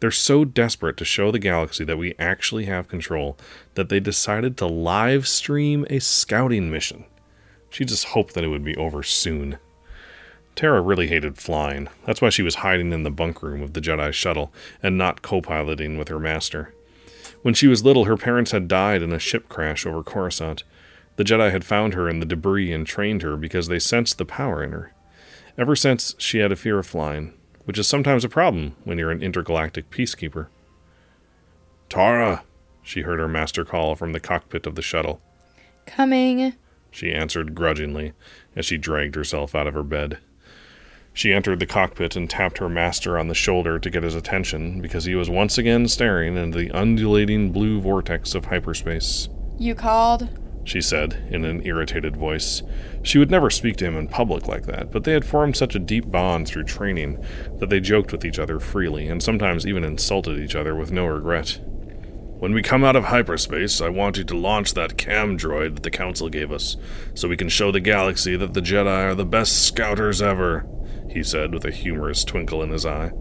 They're 0.00 0.10
so 0.10 0.44
desperate 0.44 0.96
to 0.98 1.04
show 1.04 1.30
the 1.30 1.38
galaxy 1.38 1.84
that 1.84 1.96
we 1.96 2.14
actually 2.18 2.66
have 2.66 2.88
control 2.88 3.38
that 3.74 3.88
they 3.88 4.00
decided 4.00 4.56
to 4.56 4.66
live 4.66 5.26
stream 5.26 5.86
a 5.88 6.00
scouting 6.00 6.70
mission. 6.70 7.04
She 7.70 7.84
just 7.84 8.06
hoped 8.06 8.34
that 8.34 8.44
it 8.44 8.48
would 8.48 8.64
be 8.64 8.76
over 8.76 9.02
soon. 9.02 9.58
Tara 10.54 10.80
really 10.80 11.08
hated 11.08 11.36
flying. 11.38 11.88
That's 12.04 12.22
why 12.22 12.30
she 12.30 12.42
was 12.42 12.56
hiding 12.56 12.92
in 12.92 13.02
the 13.02 13.10
bunk 13.10 13.42
room 13.42 13.62
of 13.62 13.74
the 13.74 13.80
Jedi 13.80 14.12
shuttle 14.12 14.52
and 14.82 14.96
not 14.96 15.22
co 15.22 15.40
piloting 15.40 15.98
with 15.98 16.08
her 16.08 16.18
master. 16.18 16.72
When 17.42 17.54
she 17.54 17.66
was 17.66 17.84
little, 17.84 18.06
her 18.06 18.16
parents 18.16 18.52
had 18.52 18.68
died 18.68 19.02
in 19.02 19.12
a 19.12 19.18
ship 19.18 19.48
crash 19.48 19.86
over 19.86 20.02
Coruscant. 20.02 20.64
The 21.16 21.24
Jedi 21.24 21.50
had 21.50 21.64
found 21.64 21.94
her 21.94 22.08
in 22.08 22.20
the 22.20 22.26
debris 22.26 22.72
and 22.72 22.86
trained 22.86 23.22
her 23.22 23.36
because 23.36 23.68
they 23.68 23.78
sensed 23.78 24.18
the 24.18 24.24
power 24.24 24.62
in 24.62 24.72
her. 24.72 24.92
Ever 25.58 25.76
since, 25.76 26.14
she 26.18 26.38
had 26.38 26.52
a 26.52 26.56
fear 26.56 26.78
of 26.78 26.86
flying, 26.86 27.32
which 27.66 27.78
is 27.78 27.86
sometimes 27.86 28.24
a 28.24 28.28
problem 28.28 28.74
when 28.84 28.96
you're 28.96 29.10
an 29.10 29.22
intergalactic 29.22 29.90
peacekeeper. 29.90 30.46
Tara, 31.88 32.44
she 32.82 33.02
heard 33.02 33.18
her 33.18 33.28
master 33.28 33.64
call 33.64 33.94
from 33.96 34.12
the 34.12 34.20
cockpit 34.20 34.66
of 34.66 34.76
the 34.76 34.82
shuttle. 34.82 35.20
Coming. 35.84 36.54
She 36.90 37.12
answered 37.12 37.54
grudgingly 37.54 38.12
as 38.54 38.64
she 38.64 38.78
dragged 38.78 39.16
herself 39.16 39.54
out 39.54 39.66
of 39.66 39.74
her 39.74 39.82
bed. 39.82 40.18
She 41.12 41.32
entered 41.32 41.60
the 41.60 41.66
cockpit 41.66 42.14
and 42.14 42.28
tapped 42.28 42.58
her 42.58 42.68
master 42.68 43.18
on 43.18 43.28
the 43.28 43.34
shoulder 43.34 43.78
to 43.78 43.90
get 43.90 44.02
his 44.02 44.14
attention 44.14 44.80
because 44.80 45.04
he 45.04 45.14
was 45.14 45.28
once 45.28 45.58
again 45.58 45.88
staring 45.88 46.36
into 46.36 46.58
the 46.58 46.70
undulating 46.70 47.52
blue 47.52 47.80
vortex 47.80 48.34
of 48.34 48.44
hyperspace. 48.44 49.28
You 49.58 49.74
called? 49.74 50.28
She 50.64 50.80
said 50.80 51.26
in 51.30 51.44
an 51.44 51.64
irritated 51.64 52.16
voice. 52.16 52.62
She 53.06 53.18
would 53.18 53.30
never 53.30 53.50
speak 53.50 53.76
to 53.76 53.84
him 53.84 53.96
in 53.96 54.08
public 54.08 54.48
like 54.48 54.66
that, 54.66 54.90
but 54.90 55.04
they 55.04 55.12
had 55.12 55.24
formed 55.24 55.56
such 55.56 55.76
a 55.76 55.78
deep 55.78 56.10
bond 56.10 56.48
through 56.48 56.64
training 56.64 57.24
that 57.60 57.70
they 57.70 57.78
joked 57.78 58.10
with 58.10 58.24
each 58.24 58.40
other 58.40 58.58
freely 58.58 59.06
and 59.06 59.22
sometimes 59.22 59.64
even 59.64 59.84
insulted 59.84 60.40
each 60.40 60.56
other 60.56 60.74
with 60.74 60.90
no 60.90 61.06
regret. 61.06 61.60
When 62.40 62.52
we 62.52 62.62
come 62.62 62.82
out 62.82 62.96
of 62.96 63.04
hyperspace, 63.04 63.80
I 63.80 63.90
want 63.90 64.16
you 64.16 64.24
to 64.24 64.36
launch 64.36 64.74
that 64.74 64.98
cam 64.98 65.38
droid 65.38 65.76
that 65.76 65.84
the 65.84 65.90
Council 65.90 66.28
gave 66.28 66.50
us, 66.50 66.76
so 67.14 67.28
we 67.28 67.36
can 67.36 67.48
show 67.48 67.70
the 67.70 67.78
galaxy 67.78 68.34
that 68.34 68.54
the 68.54 68.60
Jedi 68.60 69.04
are 69.04 69.14
the 69.14 69.24
best 69.24 69.64
scouters 69.64 70.20
ever, 70.20 70.66
he 71.08 71.22
said 71.22 71.54
with 71.54 71.64
a 71.64 71.70
humorous 71.70 72.24
twinkle 72.24 72.60
in 72.60 72.70
his 72.70 72.84
eye. 72.84 73.12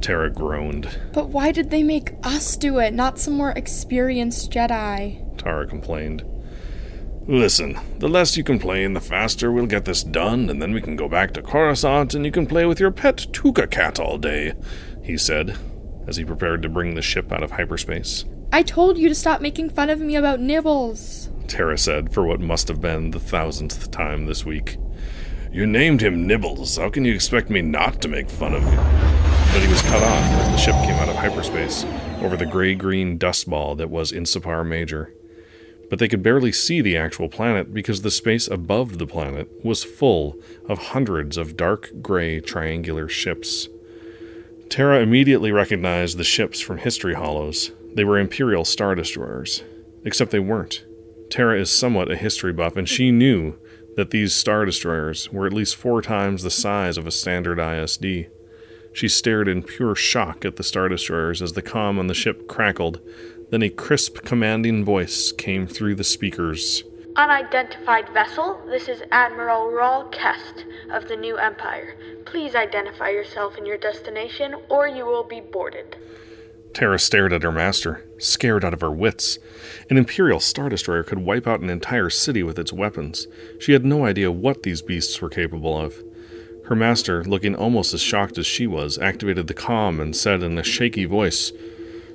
Tara 0.00 0.30
groaned. 0.30 0.96
But 1.12 1.30
why 1.30 1.50
did 1.50 1.70
they 1.70 1.82
make 1.82 2.14
us 2.22 2.56
do 2.56 2.78
it, 2.78 2.94
not 2.94 3.18
some 3.18 3.34
more 3.34 3.50
experienced 3.50 4.52
Jedi? 4.52 5.36
Tara 5.38 5.66
complained. 5.66 6.24
Listen, 7.28 7.78
the 7.98 8.08
less 8.08 8.38
you 8.38 8.42
complain, 8.42 8.94
the 8.94 9.02
faster 9.02 9.52
we'll 9.52 9.66
get 9.66 9.84
this 9.84 10.02
done, 10.02 10.48
and 10.48 10.62
then 10.62 10.72
we 10.72 10.80
can 10.80 10.96
go 10.96 11.10
back 11.10 11.34
to 11.34 11.42
Coruscant 11.42 12.14
and 12.14 12.24
you 12.24 12.32
can 12.32 12.46
play 12.46 12.64
with 12.64 12.80
your 12.80 12.90
pet 12.90 13.18
Tooka 13.32 13.70
cat 13.70 14.00
all 14.00 14.16
day, 14.16 14.54
he 15.02 15.18
said, 15.18 15.54
as 16.06 16.16
he 16.16 16.24
prepared 16.24 16.62
to 16.62 16.70
bring 16.70 16.94
the 16.94 17.02
ship 17.02 17.30
out 17.30 17.42
of 17.42 17.50
hyperspace. 17.50 18.24
I 18.50 18.62
told 18.62 18.96
you 18.96 19.10
to 19.10 19.14
stop 19.14 19.42
making 19.42 19.68
fun 19.68 19.90
of 19.90 20.00
me 20.00 20.16
about 20.16 20.40
nibbles. 20.40 21.28
Tara 21.48 21.76
said 21.76 22.14
for 22.14 22.24
what 22.24 22.40
must 22.40 22.66
have 22.68 22.80
been 22.80 23.10
the 23.10 23.20
thousandth 23.20 23.90
time 23.90 24.24
this 24.24 24.46
week. 24.46 24.78
You 25.52 25.66
named 25.66 26.00
him 26.00 26.26
Nibbles. 26.26 26.78
How 26.78 26.88
can 26.88 27.04
you 27.04 27.12
expect 27.12 27.50
me 27.50 27.60
not 27.60 28.00
to 28.00 28.08
make 28.08 28.30
fun 28.30 28.54
of 28.54 28.62
you? 28.62 28.78
But 29.52 29.60
he 29.60 29.68
was 29.68 29.82
cut 29.82 30.02
off 30.02 30.22
as 30.22 30.50
the 30.50 30.56
ship 30.56 30.74
came 30.86 30.94
out 30.94 31.10
of 31.10 31.16
hyperspace 31.16 31.84
over 32.22 32.38
the 32.38 32.46
gray 32.46 32.74
green 32.74 33.18
dust 33.18 33.48
ball 33.50 33.74
that 33.76 33.90
was 33.90 34.12
Insipar 34.12 34.66
Major. 34.66 35.12
But 35.90 35.98
they 35.98 36.08
could 36.08 36.22
barely 36.22 36.52
see 36.52 36.80
the 36.80 36.96
actual 36.96 37.28
planet 37.28 37.72
because 37.72 38.02
the 38.02 38.10
space 38.10 38.46
above 38.48 38.98
the 38.98 39.06
planet 39.06 39.48
was 39.64 39.84
full 39.84 40.36
of 40.68 40.78
hundreds 40.78 41.36
of 41.36 41.56
dark 41.56 41.90
gray 42.02 42.40
triangular 42.40 43.08
ships. 43.08 43.68
Tara 44.68 45.00
immediately 45.00 45.50
recognized 45.50 46.18
the 46.18 46.24
ships 46.24 46.60
from 46.60 46.78
History 46.78 47.14
Holos, 47.14 47.72
they 47.94 48.04
were 48.04 48.18
Imperial 48.18 48.64
Star 48.64 48.94
Destroyers. 48.94 49.62
Except 50.04 50.30
they 50.30 50.38
weren't. 50.38 50.84
Tara 51.30 51.58
is 51.58 51.70
somewhat 51.70 52.10
a 52.10 52.16
history 52.16 52.52
buff, 52.52 52.76
and 52.76 52.88
she 52.88 53.10
knew 53.10 53.58
that 53.96 54.10
these 54.10 54.34
Star 54.34 54.64
Destroyers 54.64 55.32
were 55.32 55.46
at 55.46 55.52
least 55.52 55.76
four 55.76 56.00
times 56.00 56.42
the 56.42 56.50
size 56.50 56.96
of 56.96 57.06
a 57.06 57.10
standard 57.10 57.58
ISD. 57.58 58.30
She 58.92 59.08
stared 59.08 59.48
in 59.48 59.62
pure 59.62 59.94
shock 59.94 60.44
at 60.44 60.56
the 60.56 60.62
Star 60.62 60.88
Destroyers 60.88 61.42
as 61.42 61.54
the 61.54 61.62
comm 61.62 61.98
on 61.98 62.06
the 62.06 62.14
ship 62.14 62.46
crackled. 62.46 63.00
Then 63.50 63.62
a 63.62 63.70
crisp, 63.70 64.18
commanding 64.24 64.84
voice 64.84 65.32
came 65.32 65.66
through 65.66 65.94
the 65.94 66.04
speakers. 66.04 66.82
Unidentified 67.16 68.10
vessel, 68.10 68.60
this 68.66 68.88
is 68.88 69.02
Admiral 69.10 69.72
Raul 69.72 70.12
Kest 70.12 70.66
of 70.92 71.08
the 71.08 71.16
New 71.16 71.38
Empire. 71.38 71.96
Please 72.26 72.54
identify 72.54 73.08
yourself 73.08 73.56
and 73.56 73.66
your 73.66 73.78
destination, 73.78 74.54
or 74.68 74.86
you 74.86 75.06
will 75.06 75.24
be 75.24 75.40
boarded. 75.40 75.96
Tara 76.74 76.98
stared 76.98 77.32
at 77.32 77.42
her 77.42 77.50
master, 77.50 78.04
scared 78.18 78.66
out 78.66 78.74
of 78.74 78.82
her 78.82 78.90
wits. 78.90 79.38
An 79.88 79.96
Imperial 79.96 80.40
Star 80.40 80.68
Destroyer 80.68 81.02
could 81.02 81.20
wipe 81.20 81.46
out 81.46 81.60
an 81.60 81.70
entire 81.70 82.10
city 82.10 82.42
with 82.42 82.58
its 82.58 82.72
weapons. 82.72 83.26
She 83.58 83.72
had 83.72 83.84
no 83.84 84.04
idea 84.04 84.30
what 84.30 84.62
these 84.62 84.82
beasts 84.82 85.22
were 85.22 85.30
capable 85.30 85.80
of. 85.80 86.04
Her 86.66 86.76
master, 86.76 87.24
looking 87.24 87.54
almost 87.54 87.94
as 87.94 88.02
shocked 88.02 88.36
as 88.36 88.46
she 88.46 88.66
was, 88.66 88.98
activated 88.98 89.46
the 89.46 89.54
comm 89.54 90.02
and 90.02 90.14
said 90.14 90.42
in 90.42 90.58
a 90.58 90.62
shaky 90.62 91.06
voice, 91.06 91.50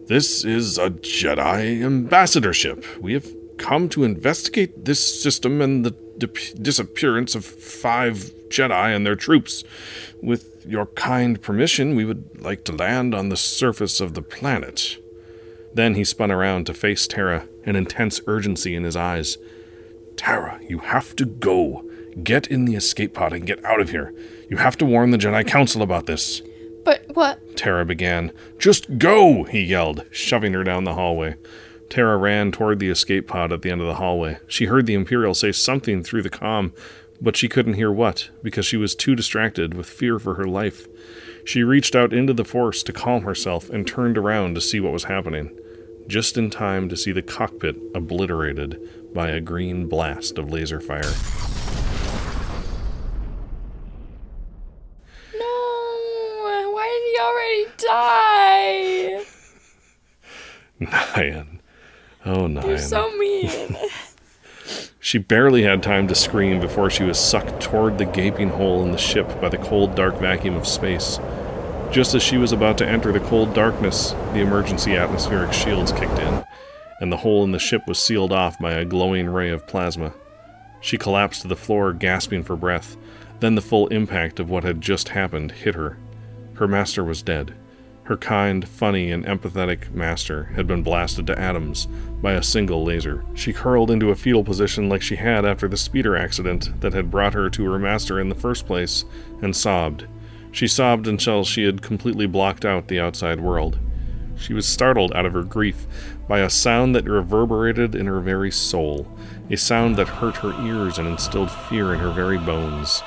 This 0.07 0.43
is 0.43 0.77
a 0.77 0.89
Jedi 0.89 1.81
ambassadorship. 1.81 2.85
We 2.99 3.13
have 3.13 3.27
come 3.57 3.87
to 3.89 4.03
investigate 4.03 4.83
this 4.83 5.23
system 5.23 5.61
and 5.61 5.85
the 5.85 5.91
di- 6.17 6.53
disappearance 6.61 7.35
of 7.35 7.45
five 7.45 8.31
Jedi 8.49 8.93
and 8.93 9.05
their 9.05 9.15
troops. 9.15 9.63
With 10.21 10.65
your 10.65 10.87
kind 10.87 11.41
permission, 11.41 11.95
we 11.95 12.03
would 12.03 12.41
like 12.41 12.65
to 12.65 12.73
land 12.73 13.15
on 13.15 13.29
the 13.29 13.37
surface 13.37 14.01
of 14.01 14.13
the 14.13 14.21
planet. 14.21 14.97
Then 15.73 15.95
he 15.95 16.03
spun 16.03 16.31
around 16.31 16.65
to 16.65 16.73
face 16.73 17.07
Tara, 17.07 17.47
an 17.65 17.77
intense 17.77 18.19
urgency 18.27 18.75
in 18.75 18.83
his 18.83 18.97
eyes. 18.97 19.37
Tara, 20.17 20.59
you 20.67 20.79
have 20.79 21.15
to 21.15 21.25
go. 21.25 21.85
Get 22.21 22.47
in 22.47 22.65
the 22.65 22.75
escape 22.75 23.13
pod 23.13 23.31
and 23.31 23.47
get 23.47 23.63
out 23.63 23.79
of 23.79 23.89
here. 23.89 24.13
You 24.49 24.57
have 24.57 24.77
to 24.79 24.85
warn 24.85 25.11
the 25.11 25.17
Jedi 25.17 25.47
Council 25.47 25.81
about 25.81 26.05
this. 26.07 26.41
But 26.83 27.05
what? 27.13 27.55
Tara 27.55 27.85
began. 27.85 28.31
Just 28.57 28.97
go, 28.97 29.43
he 29.43 29.61
yelled, 29.61 30.05
shoving 30.11 30.53
her 30.53 30.63
down 30.63 30.83
the 30.83 30.95
hallway. 30.95 31.35
Tara 31.89 32.17
ran 32.17 32.51
toward 32.51 32.79
the 32.79 32.89
escape 32.89 33.27
pod 33.27 33.51
at 33.51 33.61
the 33.61 33.69
end 33.69 33.81
of 33.81 33.87
the 33.87 33.95
hallway. 33.95 34.39
She 34.47 34.65
heard 34.65 34.85
the 34.85 34.95
Imperial 34.95 35.33
say 35.33 35.51
something 35.51 36.03
through 36.03 36.23
the 36.23 36.29
com, 36.29 36.73
but 37.21 37.37
she 37.37 37.47
couldn't 37.47 37.75
hear 37.75 37.91
what 37.91 38.29
because 38.41 38.65
she 38.65 38.77
was 38.77 38.95
too 38.95 39.15
distracted 39.15 39.75
with 39.75 39.87
fear 39.87 40.19
for 40.19 40.33
her 40.33 40.45
life. 40.45 40.87
She 41.45 41.63
reached 41.63 41.95
out 41.95 42.11
into 42.13 42.33
the 42.33 42.45
force 42.45 42.83
to 42.83 42.93
calm 42.93 43.23
herself 43.23 43.69
and 43.69 43.85
turned 43.85 44.17
around 44.17 44.55
to 44.55 44.61
see 44.61 44.79
what 44.79 44.93
was 44.93 45.03
happening, 45.05 45.57
just 46.07 46.37
in 46.37 46.49
time 46.49 46.89
to 46.89 46.97
see 46.97 47.11
the 47.11 47.21
cockpit 47.21 47.75
obliterated 47.93 49.13
by 49.13 49.29
a 49.29 49.39
green 49.39 49.87
blast 49.87 50.37
of 50.37 50.49
laser 50.49 50.79
fire. 50.79 51.01
No! 55.37 56.71
Why 56.73 56.87
did 56.89 57.03
he 57.11 57.19
already 57.21 57.65
die? 57.77 59.23
Nyan. 60.87 61.59
Oh, 62.25 62.47
Nyan. 62.47 62.67
You're 62.67 62.77
so 62.77 63.15
mean. 63.17 63.77
She 65.03 65.17
barely 65.17 65.63
had 65.63 65.83
time 65.83 66.07
to 66.07 66.15
scream 66.15 66.61
before 66.61 66.89
she 66.89 67.03
was 67.03 67.19
sucked 67.19 67.61
toward 67.61 67.97
the 67.97 68.05
gaping 68.05 68.47
hole 68.47 68.85
in 68.85 68.93
the 68.93 68.97
ship 68.97 69.41
by 69.41 69.49
the 69.49 69.57
cold, 69.57 69.95
dark 69.95 70.17
vacuum 70.17 70.55
of 70.55 70.65
space. 70.65 71.19
Just 71.91 72.15
as 72.15 72.23
she 72.23 72.37
was 72.37 72.53
about 72.53 72.77
to 72.77 72.87
enter 72.87 73.11
the 73.11 73.19
cold 73.19 73.53
darkness, 73.53 74.11
the 74.31 74.39
emergency 74.39 74.95
atmospheric 74.95 75.51
shields 75.51 75.91
kicked 75.91 76.19
in, 76.19 76.45
and 77.01 77.11
the 77.11 77.17
hole 77.17 77.43
in 77.43 77.51
the 77.51 77.59
ship 77.59 77.85
was 77.85 78.01
sealed 78.01 78.31
off 78.31 78.57
by 78.59 78.71
a 78.71 78.85
glowing 78.85 79.27
ray 79.27 79.49
of 79.49 79.67
plasma. 79.67 80.13
She 80.79 80.97
collapsed 80.97 81.41
to 81.41 81.49
the 81.49 81.57
floor, 81.57 81.91
gasping 81.91 82.43
for 82.43 82.55
breath. 82.55 82.95
Then 83.41 83.55
the 83.55 83.61
full 83.61 83.87
impact 83.87 84.39
of 84.39 84.49
what 84.49 84.63
had 84.63 84.79
just 84.79 85.09
happened 85.09 85.51
hit 85.51 85.75
her. 85.75 85.97
Her 86.53 86.67
master 86.67 87.03
was 87.03 87.21
dead. 87.21 87.53
Her 88.05 88.17
kind, 88.17 88.67
funny, 88.67 89.11
and 89.11 89.25
empathetic 89.25 89.89
master 89.93 90.51
had 90.55 90.67
been 90.67 90.83
blasted 90.83 91.25
to 91.27 91.39
atoms 91.39 91.87
by 92.21 92.33
a 92.33 92.43
single 92.43 92.83
laser. 92.83 93.23
She 93.33 93.53
curled 93.53 93.89
into 93.89 94.09
a 94.09 94.15
fetal 94.15 94.43
position 94.43 94.89
like 94.89 95.01
she 95.01 95.15
had 95.15 95.45
after 95.45 95.69
the 95.69 95.77
speeder 95.77 96.17
accident 96.17 96.81
that 96.81 96.93
had 96.93 97.09
brought 97.09 97.33
her 97.33 97.49
to 97.51 97.71
her 97.71 97.79
master 97.79 98.19
in 98.19 98.27
the 98.27 98.35
first 98.35 98.65
place 98.65 99.05
and 99.41 99.55
sobbed. 99.55 100.05
She 100.51 100.67
sobbed 100.67 101.07
until 101.07 101.45
she 101.45 101.63
had 101.63 101.81
completely 101.81 102.27
blocked 102.27 102.65
out 102.65 102.89
the 102.89 102.99
outside 102.99 103.39
world. 103.39 103.79
She 104.35 104.53
was 104.53 104.65
startled 104.65 105.13
out 105.13 105.25
of 105.25 105.33
her 105.33 105.43
grief 105.43 105.87
by 106.27 106.39
a 106.39 106.49
sound 106.49 106.93
that 106.95 107.05
reverberated 107.05 107.95
in 107.95 108.07
her 108.07 108.19
very 108.19 108.51
soul, 108.51 109.07
a 109.49 109.55
sound 109.55 109.95
that 109.95 110.07
hurt 110.07 110.37
her 110.37 110.53
ears 110.65 110.97
and 110.97 111.07
instilled 111.07 111.51
fear 111.51 111.93
in 111.93 111.99
her 111.99 112.11
very 112.11 112.37
bones. 112.37 113.01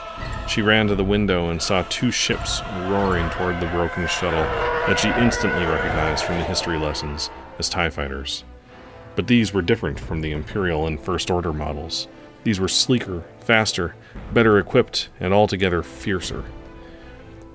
She 0.49 0.63
ran 0.63 0.87
to 0.87 0.95
the 0.95 1.05
window 1.05 1.51
and 1.51 1.61
saw 1.61 1.83
two 1.89 2.11
ships 2.11 2.63
roaring 2.87 3.29
toward 3.31 3.61
the 3.61 3.67
broken 3.67 4.07
shuttle 4.07 4.45
that 4.87 4.99
she 4.99 5.09
instantly 5.21 5.65
recognized 5.67 6.25
from 6.25 6.39
the 6.39 6.45
history 6.45 6.79
lessons 6.79 7.31
as 7.59 7.69
TIE 7.69 7.91
fighters. 7.91 8.45
But 9.17 9.27
these 9.27 9.53
were 9.53 9.63
different 9.63 9.99
from 9.99 10.21
the 10.21 10.31
Imperial 10.31 10.87
and 10.87 11.01
First 11.01 11.31
Order 11.31 11.53
models. 11.53 12.07
These 12.45 12.61
were 12.61 12.69
sleeker, 12.69 13.25
faster, 13.41 13.97
better 14.33 14.59
equipped, 14.59 15.09
and 15.19 15.35
altogether 15.35 15.83
fiercer. 15.83 16.45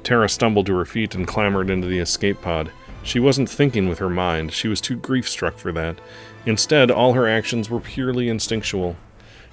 Tara 0.03 0.27
stumbled 0.27 0.65
to 0.65 0.75
her 0.75 0.85
feet 0.85 1.15
and 1.15 1.27
clambered 1.27 1.69
into 1.69 1.87
the 1.87 1.99
escape 1.99 2.41
pod. 2.41 2.71
She 3.03 3.19
wasn't 3.19 3.49
thinking 3.49 3.87
with 3.87 3.99
her 3.99 4.09
mind, 4.09 4.51
she 4.51 4.67
was 4.67 4.81
too 4.81 4.97
grief 4.97 5.29
struck 5.29 5.57
for 5.57 5.71
that. 5.71 5.99
Instead, 6.45 6.91
all 6.91 7.13
her 7.13 7.27
actions 7.27 7.69
were 7.69 7.79
purely 7.79 8.27
instinctual. 8.27 8.97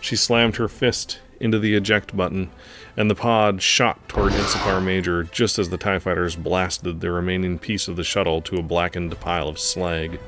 She 0.01 0.16
slammed 0.16 0.57
her 0.57 0.68
fist 0.68 1.20
into 1.41 1.59
the 1.59 1.74
eject 1.74 2.16
button, 2.16 2.51
and 2.97 3.11
the 3.11 3.14
pod 3.14 3.62
shot 3.62 4.09
toward 4.09 4.32
Insipar 4.32 4.82
Major 4.82 5.24
just 5.24 5.59
as 5.59 5.70
the 5.70 5.76
TIE 5.76 5.99
fighters 5.99 6.36
blasted 6.36 7.01
the 7.01 7.11
remaining 7.11 7.59
piece 7.59 7.89
of 7.89 7.97
the 7.97 8.05
shuttle 8.05 8.41
to 8.43 8.57
a 8.57 8.62
blackened 8.62 9.18
pile 9.20 9.49
of 9.49 9.59
slag. 9.59 10.18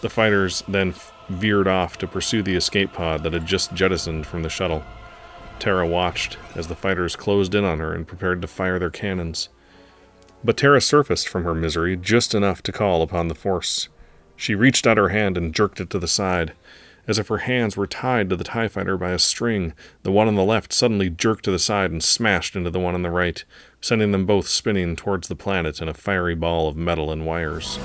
The 0.00 0.10
fighters 0.10 0.62
then 0.66 0.94
veered 1.28 1.68
off 1.68 1.98
to 1.98 2.06
pursue 2.06 2.42
the 2.42 2.56
escape 2.56 2.92
pod 2.92 3.22
that 3.22 3.32
had 3.32 3.46
just 3.46 3.74
jettisoned 3.74 4.26
from 4.26 4.42
the 4.42 4.48
shuttle. 4.48 4.82
Tara 5.58 5.86
watched 5.86 6.38
as 6.54 6.68
the 6.68 6.74
fighters 6.74 7.16
closed 7.16 7.54
in 7.54 7.64
on 7.64 7.78
her 7.78 7.94
and 7.94 8.08
prepared 8.08 8.40
to 8.42 8.48
fire 8.48 8.78
their 8.78 8.90
cannons. 8.90 9.50
But 10.42 10.56
Tara 10.56 10.80
surfaced 10.80 11.28
from 11.28 11.44
her 11.44 11.54
misery 11.54 11.96
just 11.96 12.34
enough 12.34 12.62
to 12.62 12.72
call 12.72 13.02
upon 13.02 13.28
the 13.28 13.34
Force. 13.34 13.88
She 14.36 14.54
reached 14.54 14.86
out 14.86 14.96
her 14.96 15.10
hand 15.10 15.36
and 15.36 15.54
jerked 15.54 15.80
it 15.80 15.90
to 15.90 15.98
the 15.98 16.08
side. 16.08 16.54
As 17.10 17.18
if 17.18 17.26
her 17.26 17.38
hands 17.38 17.76
were 17.76 17.88
tied 17.88 18.30
to 18.30 18.36
the 18.36 18.44
TIE 18.44 18.68
fighter 18.68 18.96
by 18.96 19.10
a 19.10 19.18
string, 19.18 19.72
the 20.04 20.12
one 20.12 20.28
on 20.28 20.36
the 20.36 20.44
left 20.44 20.72
suddenly 20.72 21.10
jerked 21.10 21.44
to 21.46 21.50
the 21.50 21.58
side 21.58 21.90
and 21.90 22.00
smashed 22.00 22.54
into 22.54 22.70
the 22.70 22.78
one 22.78 22.94
on 22.94 23.02
the 23.02 23.10
right, 23.10 23.44
sending 23.80 24.12
them 24.12 24.26
both 24.26 24.46
spinning 24.46 24.94
towards 24.94 25.26
the 25.26 25.34
planet 25.34 25.82
in 25.82 25.88
a 25.88 25.92
fiery 25.92 26.36
ball 26.36 26.68
of 26.68 26.76
metal 26.76 27.10
and 27.10 27.26
wires. 27.26 27.80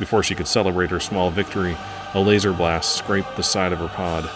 Before 0.00 0.24
she 0.24 0.34
could 0.34 0.48
celebrate 0.48 0.90
her 0.90 0.98
small 0.98 1.30
victory, 1.30 1.76
a 2.14 2.20
laser 2.20 2.52
blast 2.52 2.96
scraped 2.96 3.36
the 3.36 3.44
side 3.44 3.72
of 3.72 3.78
her 3.78 3.86
pod, 3.86 4.28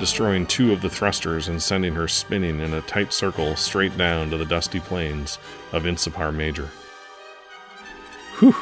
destroying 0.00 0.46
two 0.46 0.72
of 0.72 0.80
the 0.80 0.88
thrusters 0.88 1.48
and 1.48 1.62
sending 1.62 1.94
her 1.94 2.08
spinning 2.08 2.60
in 2.60 2.72
a 2.72 2.80
tight 2.80 3.12
circle 3.12 3.56
straight 3.56 3.94
down 3.98 4.30
to 4.30 4.38
the 4.38 4.46
dusty 4.46 4.80
plains 4.80 5.38
of 5.72 5.84
Insipar 5.84 6.32
Major. 6.32 6.70
Whew. 8.38 8.56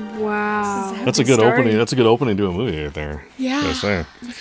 Wow. 0.00 0.92
That's 1.04 1.18
a 1.18 1.24
good 1.24 1.40
opening. 1.40 1.76
That's 1.76 1.92
a 1.92 1.96
good 1.96 2.06
opening 2.06 2.36
to 2.36 2.46
a 2.48 2.52
movie 2.52 2.82
right 2.84 2.94
there. 2.94 3.24
Yeah. 3.36 3.62
Yes. 3.62 3.82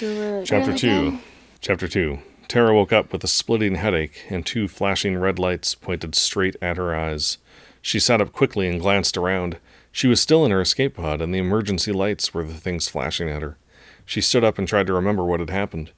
Really 0.01 0.45
Chapter 0.45 0.67
really 0.67 0.77
two. 0.79 1.11
good. 1.11 1.19
Chapter 1.61 1.87
two. 1.87 2.19
Tara 2.47 2.73
woke 2.73 2.93
up 2.93 3.11
with 3.11 3.23
a 3.23 3.27
splitting 3.27 3.75
headache 3.75 4.25
and 4.29 4.45
two 4.45 4.67
flashing 4.67 5.17
red 5.17 5.37
lights 5.39 5.75
pointed 5.75 6.15
straight 6.15 6.55
at 6.61 6.77
her 6.77 6.95
eyes. 6.95 7.39
She 7.81 7.99
sat 7.99 8.21
up 8.21 8.31
quickly 8.31 8.67
and 8.69 8.79
glanced 8.79 9.17
around. 9.17 9.57
She 9.91 10.07
was 10.07 10.21
still 10.21 10.45
in 10.45 10.51
her 10.51 10.61
escape 10.61 10.95
pod, 10.95 11.21
and 11.21 11.33
the 11.33 11.39
emergency 11.39 11.91
lights 11.91 12.33
were 12.33 12.43
the 12.43 12.53
things 12.53 12.87
flashing 12.87 13.29
at 13.29 13.41
her. 13.41 13.57
She 14.05 14.21
stood 14.21 14.43
up 14.43 14.57
and 14.57 14.67
tried 14.67 14.87
to 14.87 14.93
remember 14.93 15.23
what 15.25 15.39
had 15.39 15.49
happened. 15.49 15.91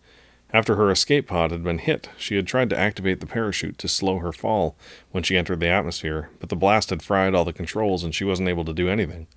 After 0.52 0.76
her 0.76 0.90
escape 0.90 1.28
pod 1.28 1.52
had 1.52 1.64
been 1.64 1.78
hit, 1.78 2.10
she 2.18 2.36
had 2.36 2.48
tried 2.48 2.72
to 2.72 2.78
activate 2.78 3.20
the 3.20 3.28
parachute 3.28 3.78
to 3.78 3.88
slow 3.88 4.18
her 4.18 4.32
fall 4.32 4.76
when 5.12 5.22
she 5.22 5.38
entered 5.38 5.60
the 5.60 5.68
atmosphere, 5.68 6.30
but 6.40 6.50
the 6.50 6.56
blast 6.56 6.90
had 6.90 7.04
fried 7.04 7.36
all 7.36 7.46
the 7.46 7.54
controls 7.54 8.04
and 8.04 8.16
she 8.16 8.24
wasn't 8.24 8.50
able 8.50 8.66
to 8.66 8.74
do 8.74 8.90
anything. 8.90 9.28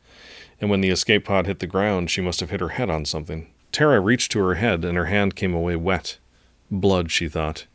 And 0.62 0.70
when 0.70 0.80
the 0.80 0.90
escape 0.90 1.24
pod 1.24 1.46
hit 1.46 1.58
the 1.58 1.66
ground, 1.66 2.08
she 2.08 2.20
must 2.20 2.38
have 2.38 2.50
hit 2.50 2.60
her 2.60 2.70
head 2.70 2.88
on 2.88 3.04
something. 3.04 3.48
Tara 3.72 3.98
reached 3.98 4.30
to 4.30 4.38
her 4.38 4.54
head 4.54 4.84
and 4.84 4.96
her 4.96 5.06
hand 5.06 5.34
came 5.34 5.52
away 5.52 5.74
wet. 5.74 6.18
Blood, 6.70 7.10
she 7.10 7.28
thought. 7.28 7.66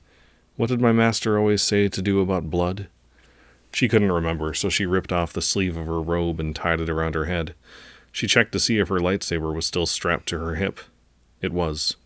What 0.55 0.69
did 0.69 0.79
my 0.79 0.93
master 0.93 1.37
always 1.37 1.61
say 1.61 1.89
to 1.89 2.01
do 2.01 2.21
about 2.21 2.49
blood? 2.49 2.87
She 3.73 3.89
couldn't 3.89 4.11
remember, 4.11 4.53
so 4.53 4.69
she 4.69 4.85
ripped 4.85 5.11
off 5.11 5.33
the 5.33 5.41
sleeve 5.41 5.75
of 5.75 5.85
her 5.85 6.01
robe 6.01 6.39
and 6.39 6.55
tied 6.55 6.79
it 6.79 6.89
around 6.89 7.13
her 7.13 7.25
head. 7.25 7.53
She 8.13 8.25
checked 8.25 8.53
to 8.53 8.59
see 8.59 8.79
if 8.79 8.87
her 8.87 8.99
lightsaber 8.99 9.53
was 9.53 9.65
still 9.65 9.85
strapped 9.85 10.29
to 10.29 10.39
her 10.39 10.55
hip. 10.55 10.79
It 11.41 11.51
was. 11.51 11.97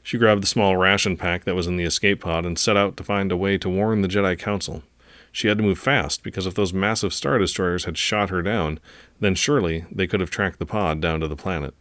She 0.00 0.16
grabbed 0.16 0.44
the 0.44 0.46
small 0.46 0.76
ration 0.76 1.16
pack 1.16 1.42
that 1.42 1.56
was 1.56 1.66
in 1.66 1.76
the 1.76 1.84
escape 1.84 2.20
pod 2.20 2.46
and 2.46 2.56
set 2.56 2.76
out 2.76 2.96
to 2.98 3.02
find 3.02 3.32
a 3.32 3.36
way 3.36 3.58
to 3.58 3.68
warn 3.68 4.02
the 4.02 4.08
Jedi 4.08 4.38
Council. 4.38 4.84
She 5.34 5.48
had 5.48 5.58
to 5.58 5.64
move 5.64 5.80
fast 5.80 6.22
because 6.22 6.46
if 6.46 6.54
those 6.54 6.72
massive 6.72 7.12
Star 7.12 7.38
Destroyers 7.38 7.86
had 7.86 7.98
shot 7.98 8.30
her 8.30 8.40
down, 8.40 8.78
then 9.18 9.34
surely 9.34 9.84
they 9.90 10.06
could 10.06 10.20
have 10.20 10.30
tracked 10.30 10.60
the 10.60 10.64
pod 10.64 11.00
down 11.00 11.18
to 11.18 11.26
the 11.26 11.34
planet. 11.34 11.74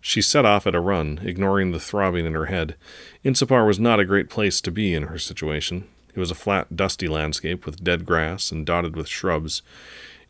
She 0.00 0.22
set 0.22 0.46
off 0.46 0.66
at 0.66 0.74
a 0.74 0.80
run, 0.80 1.20
ignoring 1.22 1.72
the 1.72 1.80
throbbing 1.80 2.24
in 2.24 2.32
her 2.32 2.46
head. 2.46 2.76
Insipar 3.22 3.66
was 3.66 3.78
not 3.78 4.00
a 4.00 4.06
great 4.06 4.30
place 4.30 4.62
to 4.62 4.70
be 4.70 4.94
in 4.94 5.02
her 5.02 5.18
situation. 5.18 5.86
It 6.14 6.18
was 6.18 6.30
a 6.30 6.34
flat, 6.34 6.76
dusty 6.76 7.08
landscape 7.08 7.66
with 7.66 7.84
dead 7.84 8.06
grass 8.06 8.50
and 8.50 8.64
dotted 8.64 8.96
with 8.96 9.06
shrubs. 9.06 9.60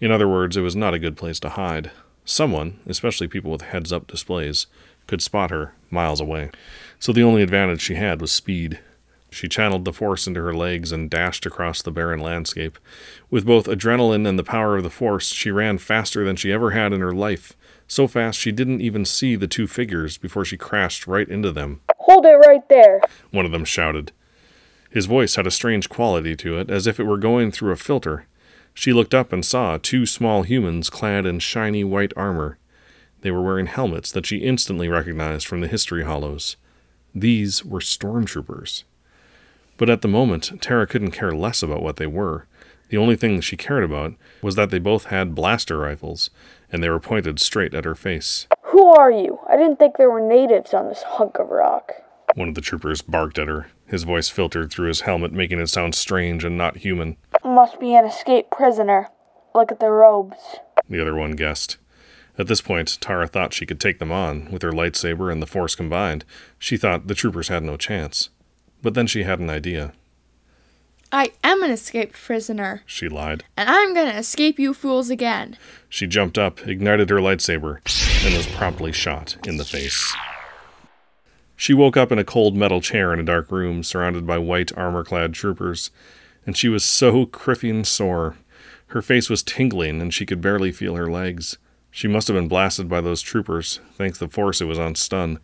In 0.01 0.11
other 0.11 0.27
words, 0.27 0.57
it 0.57 0.63
was 0.63 0.75
not 0.75 0.95
a 0.95 0.99
good 0.99 1.17
place 1.17 1.39
to 1.41 1.51
hide. 1.51 1.93
Someone, 2.25 2.81
especially 2.89 3.29
people 3.29 3.53
with 3.53 3.63
heads 3.63 3.93
up 3.93 4.09
displays, 4.09 4.67
could 5.07 5.23
spot 5.23 5.51
her 5.51 5.75
miles 5.93 6.21
away. 6.21 6.51
So 6.99 7.13
the 7.13 7.23
only 7.23 7.43
advantage 7.43 7.83
she 7.83 7.95
had 7.95 8.21
was 8.21 8.33
speed. 8.33 8.81
She 9.31 9.49
channeled 9.49 9.85
the 9.85 9.93
force 9.93 10.27
into 10.27 10.43
her 10.43 10.55
legs 10.55 10.91
and 10.91 11.11
dashed 11.11 11.45
across 11.45 11.83
the 11.83 11.91
barren 11.91 12.21
landscape. 12.21 12.79
With 13.31 13.45
both 13.45 13.67
adrenaline 13.67 14.27
and 14.27 14.39
the 14.39 14.45
power 14.45 14.77
of 14.77 14.85
the 14.85 14.91
force, 14.91 15.29
she 15.29 15.51
ran 15.51 15.79
faster 15.79 16.25
than 16.25 16.37
she 16.37 16.53
ever 16.53 16.71
had 16.71 16.93
in 16.93 17.01
her 17.01 17.13
life. 17.13 17.55
So 17.87 18.07
fast 18.07 18.39
she 18.39 18.53
didn't 18.53 18.81
even 18.81 19.05
see 19.05 19.37
the 19.37 19.47
two 19.47 19.67
figures 19.67 20.19
before 20.19 20.45
she 20.45 20.57
crashed 20.57 21.07
right 21.07 21.29
into 21.29 21.53
them. 21.53 21.81
Hold 21.99 22.27
it 22.27 22.37
right 22.47 22.67
there. 22.69 23.01
One 23.31 23.45
of 23.45 23.53
them 23.53 23.65
shouted. 23.65 24.13
His 24.91 25.07
voice 25.07 25.37
had 25.37 25.47
a 25.47 25.51
strange 25.51 25.89
quality 25.89 26.35
to 26.37 26.59
it, 26.59 26.71
as 26.71 26.87
if 26.87 26.99
it 26.99 27.05
were 27.05 27.19
going 27.19 27.51
through 27.51 27.73
a 27.73 27.77
filter. 27.77 28.27
She 28.73 28.93
looked 28.93 29.15
up 29.15 29.33
and 29.33 29.45
saw 29.45 29.77
two 29.77 30.07
small 30.07 30.45
humans 30.45 30.89
clad 30.89 31.27
in 31.27 31.41
shiny 31.41 31.85
white 31.85 32.13
armor. 32.17 32.59
They 33.21 33.31
were 33.31 33.43
wearing 33.43 33.67
helmets 33.67 34.13
that 34.13 34.25
she 34.25 34.39
instantly 34.39 34.89
recognized 34.89 35.47
from 35.47 35.61
the 35.61 35.69
history 35.69 36.05
holos. 36.05 36.57
These 37.15 37.65
were 37.65 37.81
stormtroopers. 37.81 38.85
But 39.79 39.89
at 39.89 40.03
the 40.03 40.09
moment, 40.09 40.61
Tara 40.61 40.87
couldn't 40.87 41.13
care 41.13 41.33
less 41.33 41.63
about 41.63 41.83
what 41.83 41.97
they 41.97 42.07
were. 42.07 42.47
The 42.91 42.97
only 42.97 43.17
thing 43.17 43.41
she 43.41 43.57
cared 43.57 43.85
about 43.85 44.15
was 44.43 44.55
that 44.57 44.71
they 44.71 44.79
both 44.79 45.07
had 45.07 45.35
blaster 45.35 45.79
rifles, 45.79 46.31
and 46.71 46.83
they 46.83 46.89
were 46.91 47.01
pointed 47.01 47.39
straight 47.39 47.75
at 47.75 47.85
her 47.85 47.95
face. 47.95 48.47
Who 48.65 48.87
are 48.87 49.11
you? 49.11 49.39
I 49.49 49.57
didn't 49.57 49.79
think 49.79 49.97
there 49.97 50.11
were 50.11 50.21
natives 50.27 50.75
on 50.75 50.89
this 50.89 51.03
hunk 51.03 51.39
of 51.39 51.49
rock. 51.49 51.93
One 52.35 52.49
of 52.49 52.55
the 52.55 52.61
troopers 52.61 53.03
barked 53.03 53.39
at 53.39 53.49
her. 53.49 53.69
His 53.87 54.03
voice 54.05 54.29
filtered 54.29 54.71
through 54.71 54.89
his 54.89 55.03
helmet, 55.03 55.33
making 55.33 55.61
it 55.61 55.69
sound 55.69 55.95
strange 55.95 56.45
and 56.45 56.59
not 56.59 56.79
human. 56.79 57.17
Must 57.45 57.79
be 57.81 57.95
an 57.95 58.05
escaped 58.05 58.51
prisoner. 58.51 59.09
Look 59.55 59.73
at 59.73 59.81
the 59.81 59.91
robes. 59.91 60.37
the 60.89 61.01
other 61.01 61.15
one 61.15 61.33
guessed. 61.33 61.77
At 62.39 62.47
this 62.47 62.61
point, 62.61 62.99
Tara 63.01 63.27
thought 63.27 63.53
she 63.53 63.67
could 63.67 63.81
take 63.81 63.99
them 63.99 64.13
on. 64.13 64.51
With 64.51 64.63
her 64.63 64.71
lightsaber 64.71 65.31
and 65.33 65.43
the 65.43 65.47
Force 65.47 65.75
combined, 65.75 66.25
she 66.59 66.77
thought 66.77 67.07
the 67.07 67.15
troopers 67.15 67.49
had 67.49 67.63
no 67.63 67.77
chance. 67.77 68.31
But 68.83 68.95
then 68.95 69.07
she 69.07 69.25
had 69.25 69.41
an 69.41 69.51
idea. 69.51 69.93
I 71.11 71.33
am 71.43 71.63
an 71.63 71.71
escaped 71.71 72.13
prisoner, 72.15 72.83
She 72.85 73.09
lied. 73.09 73.45
and 73.57 73.69
I'm 73.69 73.95
gonna 73.95 74.19
escape 74.19 74.59
you 74.59 74.75
fools 74.75 75.09
again. 75.09 75.57
She 75.89 76.07
jumped 76.07 76.37
up, 76.37 76.67
ignited 76.69 77.09
her 77.09 77.17
lightsaber, 77.17 77.79
and 78.27 78.37
was 78.37 78.47
promptly 78.47 78.93
shot 78.93 79.37
in 79.47 79.57
the 79.57 79.65
face. 79.65 80.15
She 81.57 81.73
woke 81.75 81.97
up 81.97 82.13
in 82.13 82.19
a 82.19 82.25
cold 82.25 82.57
metal 82.57 82.81
chair 82.81 83.13
in 83.13 83.19
a 83.21 83.25
dark 83.25 83.51
room, 83.51 83.83
surrounded 83.83 84.27
by 84.27 84.39
white 84.39 84.71
armor 84.77 85.03
clad 85.03 85.33
troopers, 85.33 85.91
and 86.47 86.57
she 86.57 86.69
was 86.69 86.85
so 86.85 87.25
kriffing 87.27 87.85
sore. 87.87 88.37
Her 88.89 89.03
face 89.03 89.29
was 89.31 89.43
tingling, 89.43 90.01
and 90.01 90.13
she 90.15 90.25
could 90.27 90.41
barely 90.41 90.73
feel 90.73 90.95
her 90.95 91.11
legs. 91.11 91.57
She 91.91 92.07
must 92.07 92.29
have 92.29 92.37
been 92.37 92.49
blasted 92.49 92.89
by 92.89 93.01
those 93.01 93.23
troopers, 93.23 93.81
thanks 93.95 94.19
the 94.19 94.29
force 94.29 94.61
it 94.61 94.67
was 94.67 94.79
on 94.79 94.95
stun. 94.95 95.41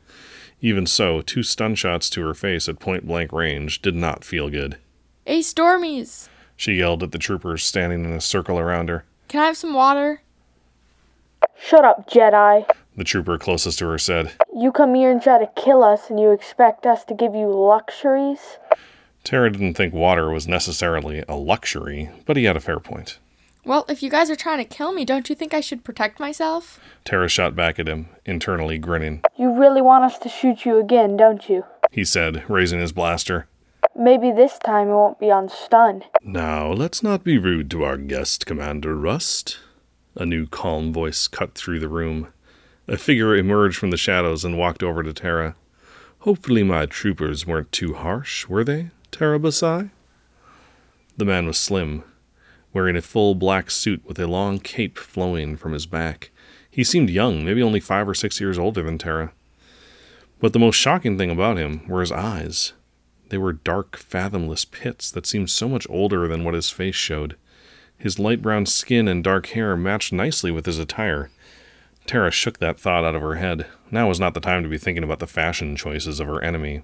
Even 0.60 0.86
so, 0.86 1.20
two 1.20 1.42
stun 1.42 1.74
shots 1.74 2.08
to 2.10 2.22
her 2.22 2.34
face 2.34 2.68
at 2.68 2.78
point 2.78 3.06
blank 3.06 3.32
range 3.32 3.82
did 3.82 3.94
not 3.94 4.24
feel 4.24 4.48
good. 4.48 4.78
Hey, 5.26 5.40
Stormies! 5.40 6.28
She 6.56 6.74
yelled 6.74 7.02
at 7.02 7.12
the 7.12 7.18
troopers 7.18 7.64
standing 7.64 8.04
in 8.04 8.12
a 8.12 8.20
circle 8.20 8.58
around 8.58 8.88
her. 8.88 9.04
Can 9.28 9.40
I 9.40 9.46
have 9.46 9.56
some 9.56 9.74
water? 9.74 10.22
Shut 11.58 11.84
up, 11.84 12.08
Jedi. 12.08 12.68
The 12.96 13.04
trooper 13.04 13.38
closest 13.38 13.78
to 13.80 13.86
her 13.88 13.98
said. 13.98 14.32
You 14.54 14.70
come 14.70 14.94
here 14.94 15.10
and 15.10 15.20
try 15.20 15.38
to 15.38 15.50
kill 15.60 15.82
us, 15.82 16.10
and 16.10 16.20
you 16.20 16.30
expect 16.30 16.86
us 16.86 17.04
to 17.06 17.14
give 17.14 17.34
you 17.34 17.48
luxuries? 17.48 18.58
Tara 19.24 19.50
didn't 19.50 19.74
think 19.74 19.92
water 19.94 20.30
was 20.30 20.46
necessarily 20.46 21.24
a 21.28 21.34
luxury, 21.34 22.10
but 22.26 22.36
he 22.36 22.44
had 22.44 22.56
a 22.56 22.60
fair 22.60 22.78
point. 22.78 23.18
Well, 23.66 23.86
if 23.88 24.02
you 24.02 24.10
guys 24.10 24.28
are 24.30 24.36
trying 24.36 24.58
to 24.58 24.64
kill 24.64 24.92
me, 24.92 25.06
don't 25.06 25.30
you 25.30 25.34
think 25.34 25.54
I 25.54 25.60
should 25.60 25.84
protect 25.84 26.20
myself? 26.20 26.78
Tara 27.04 27.28
shot 27.28 27.56
back 27.56 27.78
at 27.78 27.88
him, 27.88 28.08
internally 28.26 28.76
grinning. 28.76 29.22
You 29.38 29.58
really 29.58 29.80
want 29.80 30.04
us 30.04 30.18
to 30.18 30.28
shoot 30.28 30.66
you 30.66 30.78
again, 30.78 31.16
don't 31.16 31.48
you? 31.48 31.64
He 31.90 32.04
said, 32.04 32.44
raising 32.48 32.80
his 32.80 32.92
blaster. 32.92 33.46
Maybe 33.96 34.32
this 34.32 34.58
time 34.58 34.88
it 34.88 34.92
won't 34.94 35.18
be 35.18 35.30
on 35.30 35.48
stun. 35.48 36.02
Now, 36.22 36.72
let's 36.72 37.02
not 37.02 37.24
be 37.24 37.38
rude 37.38 37.70
to 37.70 37.84
our 37.84 37.96
guest, 37.96 38.44
Commander 38.44 38.96
Rust. 38.96 39.58
A 40.14 40.26
new 40.26 40.46
calm 40.46 40.92
voice 40.92 41.26
cut 41.26 41.54
through 41.54 41.80
the 41.80 41.88
room. 41.88 42.28
A 42.86 42.98
figure 42.98 43.34
emerged 43.34 43.78
from 43.78 43.90
the 43.90 43.96
shadows 43.96 44.44
and 44.44 44.58
walked 44.58 44.82
over 44.82 45.02
to 45.02 45.12
Tara. 45.14 45.56
Hopefully, 46.20 46.62
my 46.62 46.84
troopers 46.84 47.46
weren't 47.46 47.72
too 47.72 47.94
harsh, 47.94 48.46
were 48.46 48.64
they, 48.64 48.90
Tara 49.10 49.38
Basai? 49.38 49.90
The 51.16 51.24
man 51.24 51.46
was 51.46 51.56
slim, 51.56 52.04
wearing 52.74 52.96
a 52.96 53.00
full 53.00 53.34
black 53.34 53.70
suit 53.70 54.04
with 54.04 54.18
a 54.18 54.26
long 54.26 54.58
cape 54.58 54.98
flowing 54.98 55.56
from 55.56 55.72
his 55.72 55.86
back. 55.86 56.30
He 56.70 56.84
seemed 56.84 57.08
young, 57.08 57.44
maybe 57.44 57.62
only 57.62 57.80
five 57.80 58.08
or 58.08 58.14
six 58.14 58.40
years 58.40 58.58
older 58.58 58.82
than 58.82 58.98
Tara. 58.98 59.32
But 60.40 60.52
the 60.52 60.58
most 60.58 60.74
shocking 60.74 61.16
thing 61.16 61.30
about 61.30 61.56
him 61.56 61.86
were 61.88 62.00
his 62.00 62.12
eyes. 62.12 62.74
They 63.28 63.38
were 63.38 63.52
dark, 63.52 63.96
fathomless 63.96 64.64
pits 64.64 65.10
that 65.12 65.24
seemed 65.24 65.50
so 65.50 65.68
much 65.68 65.86
older 65.88 66.28
than 66.28 66.44
what 66.44 66.54
his 66.54 66.68
face 66.68 66.96
showed. 66.96 67.36
His 67.96 68.18
light 68.18 68.42
brown 68.42 68.66
skin 68.66 69.08
and 69.08 69.24
dark 69.24 69.46
hair 69.46 69.76
matched 69.76 70.12
nicely 70.12 70.50
with 70.50 70.66
his 70.66 70.78
attire. 70.78 71.30
Tara 72.06 72.30
shook 72.30 72.58
that 72.58 72.78
thought 72.78 73.04
out 73.04 73.14
of 73.14 73.22
her 73.22 73.36
head. 73.36 73.66
Now 73.90 74.08
was 74.08 74.20
not 74.20 74.34
the 74.34 74.40
time 74.40 74.62
to 74.62 74.68
be 74.68 74.76
thinking 74.76 75.04
about 75.04 75.20
the 75.20 75.26
fashion 75.26 75.76
choices 75.76 76.20
of 76.20 76.26
her 76.26 76.42
enemy. 76.42 76.82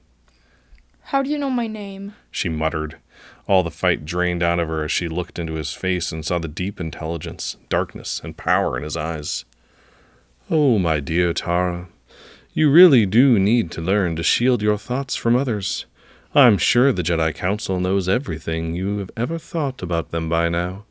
How 1.11 1.25
do 1.25 1.31
you 1.31 1.39
know 1.39 1.51
my 1.51 1.67
name? 1.67 2.15
She 2.31 2.49
muttered. 2.49 2.99
All 3.49 3.65
the 3.65 3.71
fight 3.73 4.05
drained 4.05 4.45
out 4.45 4.61
of 4.61 4.69
her 4.69 4.85
as 4.85 4.93
she 4.93 5.09
looked 5.09 5.41
into 5.41 5.55
his 5.55 5.73
face 5.73 6.13
and 6.13 6.25
saw 6.25 6.39
the 6.39 6.47
deep 6.47 6.79
intelligence, 6.79 7.57
darkness, 7.69 8.21
and 8.23 8.37
power 8.37 8.77
in 8.77 8.85
his 8.85 8.97
eyes. 8.97 9.45
Oh, 10.49 10.79
my 10.79 11.01
dear 11.01 11.33
Tara, 11.33 11.89
you 12.53 12.71
really 12.71 13.07
do 13.07 13.41
need 13.41 13.73
to 13.73 13.81
learn 13.81 14.15
to 14.15 14.23
shield 14.23 14.63
your 14.63 14.79
thoughts 14.79 15.17
from 15.17 15.35
others. 15.35 15.85
I'm 16.33 16.59
sure 16.59 16.93
the 16.93 17.03
Jedi 17.03 17.35
Council 17.35 17.81
knows 17.81 18.09
everything 18.09 18.77
you 18.77 18.99
have 18.99 19.11
ever 19.17 19.37
thought 19.37 19.83
about 19.83 20.13
them 20.13 20.29
by 20.29 20.49
now. 20.49 20.85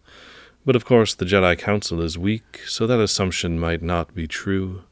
But 0.65 0.75
of 0.75 0.83
course, 0.83 1.15
the 1.15 1.23
Jedi 1.23 1.57
Council 1.57 2.01
is 2.01 2.17
weak, 2.17 2.59
so 2.67 2.85
that 2.87 2.99
assumption 2.99 3.57
might 3.57 3.81
not 3.81 4.13
be 4.13 4.27
true. 4.27 4.83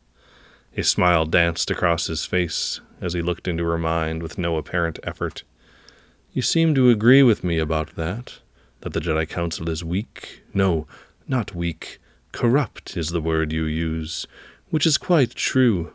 A 0.77 0.85
smile 0.85 1.25
danced 1.25 1.69
across 1.69 2.07
his 2.07 2.23
face 2.23 2.79
as 3.01 3.13
he 3.13 3.21
looked 3.21 3.47
into 3.47 3.65
her 3.65 3.77
mind 3.77 4.21
with 4.21 4.37
no 4.37 4.57
apparent 4.57 4.99
effort. 5.03 5.43
You 6.33 6.41
seem 6.41 6.75
to 6.75 6.89
agree 6.89 7.23
with 7.23 7.43
me 7.43 7.57
about 7.57 7.95
that, 7.95 8.39
that 8.81 8.93
the 8.93 8.99
Jedi 8.99 9.27
Council 9.27 9.69
is 9.69 9.83
weak. 9.83 10.43
No, 10.53 10.87
not 11.27 11.55
weak. 11.55 11.99
Corrupt 12.31 12.95
is 12.95 13.09
the 13.09 13.21
word 13.21 13.51
you 13.51 13.65
use, 13.65 14.27
which 14.69 14.85
is 14.85 14.97
quite 14.97 15.31
true. 15.31 15.93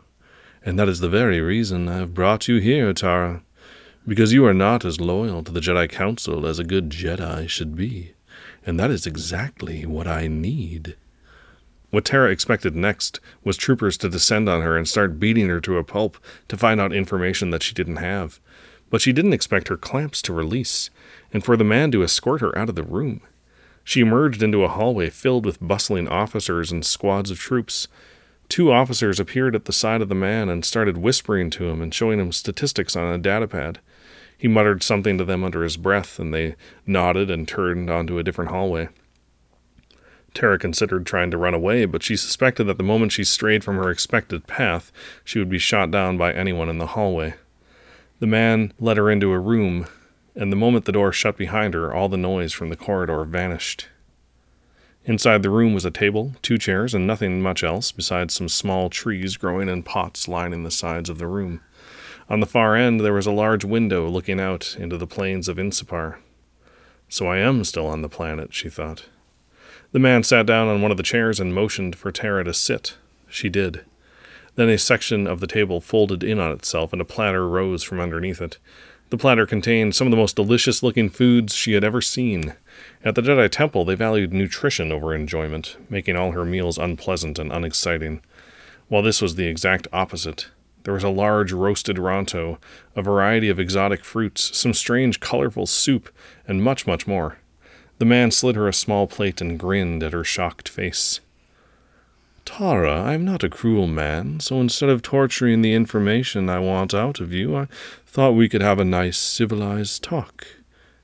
And 0.65 0.79
that 0.79 0.89
is 0.89 0.99
the 0.99 1.09
very 1.09 1.39
reason 1.41 1.87
I 1.87 1.97
have 1.97 2.13
brought 2.13 2.47
you 2.47 2.59
here, 2.59 2.93
Tara, 2.93 3.43
because 4.07 4.33
you 4.33 4.45
are 4.45 4.53
not 4.53 4.83
as 4.83 4.99
loyal 4.99 5.43
to 5.43 5.51
the 5.51 5.59
Jedi 5.59 5.89
Council 5.89 6.45
as 6.45 6.59
a 6.59 6.63
good 6.63 6.89
Jedi 6.89 7.47
should 7.49 7.75
be. 7.75 8.13
And 8.65 8.79
that 8.79 8.91
is 8.91 9.05
exactly 9.05 9.85
what 9.85 10.07
I 10.07 10.27
need. 10.27 10.95
What 11.93 12.05
Tara 12.05 12.31
expected 12.31 12.75
next 12.75 13.19
was 13.43 13.55
troopers 13.55 13.99
to 13.99 14.09
descend 14.09 14.49
on 14.49 14.63
her 14.63 14.75
and 14.75 14.87
start 14.87 15.19
beating 15.19 15.47
her 15.49 15.61
to 15.61 15.77
a 15.77 15.83
pulp 15.83 16.17
to 16.47 16.57
find 16.57 16.81
out 16.81 16.91
information 16.91 17.51
that 17.51 17.61
she 17.61 17.75
didn't 17.75 17.97
have. 17.97 18.39
But 18.89 18.99
she 18.99 19.13
didn't 19.13 19.33
expect 19.33 19.67
her 19.67 19.77
clamps 19.77 20.19
to 20.23 20.33
release, 20.33 20.89
and 21.31 21.45
for 21.45 21.55
the 21.55 21.63
man 21.63 21.91
to 21.91 22.01
escort 22.01 22.41
her 22.41 22.57
out 22.57 22.67
of 22.67 22.73
the 22.73 22.81
room. 22.81 23.21
She 23.83 23.99
emerged 23.99 24.41
into 24.41 24.63
a 24.63 24.69
hallway 24.69 25.11
filled 25.11 25.45
with 25.45 25.61
bustling 25.61 26.07
officers 26.07 26.71
and 26.71 26.83
squads 26.83 27.29
of 27.29 27.37
troops. 27.37 27.87
Two 28.49 28.71
officers 28.71 29.19
appeared 29.19 29.53
at 29.53 29.65
the 29.65 29.71
side 29.71 30.01
of 30.01 30.09
the 30.09 30.15
man 30.15 30.49
and 30.49 30.65
started 30.65 30.97
whispering 30.97 31.51
to 31.51 31.65
him 31.69 31.79
and 31.79 31.93
showing 31.93 32.19
him 32.19 32.31
statistics 32.31 32.95
on 32.95 33.13
a 33.13 33.19
datapad. 33.19 33.77
He 34.35 34.47
muttered 34.47 34.81
something 34.81 35.19
to 35.19 35.25
them 35.25 35.43
under 35.43 35.61
his 35.61 35.77
breath, 35.77 36.17
and 36.17 36.33
they 36.33 36.55
nodded 36.87 37.29
and 37.29 37.47
turned 37.47 37.91
onto 37.91 38.17
a 38.17 38.23
different 38.23 38.49
hallway. 38.49 38.89
Tara 40.33 40.57
considered 40.57 41.05
trying 41.05 41.31
to 41.31 41.37
run 41.37 41.53
away, 41.53 41.85
but 41.85 42.03
she 42.03 42.15
suspected 42.15 42.65
that 42.65 42.77
the 42.77 42.83
moment 42.83 43.11
she 43.11 43.23
strayed 43.23 43.63
from 43.63 43.77
her 43.77 43.89
expected 43.89 44.47
path, 44.47 44.91
she 45.23 45.39
would 45.39 45.49
be 45.49 45.59
shot 45.59 45.91
down 45.91 46.17
by 46.17 46.33
anyone 46.33 46.69
in 46.69 46.77
the 46.77 46.87
hallway. 46.87 47.35
The 48.19 48.27
man 48.27 48.73
led 48.79 48.97
her 48.97 49.11
into 49.11 49.31
a 49.31 49.39
room, 49.39 49.87
and 50.35 50.51
the 50.51 50.57
moment 50.57 50.85
the 50.85 50.91
door 50.91 51.11
shut 51.11 51.37
behind 51.37 51.73
her, 51.73 51.93
all 51.93 52.09
the 52.09 52.17
noise 52.17 52.53
from 52.53 52.69
the 52.69 52.75
corridor 52.75 53.23
vanished. 53.25 53.87
Inside 55.05 55.43
the 55.43 55.49
room 55.49 55.73
was 55.73 55.83
a 55.83 55.91
table, 55.91 56.33
two 56.41 56.57
chairs, 56.57 56.93
and 56.93 57.05
nothing 57.05 57.41
much 57.41 57.61
else 57.61 57.91
besides 57.91 58.33
some 58.33 58.47
small 58.47 58.89
trees 58.89 59.35
growing 59.35 59.67
in 59.67 59.83
pots 59.83 60.29
lining 60.29 60.63
the 60.63 60.71
sides 60.71 61.09
of 61.09 61.17
the 61.17 61.27
room. 61.27 61.59
On 62.29 62.39
the 62.39 62.45
far 62.45 62.75
end, 62.75 63.01
there 63.01 63.13
was 63.13 63.25
a 63.25 63.31
large 63.31 63.65
window 63.65 64.07
looking 64.07 64.39
out 64.39 64.77
into 64.79 64.97
the 64.97 65.05
plains 65.05 65.49
of 65.49 65.59
Insipar. 65.59 66.19
So 67.09 67.27
I 67.27 67.37
am 67.39 67.65
still 67.65 67.85
on 67.85 68.01
the 68.01 68.09
planet, 68.09 68.53
she 68.53 68.69
thought. 68.69 69.05
The 69.93 69.99
man 69.99 70.23
sat 70.23 70.47
down 70.47 70.69
on 70.69 70.81
one 70.81 70.89
of 70.89 70.97
the 70.97 71.03
chairs 71.03 71.39
and 71.39 71.53
motioned 71.53 71.95
for 71.95 72.11
Tara 72.11 72.43
to 72.45 72.53
sit. 72.53 72.97
She 73.29 73.47
did. 73.47 73.85
Then 74.55 74.67
a 74.67 74.77
section 74.79 75.27
of 75.27 75.39
the 75.39 75.45
table 75.45 75.79
folded 75.81 76.23
in 76.23 76.39
on 76.39 76.51
itself, 76.51 76.93
and 76.93 77.01
a 77.01 77.05
platter 77.05 77.47
rose 77.47 77.83
from 77.83 77.99
underneath 77.99 78.41
it. 78.41 78.57
The 79.11 79.19
platter 79.19 79.45
contained 79.45 79.93
some 79.93 80.07
of 80.07 80.11
the 80.11 80.17
most 80.17 80.35
delicious 80.35 80.81
looking 80.81 81.11
foods 81.11 81.53
she 81.53 81.73
had 81.73 81.83
ever 81.83 82.01
seen. 82.01 82.55
At 83.05 83.13
the 83.13 83.21
Jedi 83.21 83.47
Temple, 83.51 83.85
they 83.85 83.93
valued 83.93 84.33
nutrition 84.33 84.91
over 84.91 85.13
enjoyment, 85.13 85.77
making 85.91 86.15
all 86.15 86.31
her 86.31 86.43
meals 86.43 86.79
unpleasant 86.79 87.37
and 87.37 87.51
unexciting. 87.51 88.23
While 88.87 89.03
this 89.03 89.21
was 89.21 89.35
the 89.35 89.45
exact 89.45 89.87
opposite. 89.93 90.47
There 90.85 90.95
was 90.95 91.03
a 91.03 91.09
large 91.09 91.51
roasted 91.51 91.97
ronto, 91.97 92.57
a 92.95 93.03
variety 93.03 93.49
of 93.49 93.59
exotic 93.59 94.03
fruits, 94.03 94.57
some 94.57 94.73
strange 94.73 95.19
colorful 95.19 95.67
soup, 95.67 96.09
and 96.47 96.63
much, 96.63 96.87
much 96.87 97.05
more. 97.05 97.37
The 97.99 98.05
man 98.05 98.31
slid 98.31 98.55
her 98.55 98.67
a 98.67 98.73
small 98.73 99.07
plate 99.07 99.41
and 99.41 99.59
grinned 99.59 100.03
at 100.03 100.13
her 100.13 100.23
shocked 100.23 100.67
face. 100.67 101.19
Tara, 102.45 103.01
I 103.01 103.13
am 103.13 103.23
not 103.23 103.43
a 103.43 103.49
cruel 103.49 103.87
man, 103.87 104.39
so 104.39 104.59
instead 104.59 104.89
of 104.89 105.01
torturing 105.01 105.61
the 105.61 105.73
information 105.73 106.49
I 106.49 106.59
want 106.59 106.93
out 106.93 107.21
of 107.21 107.31
you, 107.31 107.55
I 107.55 107.67
thought 108.05 108.31
we 108.31 108.49
could 108.49 108.61
have 108.61 108.79
a 108.79 108.85
nice 108.85 109.17
civilized 109.17 110.03
talk, 110.03 110.45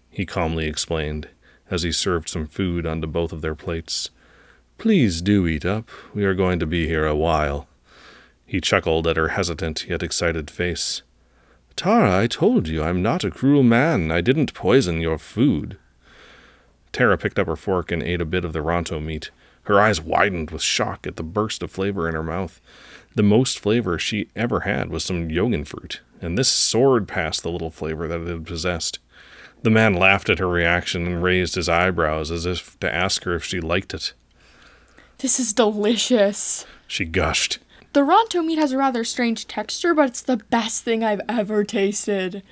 he 0.09 0.25
calmly 0.25 0.67
explained, 0.67 1.29
as 1.71 1.83
he 1.83 1.91
served 1.91 2.27
some 2.27 2.45
food 2.45 2.85
onto 2.85 3.07
both 3.07 3.31
of 3.31 3.41
their 3.41 3.55
plates. 3.55 4.09
Please 4.77 5.21
do 5.21 5.47
eat 5.47 5.65
up. 5.65 5.89
We 6.13 6.25
are 6.25 6.33
going 6.33 6.59
to 6.59 6.65
be 6.65 6.87
here 6.87 7.05
a 7.05 7.15
while. 7.15 7.67
He 8.45 8.59
chuckled 8.59 9.07
at 9.07 9.17
her 9.17 9.29
hesitant 9.29 9.85
yet 9.87 10.03
excited 10.03 10.49
face. 10.51 11.03
Tara, 11.75 12.19
I 12.19 12.27
told 12.27 12.67
you 12.67 12.83
I'm 12.83 13.01
not 13.01 13.23
a 13.23 13.31
cruel 13.31 13.63
man. 13.63 14.11
I 14.11 14.21
didn't 14.21 14.53
poison 14.53 14.99
your 14.99 15.17
food. 15.17 15.77
Tara 16.99 17.17
picked 17.17 17.39
up 17.39 17.47
her 17.47 17.55
fork 17.55 17.93
and 17.93 18.03
ate 18.03 18.19
a 18.19 18.25
bit 18.25 18.43
of 18.43 18.51
the 18.51 18.61
ronto 18.61 18.99
meat. 18.99 19.31
Her 19.63 19.79
eyes 19.79 20.01
widened 20.01 20.51
with 20.51 20.61
shock 20.61 21.07
at 21.07 21.15
the 21.15 21.23
burst 21.23 21.63
of 21.63 21.71
flavor 21.71 22.09
in 22.09 22.13
her 22.13 22.21
mouth. 22.21 22.59
The 23.15 23.23
most 23.23 23.57
flavor 23.57 23.97
she 23.97 24.27
ever 24.35 24.59
had 24.61 24.89
was 24.89 25.05
some 25.05 25.29
yogan 25.29 25.63
fruit, 25.63 26.01
and 26.21 26.37
this 26.37 26.49
soared 26.49 27.07
past 27.07 27.41
the 27.41 27.51
little 27.51 27.69
flavor 27.71 28.09
that 28.09 28.19
it 28.19 28.27
had 28.27 28.45
possessed. 28.45 28.99
The 29.63 29.69
man 29.69 29.93
laughed 29.93 30.29
at 30.29 30.39
her 30.39 30.49
reaction 30.49 31.07
and 31.07 31.23
raised 31.23 31.55
his 31.55 31.69
eyebrows 31.69 32.31
as 32.31 32.45
if 32.45 32.77
to 32.81 32.93
ask 32.93 33.23
her 33.23 33.33
if 33.33 33.45
she 33.45 33.61
liked 33.61 33.93
it. 33.93 34.11
This 35.19 35.39
is 35.39 35.53
delicious. 35.53 36.65
She 36.85 37.05
gushed. 37.05 37.59
The 37.93 38.03
Ronto 38.03 38.45
meat 38.45 38.59
has 38.59 38.73
a 38.73 38.77
rather 38.77 39.05
strange 39.05 39.47
texture, 39.47 39.93
but 39.93 40.09
it's 40.09 40.21
the 40.21 40.35
best 40.35 40.83
thing 40.83 41.05
I've 41.05 41.21
ever 41.29 41.63
tasted. 41.63 42.43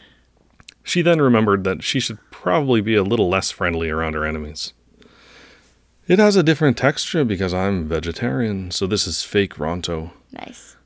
She 0.87 1.01
then 1.01 1.19
remembered 1.19 1.65
that 1.65 1.83
she 1.83 1.99
should 1.99 2.17
probably 2.31 2.79
be 2.79 2.95
a 2.95 3.03
little 3.03 3.27
less 3.27 3.51
friendly 3.51 3.89
around 3.89 4.13
her 4.13 4.23
enemies. 4.23 4.71
It 6.07 6.17
has 6.17 6.37
a 6.37 6.43
different 6.43 6.77
texture 6.77 7.25
because 7.25 7.53
I'm 7.53 7.89
vegetarian, 7.89 8.71
so 8.71 8.87
this 8.87 9.05
is 9.05 9.21
fake 9.21 9.55
Ronto. 9.55 10.11
Nice. 10.31 10.77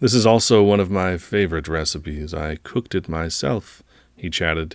This 0.00 0.14
is 0.14 0.26
also 0.26 0.64
one 0.64 0.80
of 0.80 0.90
my 0.90 1.16
favorite 1.16 1.68
recipes. 1.68 2.34
I 2.34 2.56
cooked 2.56 2.92
it 2.96 3.08
myself, 3.08 3.84
he 4.16 4.28
chatted. 4.30 4.74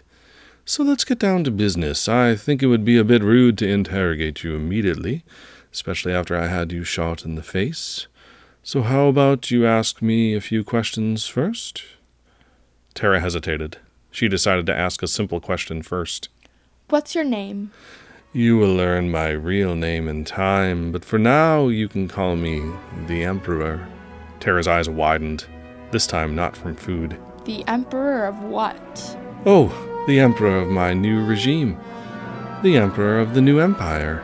So 0.63 0.83
let's 0.83 1.03
get 1.03 1.19
down 1.19 1.43
to 1.43 1.51
business. 1.51 2.07
I 2.07 2.37
think 2.37 2.63
it 2.63 2.67
would 2.67 2.85
be 2.85 2.97
a 2.97 3.03
bit 3.03 3.21
rude 3.21 3.57
to 3.57 3.67
interrogate 3.67 4.45
you 4.45 4.55
immediately, 4.55 5.25
especially 5.73 6.13
after 6.13 6.37
I 6.37 6.47
had 6.47 6.71
you 6.71 6.85
shot 6.85 7.25
in 7.25 7.35
the 7.35 7.43
face. 7.43 8.07
So 8.63 8.83
how 8.83 9.09
about 9.09 9.51
you 9.51 9.65
ask 9.65 10.01
me 10.01 10.33
a 10.33 10.39
few 10.39 10.63
questions 10.63 11.27
first? 11.27 11.83
Tara 12.93 13.19
hesitated. 13.19 13.79
She 14.11 14.27
decided 14.27 14.65
to 14.65 14.75
ask 14.75 15.03
a 15.03 15.07
simple 15.07 15.39
question 15.39 15.81
first. 15.83 16.29
What's 16.89 17.13
your 17.13 17.23
name? 17.23 17.71
You 18.33 18.57
will 18.57 18.73
learn 18.73 19.11
my 19.11 19.29
real 19.29 19.75
name 19.75 20.07
in 20.07 20.23
time, 20.25 20.91
but 20.91 21.05
for 21.05 21.19
now 21.19 21.67
you 21.67 21.87
can 21.87 22.07
call 22.07 22.35
me 22.35 22.61
the 23.07 23.23
Emperor. 23.23 23.87
Tara's 24.39 24.67
eyes 24.67 24.89
widened, 24.89 25.45
this 25.91 26.07
time 26.07 26.35
not 26.35 26.55
from 26.55 26.75
food. 26.75 27.17
The 27.45 27.63
Emperor 27.67 28.25
of 28.25 28.41
what? 28.41 29.17
Oh, 29.45 29.67
the 30.07 30.19
Emperor 30.19 30.57
of 30.57 30.69
my 30.69 30.93
new 30.93 31.23
regime. 31.25 31.79
The 32.63 32.77
Emperor 32.77 33.19
of 33.19 33.33
the 33.33 33.41
new 33.41 33.59
Empire. 33.59 34.23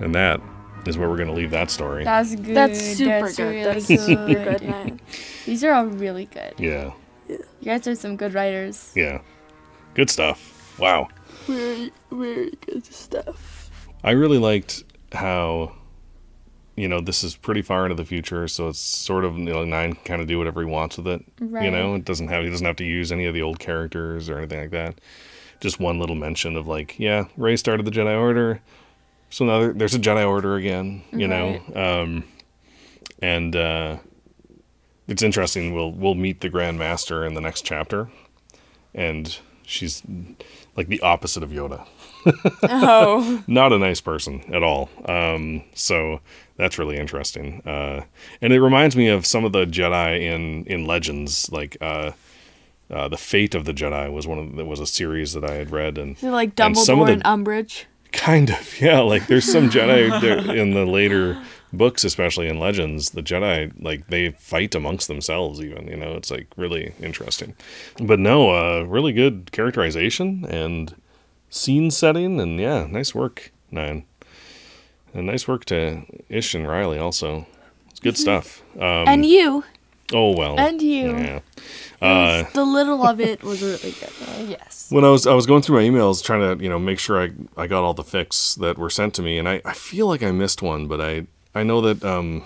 And 0.00 0.14
that 0.14 0.40
is 0.88 0.98
where 0.98 1.08
we're 1.08 1.16
going 1.16 1.28
to 1.28 1.34
leave 1.34 1.50
that 1.50 1.70
story. 1.70 2.04
That's 2.04 2.34
good. 2.34 2.54
That's 2.54 2.80
super 2.80 3.20
That's 3.20 3.36
good. 3.36 3.42
really 3.44 3.64
That's 3.64 3.88
good. 3.88 4.00
super 4.00 4.34
good, 4.34 4.62
man. 4.62 5.00
These 5.46 5.64
are 5.64 5.72
all 5.72 5.86
really 5.86 6.26
good. 6.26 6.54
Yeah. 6.58 6.92
You 7.28 7.38
guys 7.64 7.86
are 7.86 7.94
some 7.94 8.16
good 8.16 8.34
writers. 8.34 8.92
Yeah. 8.94 9.20
Good 9.94 10.10
stuff. 10.10 10.74
Wow. 10.78 11.08
Very, 11.46 11.92
very 12.10 12.52
good 12.66 12.84
stuff. 12.86 13.70
I 14.02 14.10
really 14.10 14.38
liked 14.38 14.84
how, 15.12 15.72
you 16.76 16.88
know, 16.88 17.00
this 17.00 17.22
is 17.22 17.36
pretty 17.36 17.62
far 17.62 17.84
into 17.84 17.94
the 17.94 18.04
future, 18.04 18.48
so 18.48 18.68
it's 18.68 18.80
sort 18.80 19.24
of 19.24 19.38
you 19.38 19.44
know 19.44 19.64
nine 19.64 19.94
kind 19.94 20.20
of 20.20 20.26
do 20.26 20.38
whatever 20.38 20.60
he 20.60 20.66
wants 20.66 20.96
with 20.96 21.06
it. 21.06 21.24
Right. 21.40 21.64
You 21.64 21.70
know, 21.70 21.94
it 21.94 22.04
doesn't 22.04 22.28
have 22.28 22.44
he 22.44 22.50
doesn't 22.50 22.66
have 22.66 22.76
to 22.76 22.84
use 22.84 23.12
any 23.12 23.26
of 23.26 23.34
the 23.34 23.42
old 23.42 23.58
characters 23.58 24.28
or 24.28 24.38
anything 24.38 24.60
like 24.60 24.70
that. 24.72 25.00
Just 25.60 25.78
one 25.80 25.98
little 25.98 26.16
mention 26.16 26.56
of 26.56 26.66
like, 26.66 26.98
yeah, 26.98 27.26
Rey 27.36 27.56
started 27.56 27.86
the 27.86 27.92
Jedi 27.92 28.18
Order, 28.18 28.60
so 29.34 29.44
now 29.44 29.72
there's 29.72 29.94
a 29.96 29.98
Jedi 29.98 30.26
Order 30.28 30.54
again. 30.54 31.02
You 31.10 31.26
know, 31.26 31.60
um, 31.74 32.24
and 33.20 33.56
uh, 33.56 33.96
it's 35.08 35.22
interesting. 35.22 35.74
We'll 35.74 35.90
we'll 35.90 36.14
meet 36.14 36.40
the 36.40 36.48
Grand 36.48 36.78
Master 36.78 37.24
in 37.26 37.34
the 37.34 37.40
next 37.40 37.62
chapter, 37.62 38.08
and 38.94 39.36
she's 39.66 40.02
like 40.76 40.86
the 40.86 41.00
opposite 41.00 41.42
of 41.42 41.50
Yoda 41.50 41.86
Oh. 42.64 43.42
not 43.46 43.72
a 43.72 43.78
nice 43.78 44.00
person 44.00 44.42
at 44.54 44.62
all. 44.62 44.88
Um, 45.06 45.64
so 45.74 46.20
that's 46.56 46.78
really 46.78 46.96
interesting. 46.96 47.60
Uh, 47.66 48.04
and 48.40 48.52
it 48.52 48.60
reminds 48.60 48.94
me 48.96 49.08
of 49.08 49.26
some 49.26 49.44
of 49.44 49.50
the 49.52 49.64
Jedi 49.66 50.20
in 50.20 50.64
in 50.66 50.86
Legends, 50.86 51.50
like 51.50 51.76
uh, 51.80 52.12
uh, 52.88 53.08
the 53.08 53.16
Fate 53.16 53.56
of 53.56 53.64
the 53.64 53.72
Jedi 53.74 54.12
was 54.12 54.28
one 54.28 54.38
of 54.38 54.56
that 54.56 54.66
was 54.66 54.78
a 54.78 54.86
series 54.86 55.32
that 55.32 55.44
I 55.44 55.54
had 55.54 55.72
read, 55.72 55.98
and 55.98 56.22
like 56.22 56.58
And 56.60 56.78
some 56.78 57.00
of 57.00 57.06
Dumbledore 57.06 57.06
the- 57.08 57.12
and 57.14 57.24
Umbridge? 57.46 57.84
Kind 58.14 58.50
of, 58.50 58.80
yeah. 58.80 59.00
Like 59.00 59.26
there's 59.26 59.50
some 59.50 59.70
Jedi 59.70 60.56
in 60.56 60.72
the 60.72 60.86
later 60.86 61.40
books, 61.72 62.04
especially 62.04 62.48
in 62.48 62.58
Legends, 62.58 63.10
the 63.10 63.22
Jedi 63.22 63.72
like 63.80 64.06
they 64.08 64.30
fight 64.30 64.74
amongst 64.74 65.08
themselves. 65.08 65.60
Even 65.60 65.88
you 65.88 65.96
know, 65.96 66.14
it's 66.14 66.30
like 66.30 66.48
really 66.56 66.94
interesting. 67.00 67.54
But 68.00 68.18
no, 68.18 68.50
uh, 68.50 68.82
really 68.82 69.12
good 69.12 69.50
characterization 69.52 70.44
and 70.46 70.94
scene 71.50 71.90
setting, 71.90 72.40
and 72.40 72.58
yeah, 72.58 72.86
nice 72.86 73.14
work, 73.14 73.52
nine. 73.70 74.04
And 75.12 75.26
nice 75.26 75.46
work 75.46 75.64
to 75.66 76.02
Ish 76.28 76.54
and 76.54 76.66
Riley 76.66 76.98
also. 76.98 77.46
It's 77.90 78.00
good 78.00 78.18
stuff. 78.18 78.62
Um, 78.74 79.06
and 79.06 79.24
you. 79.24 79.62
Oh 80.12 80.36
well. 80.36 80.58
And 80.58 80.82
you. 80.82 81.16
Yeah. 81.16 81.40
Uh, 82.00 82.44
the 82.52 82.64
little 82.64 83.06
of 83.06 83.20
it 83.20 83.42
was 83.42 83.62
really 83.62 83.92
good. 83.92 84.10
Uh, 84.28 84.42
yes. 84.46 84.74
when 84.90 85.04
I 85.04 85.08
was 85.08 85.26
I 85.26 85.34
was 85.34 85.46
going 85.46 85.62
through 85.62 85.76
my 85.76 85.82
emails 85.82 86.22
trying 86.22 86.40
to 86.40 86.62
you 86.62 86.68
know 86.68 86.78
make 86.78 86.98
sure 86.98 87.22
I, 87.22 87.30
I 87.56 87.66
got 87.66 87.82
all 87.82 87.94
the 87.94 88.02
fics 88.02 88.58
that 88.58 88.76
were 88.76 88.90
sent 88.90 89.14
to 89.14 89.22
me 89.22 89.38
and 89.38 89.48
I, 89.48 89.62
I 89.64 89.72
feel 89.72 90.06
like 90.06 90.22
I 90.22 90.30
missed 90.30 90.60
one 90.60 90.86
but 90.86 91.00
I 91.00 91.26
I 91.54 91.62
know 91.62 91.80
that 91.80 92.04
um, 92.04 92.44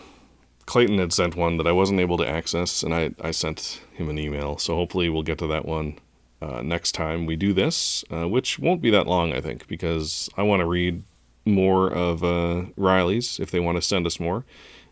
Clayton 0.66 0.98
had 0.98 1.12
sent 1.12 1.34
one 1.34 1.56
that 1.56 1.66
I 1.66 1.72
wasn't 1.72 2.00
able 2.00 2.18
to 2.18 2.28
access 2.28 2.82
and 2.82 2.94
I, 2.94 3.10
I 3.20 3.32
sent 3.32 3.80
him 3.92 4.08
an 4.08 4.18
email 4.18 4.58
so 4.58 4.76
hopefully 4.76 5.08
we'll 5.08 5.22
get 5.22 5.38
to 5.38 5.46
that 5.48 5.64
one 5.64 5.98
uh, 6.40 6.62
next 6.62 6.92
time 6.92 7.26
we 7.26 7.34
do 7.34 7.52
this 7.52 8.04
uh, 8.12 8.28
which 8.28 8.58
won't 8.58 8.80
be 8.80 8.90
that 8.90 9.06
long 9.06 9.32
I 9.32 9.40
think 9.40 9.66
because 9.66 10.30
I 10.36 10.42
want 10.42 10.60
to 10.60 10.66
read 10.66 11.02
more 11.44 11.90
of 11.90 12.22
uh, 12.22 12.66
Riley's 12.76 13.40
if 13.40 13.50
they 13.50 13.60
want 13.60 13.76
to 13.76 13.82
send 13.82 14.06
us 14.06 14.20
more 14.20 14.44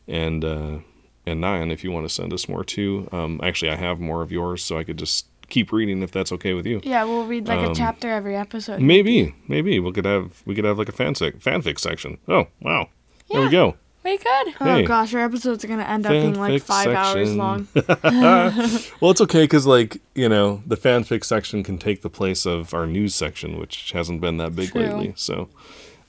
and 0.08 0.44
uh, 0.44 0.78
and 1.26 1.40
nine 1.40 1.70
if 1.70 1.82
you 1.84 1.90
want 1.90 2.06
to 2.08 2.12
send 2.14 2.32
us 2.32 2.48
more 2.48 2.64
too 2.64 3.08
um, 3.12 3.40
actually 3.42 3.70
I 3.70 3.76
have 3.76 3.98
more 4.00 4.22
of 4.22 4.30
yours 4.32 4.62
so 4.62 4.78
I 4.78 4.84
could 4.84 4.96
just 4.98 5.26
keep 5.48 5.70
reading 5.72 6.02
if 6.02 6.10
that's 6.10 6.32
okay 6.32 6.54
with 6.54 6.66
you 6.66 6.80
Yeah, 6.82 7.04
we'll 7.04 7.26
read 7.26 7.46
like 7.48 7.60
Um, 7.60 7.72
a 7.72 7.74
chapter 7.74 8.08
every 8.10 8.34
episode. 8.36 8.80
Maybe, 8.80 9.34
maybe 9.48 9.78
we 9.78 9.92
could 9.92 10.04
have 10.04 10.42
we 10.44 10.54
could 10.54 10.64
have 10.64 10.78
like 10.78 10.88
a 10.88 10.92
fanfic 10.92 11.38
fanfic 11.40 11.78
section. 11.78 12.18
Oh 12.28 12.46
wow, 12.60 12.88
there 13.30 13.42
we 13.42 13.48
go. 13.50 13.76
We 14.02 14.18
could. 14.18 14.54
Oh 14.60 14.84
gosh, 14.84 15.14
our 15.14 15.20
episodes 15.20 15.64
are 15.64 15.68
gonna 15.68 15.82
end 15.82 16.06
up 16.06 16.12
being 16.12 16.38
like 16.38 16.62
Fanfic 16.62 16.62
five 16.62 16.88
hours 16.94 17.34
long. 17.34 17.66
Well, 19.00 19.10
it's 19.10 19.20
okay 19.20 19.42
because 19.44 19.66
like 19.66 20.00
you 20.14 20.28
know 20.28 20.62
the 20.66 20.76
fanfic 20.76 21.24
section 21.24 21.62
can 21.64 21.76
take 21.78 22.02
the 22.02 22.10
place 22.10 22.46
of 22.46 22.72
our 22.74 22.86
news 22.86 23.14
section, 23.16 23.58
which 23.58 23.90
hasn't 23.92 24.20
been 24.20 24.36
that 24.38 24.54
big 24.54 24.70
True. 24.70 24.82
lately. 24.82 25.12
So, 25.16 25.48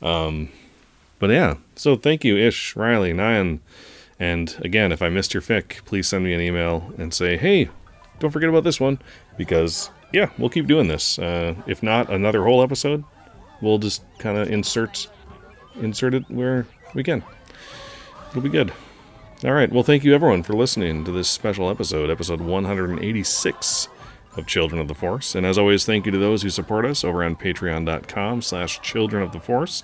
um, 0.02 0.50
but 1.20 1.30
yeah. 1.32 1.56
So 1.76 1.96
thank 1.96 2.24
you, 2.24 2.38
Ish, 2.38 2.76
Riley, 2.76 3.14
Nyan, 3.14 3.60
and 4.20 4.56
again, 4.62 4.92
if 4.92 5.02
I 5.02 5.10
missed 5.10 5.34
your 5.34 5.42
fic, 5.42 5.86
please 5.86 6.08
send 6.08 6.24
me 6.24 6.34
an 6.34 6.42
email 6.42 6.94
and 6.98 7.14
say, 7.14 7.38
hey, 7.38 7.70
don't 8.20 8.32
forget 8.32 8.50
about 8.50 8.64
this 8.64 8.80
one 8.80 9.00
because 9.38 9.90
yeah, 10.12 10.30
we'll 10.38 10.50
keep 10.50 10.68
doing 10.68 10.88
this. 10.88 11.20
Uh, 11.20 11.56
if 11.68 11.84
not 11.84 12.10
another 12.10 12.44
whole 12.44 12.64
episode, 12.64 13.04
we'll 13.62 13.78
just 13.78 14.04
kind 14.20 14.38
of 14.38 14.50
insert 14.50 15.08
insert 15.82 16.14
it 16.14 16.24
where 16.30 16.66
we 16.96 17.04
can. 17.04 17.24
It'll 18.30 18.42
be 18.42 18.50
good. 18.50 18.74
All 19.44 19.54
right. 19.54 19.72
Well, 19.72 19.84
thank 19.84 20.04
you 20.04 20.16
everyone 20.16 20.42
for 20.42 20.54
listening 20.54 21.06
to 21.06 21.12
this 21.12 21.30
special 21.30 21.70
episode, 21.70 22.10
episode 22.10 22.42
186 22.42 23.88
of 24.36 24.48
Children 24.48 24.82
of 24.82 24.88
the 24.88 24.96
Force. 24.96 25.36
And 25.36 25.46
as 25.46 25.58
always, 25.58 25.86
thank 25.86 26.06
you 26.06 26.12
to 26.12 26.18
those 26.18 26.42
who 26.42 26.50
support 26.50 26.86
us 26.86 27.04
over 27.04 27.24
on 27.24 27.36
patreon.com 27.36 28.42
slash 28.42 28.82
children 28.82 29.22
of 29.22 29.32
the 29.32 29.40
force. 29.40 29.84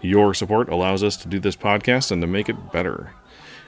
Your 0.00 0.34
support 0.34 0.68
allows 0.68 1.02
us 1.02 1.16
to 1.18 1.28
do 1.28 1.40
this 1.40 1.56
podcast 1.56 2.12
and 2.12 2.20
to 2.22 2.28
make 2.28 2.48
it 2.48 2.72
better. 2.72 3.12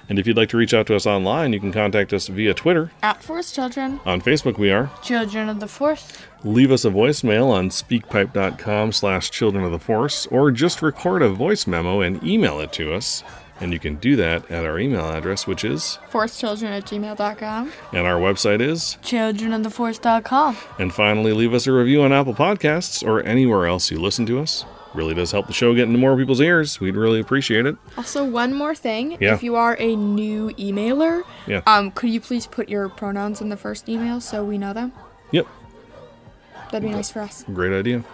And 0.09 0.19
if 0.19 0.27
you'd 0.27 0.37
like 0.37 0.51
to 0.51 0.57
reach 0.57 0.75
out 0.75 0.87
to 0.89 0.97
us 0.97 1.07
online, 1.07 1.53
you 1.53 1.61
can 1.61 1.73
contact 1.73 2.13
us 2.13 2.27
via 2.29 2.53
Twitter. 2.55 2.91
At 3.03 3.23
Force 3.23 3.53
Children. 3.53 4.01
On 4.05 4.21
Facebook, 4.21 4.59
we 4.59 4.71
are. 4.71 4.91
Children 5.03 5.49
of 5.49 5.61
the 5.61 5.69
Force. 5.69 6.13
Leave 6.45 6.71
us 6.71 6.85
a 6.85 6.91
voicemail 6.91 7.47
on 7.51 7.71
speakpipe.com 7.71 8.93
slash 8.93 9.31
children 9.31 9.65
of 9.65 9.73
the 9.73 9.79
force, 9.79 10.27
or 10.27 10.51
just 10.51 10.83
record 10.83 11.23
a 11.23 11.29
voice 11.31 11.67
memo 11.67 12.01
and 12.03 12.23
email 12.23 12.61
it 12.61 12.73
to 12.75 12.93
us. 12.93 13.25
And 13.61 13.73
you 13.73 13.79
can 13.79 13.95
do 13.97 14.17
that 14.17 14.51
at 14.51 14.67
our 14.67 14.79
email 14.79 15.09
address, 15.09 15.47
which 15.47 15.65
is, 15.65 15.99
ForceChildren 16.11 16.77
at 16.77 16.85
gmail.com. 16.87 17.73
and 17.93 18.07
our 18.07 18.19
website 18.21 18.61
is, 18.61 18.99
Childrenoftheforce.com. 19.03 20.57
and 20.79 20.93
finally 20.93 21.33
leave 21.33 21.55
us 21.55 21.67
a 21.67 21.73
review 21.73 22.03
on 22.03 22.13
Apple 22.13 22.35
Podcasts 22.35 23.07
or 23.07 23.23
anywhere 23.23 23.67
else 23.67 23.91
you 23.91 23.99
listen 24.01 24.27
to 24.27 24.41
us. 24.41 24.65
Really 24.95 25.15
does 25.15 25.33
help 25.33 25.49
the 25.49 25.53
show 25.53 25.75
get 25.75 25.89
into 25.89 25.99
more 25.99 26.17
people's 26.17 26.41
ears. 26.41 26.79
We'd 26.81 26.95
really 26.95 27.19
appreciate 27.19 27.67
it. 27.67 27.77
Also, 27.99 28.25
one 28.25 28.55
more 28.55 28.75
thing. 28.77 29.17
Yeah. 29.21 29.35
If 29.35 29.43
you 29.43 29.57
are 29.57 29.77
a 29.81 29.97
new 29.97 30.51
emailer, 30.51 31.23
Yeah. 31.49 31.63
um, 31.67 31.91
could 31.91 32.11
you 32.11 32.21
please 32.21 32.47
put 32.47 32.69
your 32.69 32.89
pronouns 32.89 33.41
in 33.41 33.49
the 33.49 33.57
first 33.57 33.89
email 33.89 34.21
so 34.21 34.45
we 34.45 34.57
know 34.57 34.73
them? 34.73 34.93
Yep. 35.33 35.47
That'd 36.71 36.89
be 36.89 36.95
nice 36.95 37.11
for 37.11 37.23
us. 37.23 37.45
Great 37.53 37.73
idea. 37.73 38.05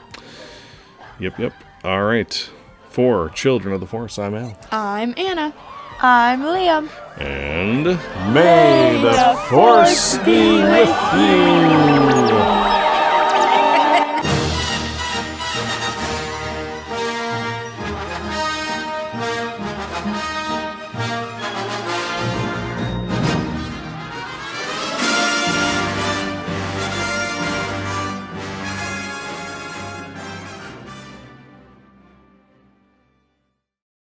Yep, 1.19 1.39
yep. 1.39 1.53
All 1.85 2.03
right. 2.05 2.51
For 2.89 3.29
Children 3.31 3.75
of 3.75 3.81
the 3.81 3.87
Force, 3.87 4.19
I'm 4.19 4.35
Al. 4.35 4.59
I'm 4.73 5.13
Anna. 5.19 5.53
I'm 6.03 6.41
Liam. 6.43 6.89
And 7.21 7.85
may 8.35 9.01
the 9.03 9.39
Force 9.51 10.17
be 10.19 10.63
with 10.63 10.89
you. 11.15 12.80